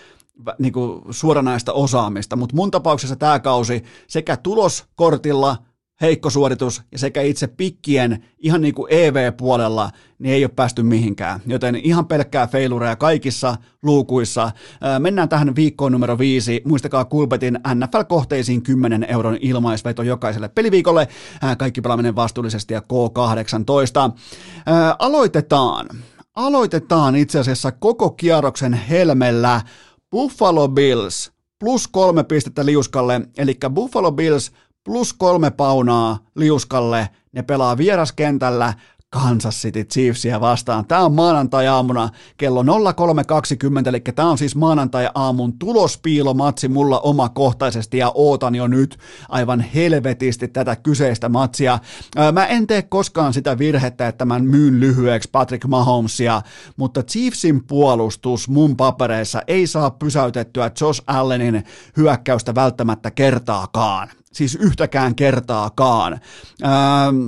[0.59, 5.57] niin kuin suoranaista osaamista, mutta mun tapauksessa tämä kausi sekä tuloskortilla–
[6.01, 11.39] heikko suoritus ja sekä itse pikkien ihan niin kuin EV-puolella niin ei ole päästy mihinkään.
[11.45, 14.51] Joten ihan pelkkää feilureja kaikissa luukuissa.
[14.99, 16.61] Mennään tähän viikkoon numero viisi.
[16.65, 21.07] Muistakaa Kulpetin NFL-kohteisiin 10 euron ilmaisveto jokaiselle peliviikolle.
[21.57, 24.19] Kaikki pelaaminen vastuullisesti ja K18.
[24.99, 25.87] Aloitetaan.
[26.35, 29.61] Aloitetaan itse asiassa koko kierroksen helmellä
[30.11, 34.51] Buffalo Bills plus kolme pistettä liuskalle, eli Buffalo Bills
[34.83, 37.09] plus kolme paunaa liuskalle.
[37.31, 38.73] Ne pelaa vieraskentällä
[39.09, 40.85] Kansas City Chiefsia vastaan.
[40.85, 42.67] Tämä on maanantai-aamuna kello 03.20,
[43.89, 48.97] eli tämä on siis maanantai-aamun tulospiilomatsi mulla omakohtaisesti ja ootan jo nyt
[49.29, 51.79] aivan helvetisti tätä kyseistä matsia.
[52.31, 56.41] Mä en tee koskaan sitä virhettä, että mä myyn lyhyeksi Patrick Mahomesia,
[56.77, 61.63] mutta Chiefsin puolustus mun papereissa ei saa pysäytettyä Josh Allenin
[61.97, 66.13] hyökkäystä välttämättä kertaakaan siis yhtäkään kertaakaan.
[66.63, 67.27] Ähm,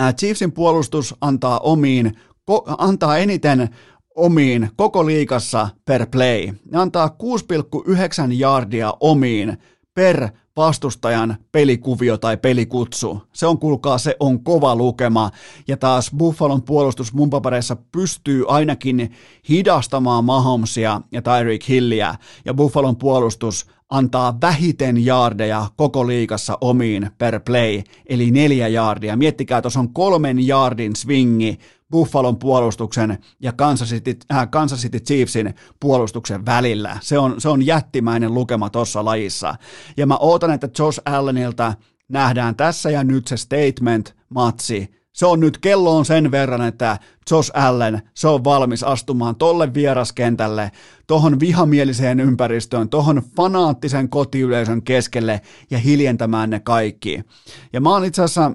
[0.00, 3.68] äh, Chiefsin puolustus antaa omiin, ko, antaa eniten
[4.14, 6.52] omiin koko liikassa per play.
[6.70, 9.58] Ne antaa 6,9 jardia omiin
[9.94, 13.22] per vastustajan pelikuvio tai pelikutsu.
[13.32, 15.30] Se on, kuulkaa, se on kova lukema.
[15.68, 17.30] Ja taas Buffalon puolustus mun
[17.92, 19.12] pystyy ainakin
[19.48, 22.14] hidastamaan Mahomesia ja Tyreek Hilliä.
[22.44, 29.16] Ja Buffalon puolustus antaa vähiten jaardeja koko liikassa omiin per play, eli neljä jaardia.
[29.16, 31.58] Miettikää, tuossa on kolmen jaardin swingi
[31.90, 36.98] Buffalon puolustuksen ja Kansas City, äh, Kansas City Chiefsin puolustuksen välillä.
[37.00, 39.54] Se on, se on jättimäinen lukema tuossa lajissa.
[39.96, 41.74] Ja mä ootan, että Josh Allenilta
[42.08, 46.98] nähdään tässä ja nyt se statement-matsi se on nyt, kello on sen verran, että
[47.30, 50.72] Josh Allen, se on valmis astumaan tolle vieraskentälle,
[51.06, 55.40] tohon vihamieliseen ympäristöön, tohon fanaattisen kotiyleisön keskelle
[55.70, 57.22] ja hiljentämään ne kaikki.
[57.72, 58.52] Ja mä oon itse asiassa,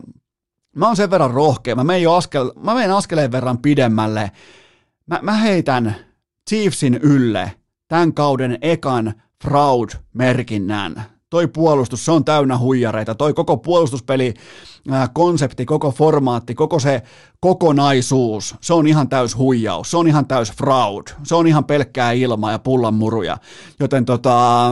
[0.76, 4.32] mä oon sen verran rohkea, mä menen jo askel, mä menen askeleen verran pidemmälle.
[5.08, 5.96] Mä, mä heitän
[6.50, 7.52] Chiefsin ylle
[7.88, 9.14] tämän kauden ekan
[9.44, 14.34] fraud-merkinnän toi puolustus, se on täynnä huijareita, toi koko puolustuspeli,
[14.92, 17.02] ää, konsepti, koko formaatti, koko se
[17.40, 22.12] kokonaisuus, se on ihan täys huijaus, se on ihan täys fraud, se on ihan pelkkää
[22.12, 23.38] ilmaa ja pullanmuruja,
[23.80, 24.70] joten tota,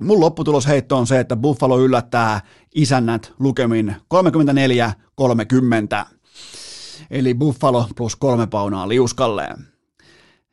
[0.00, 2.40] mun lopputulosheitto on se, että Buffalo yllättää
[2.74, 3.96] isännät lukemin
[5.22, 6.06] 34-30,
[7.10, 9.73] eli Buffalo plus kolme paunaa liuskalleen.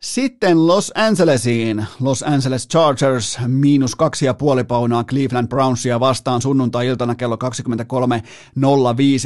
[0.03, 1.85] Sitten Los Angelesiin.
[1.99, 7.41] Los Angeles Chargers miinus kaksi ja puoli paunaa Cleveland Brownsia vastaan sunnuntai-iltana kello 23.05.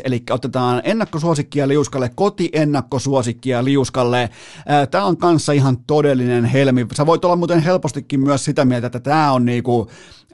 [0.04, 4.30] Eli otetaan ennakkosuosikkia liuskalle, kotiennakkosuosikkia liuskalle.
[4.92, 6.86] Tämä on kanssa ihan todellinen helmi.
[6.94, 9.88] Sä voit olla muuten helpostikin myös sitä mieltä, että tämä on niinku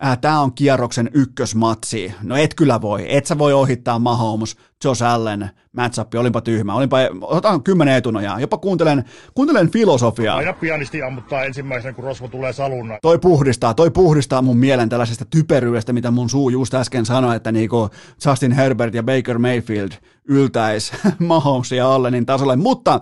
[0.05, 2.13] äh, tämä on kierroksen ykkösmatsi.
[2.23, 6.97] No et kyllä voi, et sä voi ohittaa Mahomes, Josh Allen, matchup, olinpa tyhmä, olinpa,
[7.21, 10.37] otan kymmenen etunojaa, jopa kuuntelen, kuuntelen filosofiaa.
[10.37, 12.97] Aina pianisti ammuttaa ensimmäisen, kun rosvo tulee salunna.
[13.01, 17.51] Toi puhdistaa, toi puhdistaa mun mielen tällaisesta typeryydestä, mitä mun suu just äsken sanoi, että
[17.51, 17.89] niinku
[18.25, 19.91] Justin Herbert ja Baker Mayfield
[20.27, 23.01] yltäis Mahomes ja Allenin tasolle, mutta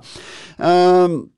[0.62, 1.30] ähm,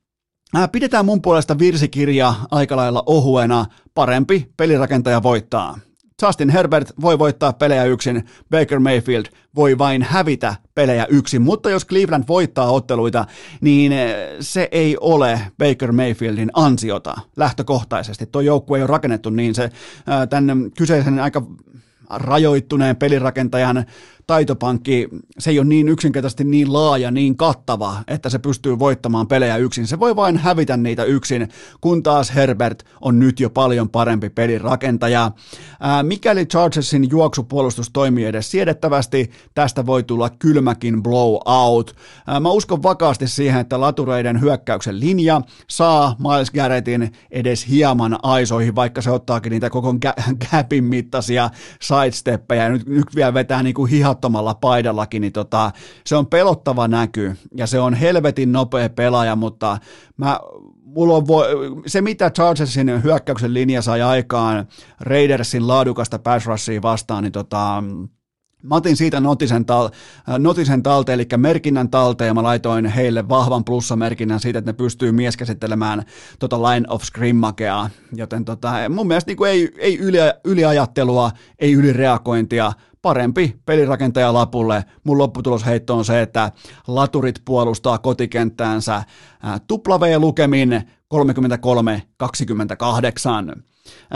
[0.72, 5.80] Pidetään mun puolesta virsikirja aika lailla ohuena, parempi pelirakentaja voittaa.
[6.22, 9.26] Justin Herbert voi voittaa pelejä yksin, Baker Mayfield
[9.56, 13.26] voi vain hävitä pelejä yksin, mutta jos Cleveland voittaa otteluita,
[13.62, 13.94] niin
[14.40, 18.26] se ei ole Baker Mayfieldin ansiota lähtökohtaisesti.
[18.26, 19.70] Tuo joukkue ei ole rakennettu niin, se
[20.30, 21.42] tämän kyseisen aika
[22.10, 23.86] rajoittuneen pelirakentajan
[24.32, 25.10] taitopankki,
[25.40, 29.88] se ei ole niin yksinkertaisesti niin laaja, niin kattava, että se pystyy voittamaan pelejä yksin.
[29.88, 31.50] Se voi vain hävitä niitä yksin,
[31.82, 35.32] kun taas Herbert on nyt jo paljon parempi pelirakentaja.
[35.80, 41.96] Ää, mikäli Chargersin juoksupuolustus toimii edes siedettävästi, tästä voi tulla kylmäkin blowout.
[42.28, 48.76] Ää, mä uskon vakaasti siihen, että latureiden hyökkäyksen linja saa Miles Garrettin edes hieman aisoihin,
[48.76, 49.96] vaikka se ottaakin niitä koko
[50.52, 51.50] gapin mittaisia
[51.82, 55.72] sidesteppejä nyt, nyt vielä vetää niinku hihat mahdottomalla paidallakin, niin tota,
[56.06, 59.78] se on pelottava näky ja se on helvetin nopea pelaaja, mutta
[60.18, 60.40] mä
[60.84, 64.68] mulla on vo- se, mitä Chargersin hyökkäyksen linja sai aikaan
[65.00, 66.48] Raidersin laadukasta pass
[66.82, 67.84] vastaan, niin tota,
[68.64, 69.92] Mä otin siitä notisen, tal-
[70.38, 75.12] notisen talteen, eli merkinnän talteen, ja mä laitoin heille vahvan plussamerkinnän siitä, että ne pystyy
[75.12, 76.04] mieskäsittelemään
[76.40, 77.90] tota line of scrimmagea.
[78.16, 82.72] Joten tota, mun mielestä niin ei, ei yli, yliajattelua, ei ylireagointia,
[83.02, 84.86] parempi pelirakentaja lapulle.
[85.04, 86.52] Mun lopputulosheitto on se, että
[86.88, 89.04] laturit puolustaa kotikenttäänsä
[89.68, 90.82] tupla V-lukemin
[91.14, 91.18] 33-28.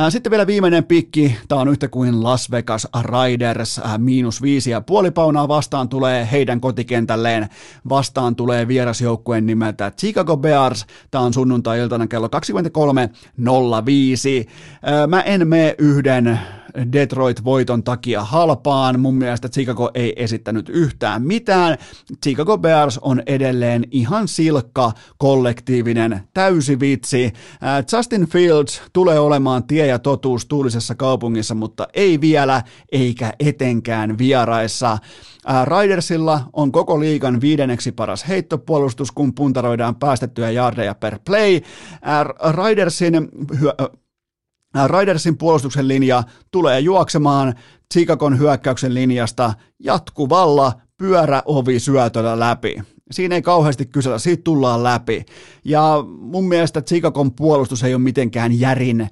[0.10, 5.12] Sitten vielä viimeinen pikki, tämä on yhtä kuin Las Vegas Riders, miinus viisi ja puoli
[5.12, 7.50] paunaa vastaan tulee heidän kotikentälleen,
[7.90, 12.32] vastaan tulee vierasjoukkueen nimeltä Chicago Bears, tämä on sunnuntai-iltana kello 23.05.
[15.08, 16.40] Mä en mene yhden
[16.92, 19.00] Detroit-voiton takia halpaan.
[19.00, 21.78] Mun mielestä Chicago ei esittänyt yhtään mitään.
[22.24, 27.34] Chicago Bears on edelleen ihan silkka, kollektiivinen, täysi vitsi.
[27.94, 34.98] Justin Fields tulee olemaan tie ja totuus tuulisessa kaupungissa, mutta ei vielä, eikä etenkään vieraissa.
[35.80, 41.62] Ridersilla on koko liigan viidenneksi paras heittopuolustus, kun puntaroidaan päästettyjä jardeja per play.
[42.66, 43.14] Ridersin
[44.88, 47.54] Ridersin puolustuksen linja tulee juoksemaan
[47.94, 52.76] Chicagon hyökkäyksen linjasta jatkuvalla pyöräovi syötöllä läpi.
[53.12, 55.26] Siinä ei kauheasti kysellä, siitä tullaan läpi.
[55.66, 59.10] Ja mun mielestä Chicagon puolustus ei ole mitenkään järin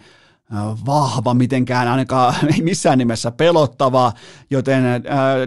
[0.86, 4.12] vahva mitenkään, ainakaan ei missään nimessä pelottava,
[4.50, 4.84] joten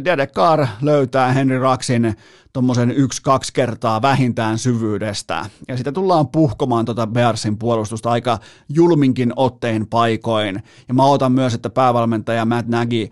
[0.05, 2.17] Derek Carr löytää Henry Raxin
[2.53, 5.47] tuommoisen yksi-kaksi kertaa vähintään syvyydestä.
[5.69, 10.63] Ja sitä tullaan puhkomaan tuota Bearsin puolustusta aika julminkin ottein paikoin.
[10.89, 13.09] Ja mä otan myös, että päävalmentaja Matt Nagy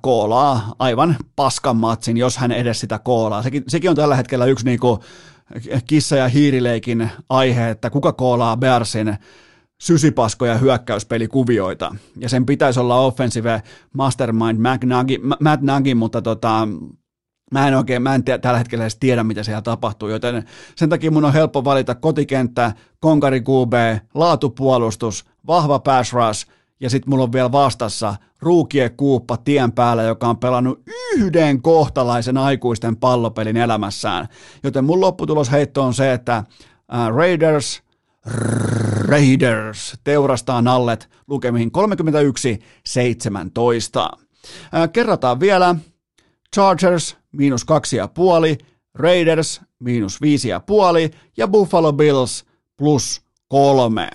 [0.00, 3.42] koolaa aivan paskan matsin, jos hän edes sitä koolaa.
[3.42, 4.98] Sekin, sekin on tällä hetkellä yksi niinku
[5.86, 9.16] kissa- ja hiirileikin aihe, että kuka koolaa Bearsin
[9.82, 11.96] sysipaskoja hyökkäyspelikuvioita.
[12.18, 13.62] Ja sen pitäisi olla offensive
[13.96, 14.58] mastermind
[15.40, 16.68] Matt Nagy, mutta tota,
[17.50, 20.44] Mä en oikein, mä en t- tällä hetkellä edes tiedä, mitä siellä tapahtuu, joten
[20.76, 23.72] sen takia mun on helppo valita kotikenttä, konkari QB,
[24.14, 26.46] laatupuolustus, vahva pass rush,
[26.80, 30.82] ja sitten mulla on vielä vastassa ruukie kuuppa tien päällä, joka on pelannut
[31.16, 34.28] yhden kohtalaisen aikuisten pallopelin elämässään.
[34.62, 36.44] Joten mun lopputulosheitto on se, että
[37.14, 37.82] Raiders,
[39.08, 41.70] Raiders teurastaa nallet lukemiin
[44.14, 44.18] 31-17.
[44.92, 45.74] Kerrataan vielä,
[46.54, 48.58] Chargers miinus kaksi ja puoli,
[48.94, 52.44] Raiders miinus viisi ja puoli ja Buffalo Bills
[52.76, 54.08] plus kolme.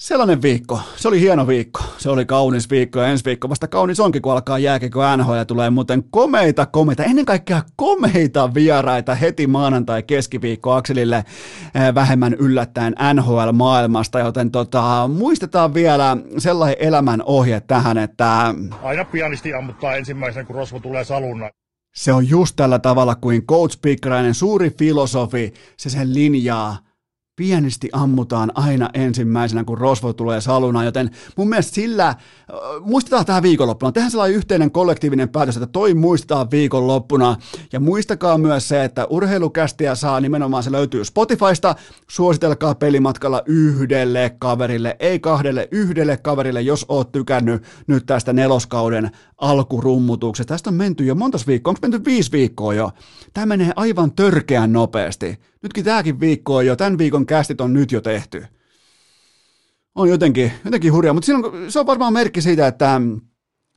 [0.00, 0.80] Sellainen viikko.
[0.96, 1.80] Se oli hieno viikko.
[1.98, 5.44] Se oli kaunis viikko ja ensi viikko vasta kaunis onkin, kun alkaa jääkeko NHL ja
[5.44, 12.94] tulee muuten komeita, komeita, ennen kaikkea komeita vieraita heti maanantai keskiviikko Akselille eh, vähemmän yllättäen
[13.14, 18.54] NHL-maailmasta, joten tota, muistetaan vielä sellainen elämän ohje tähän, että...
[18.82, 21.50] Aina pianisti ammuttaa ensimmäisenä, kun rosvo tulee salunna.
[21.94, 26.89] Se on just tällä tavalla kuin Coach Pikkarainen, suuri filosofi, se sen linjaa
[27.40, 32.14] pienisti ammutaan aina ensimmäisenä, kun rosvo tulee saluna, joten mun mielestä sillä,
[32.80, 37.36] muistetaan tähän viikonloppuna, tehdään sellainen yhteinen kollektiivinen päätös, että toi muistetaan viikonloppuna,
[37.72, 41.74] ja muistakaa myös se, että urheilukästiä saa nimenomaan, se löytyy Spotifysta,
[42.08, 50.54] suositelkaa pelimatkalla yhdelle kaverille, ei kahdelle, yhdelle kaverille, jos oot tykännyt nyt tästä neloskauden alkurummutuksesta.
[50.54, 52.90] Tästä on menty jo monta viikkoa, onko menty viisi viikkoa jo?
[53.34, 55.38] Tämä menee aivan törkeän nopeasti.
[55.62, 58.44] Nytkin tämäkin viikko on jo, tämän viikon kästit on nyt jo tehty.
[59.94, 63.00] On jotenkin, jotenkin hurjaa, mutta on, se on varmaan merkki siitä, että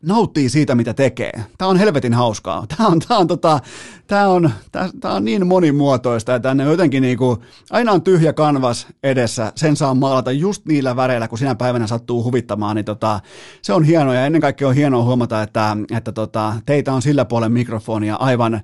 [0.03, 1.43] nauttii siitä, mitä tekee.
[1.57, 2.65] Tämä on helvetin hauskaa.
[2.77, 3.59] Tämä on, tämä on, tota,
[4.07, 9.53] tämä on, tää, on niin monimuotoista ja tänne jotenkin niinku, aina on tyhjä kanvas edessä,
[9.55, 13.19] sen saa maalata just niillä väreillä, kun sinä päivänä sattuu huvittamaan, niin tota,
[13.61, 17.25] se on hienoa ja ennen kaikkea on hienoa huomata, että, että tota, teitä on sillä
[17.25, 18.61] puolen mikrofonia aivan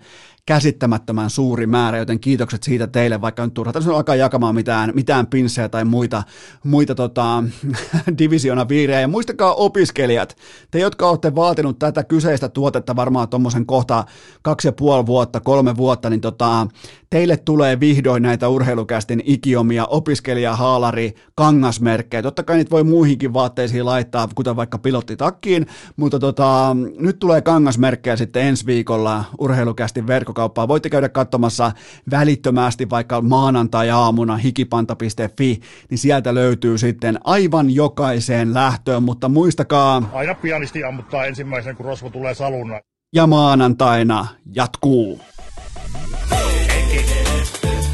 [0.50, 5.28] käsittämättömän suuri määrä, joten kiitokset siitä teille, vaikka nyt turha tässä alkaa jakamaan mitään, mitään
[5.28, 6.24] pinssejä tai muita,
[6.64, 7.44] muita tota,
[8.20, 9.02] divisiona viirejä.
[9.02, 10.38] Ja muistakaa opiskelijat,
[10.72, 14.04] te jotka olette vaatinut tätä kyseistä tuotetta varmaan tuommoisen kohta
[14.42, 16.68] kaksi ja puoli vuotta, kolme vuotta, niin tota,
[17.10, 22.22] teille tulee vihdoin näitä urheilukästin ikiomia opiskelijahaalari kangasmerkkejä.
[22.22, 28.16] Totta kai niitä voi muihinkin vaatteisiin laittaa, kuten vaikka pilottitakkiin, mutta tota, nyt tulee kangasmerkkejä
[28.16, 30.68] sitten ensi viikolla urheilukästin verkkokauppaa.
[30.68, 31.72] Voitte käydä katsomassa
[32.12, 35.60] välittömästi vaikka maanantai-aamuna hikipanta.fi,
[35.90, 40.10] niin sieltä löytyy sitten aivan jokaiseen lähtöön, mutta muistakaa...
[40.14, 42.82] Aina pianisti ammuttaa ensimmäisenä, kun rosvo tulee salunnan.
[43.14, 45.22] Ja maanantaina jatkuu.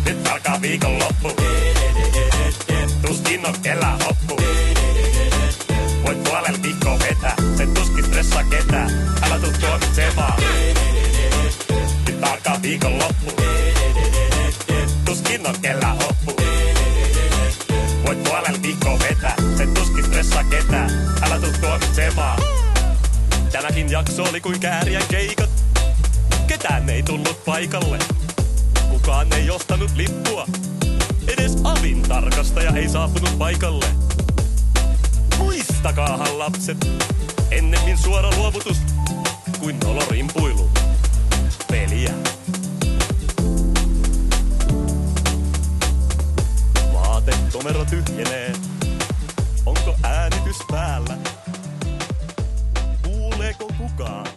[0.06, 1.32] Nyt alkaa viikonloppu.
[3.08, 4.42] Tuskin on kellä hoppu.
[6.06, 8.90] Voit puolella viikkoa vetää, sen tuskin stressaa ketään.
[9.22, 10.42] Älä tuu tuomitsemaan.
[12.08, 13.32] Nyt alkaa viikonloppu.
[15.06, 16.36] Tuskin on kellä hoppu.
[18.06, 20.90] Voit puolella viikkoa vetää, sen tuskin stressaa ketään.
[21.22, 22.45] Älä tuu tuomitsemaan.
[23.66, 25.50] Tämäkin jakso oli kuin kääriän keikat.
[26.48, 28.00] Ketään ei tullut paikalle.
[28.90, 30.48] Kukaan ei ostanut lippua.
[31.28, 33.86] Edes avin tarkastaja ei saapunut paikalle.
[35.38, 36.78] Muistakaahan lapset,
[37.52, 38.78] ennemmin suora luovutus
[39.60, 40.70] kuin nolorimpuilu.
[41.72, 42.14] Peliä.
[46.94, 48.54] Vaatekomero tyhjenee.
[49.66, 51.18] Onko äänitys päällä?
[53.46, 54.28] tuleeko kukaan?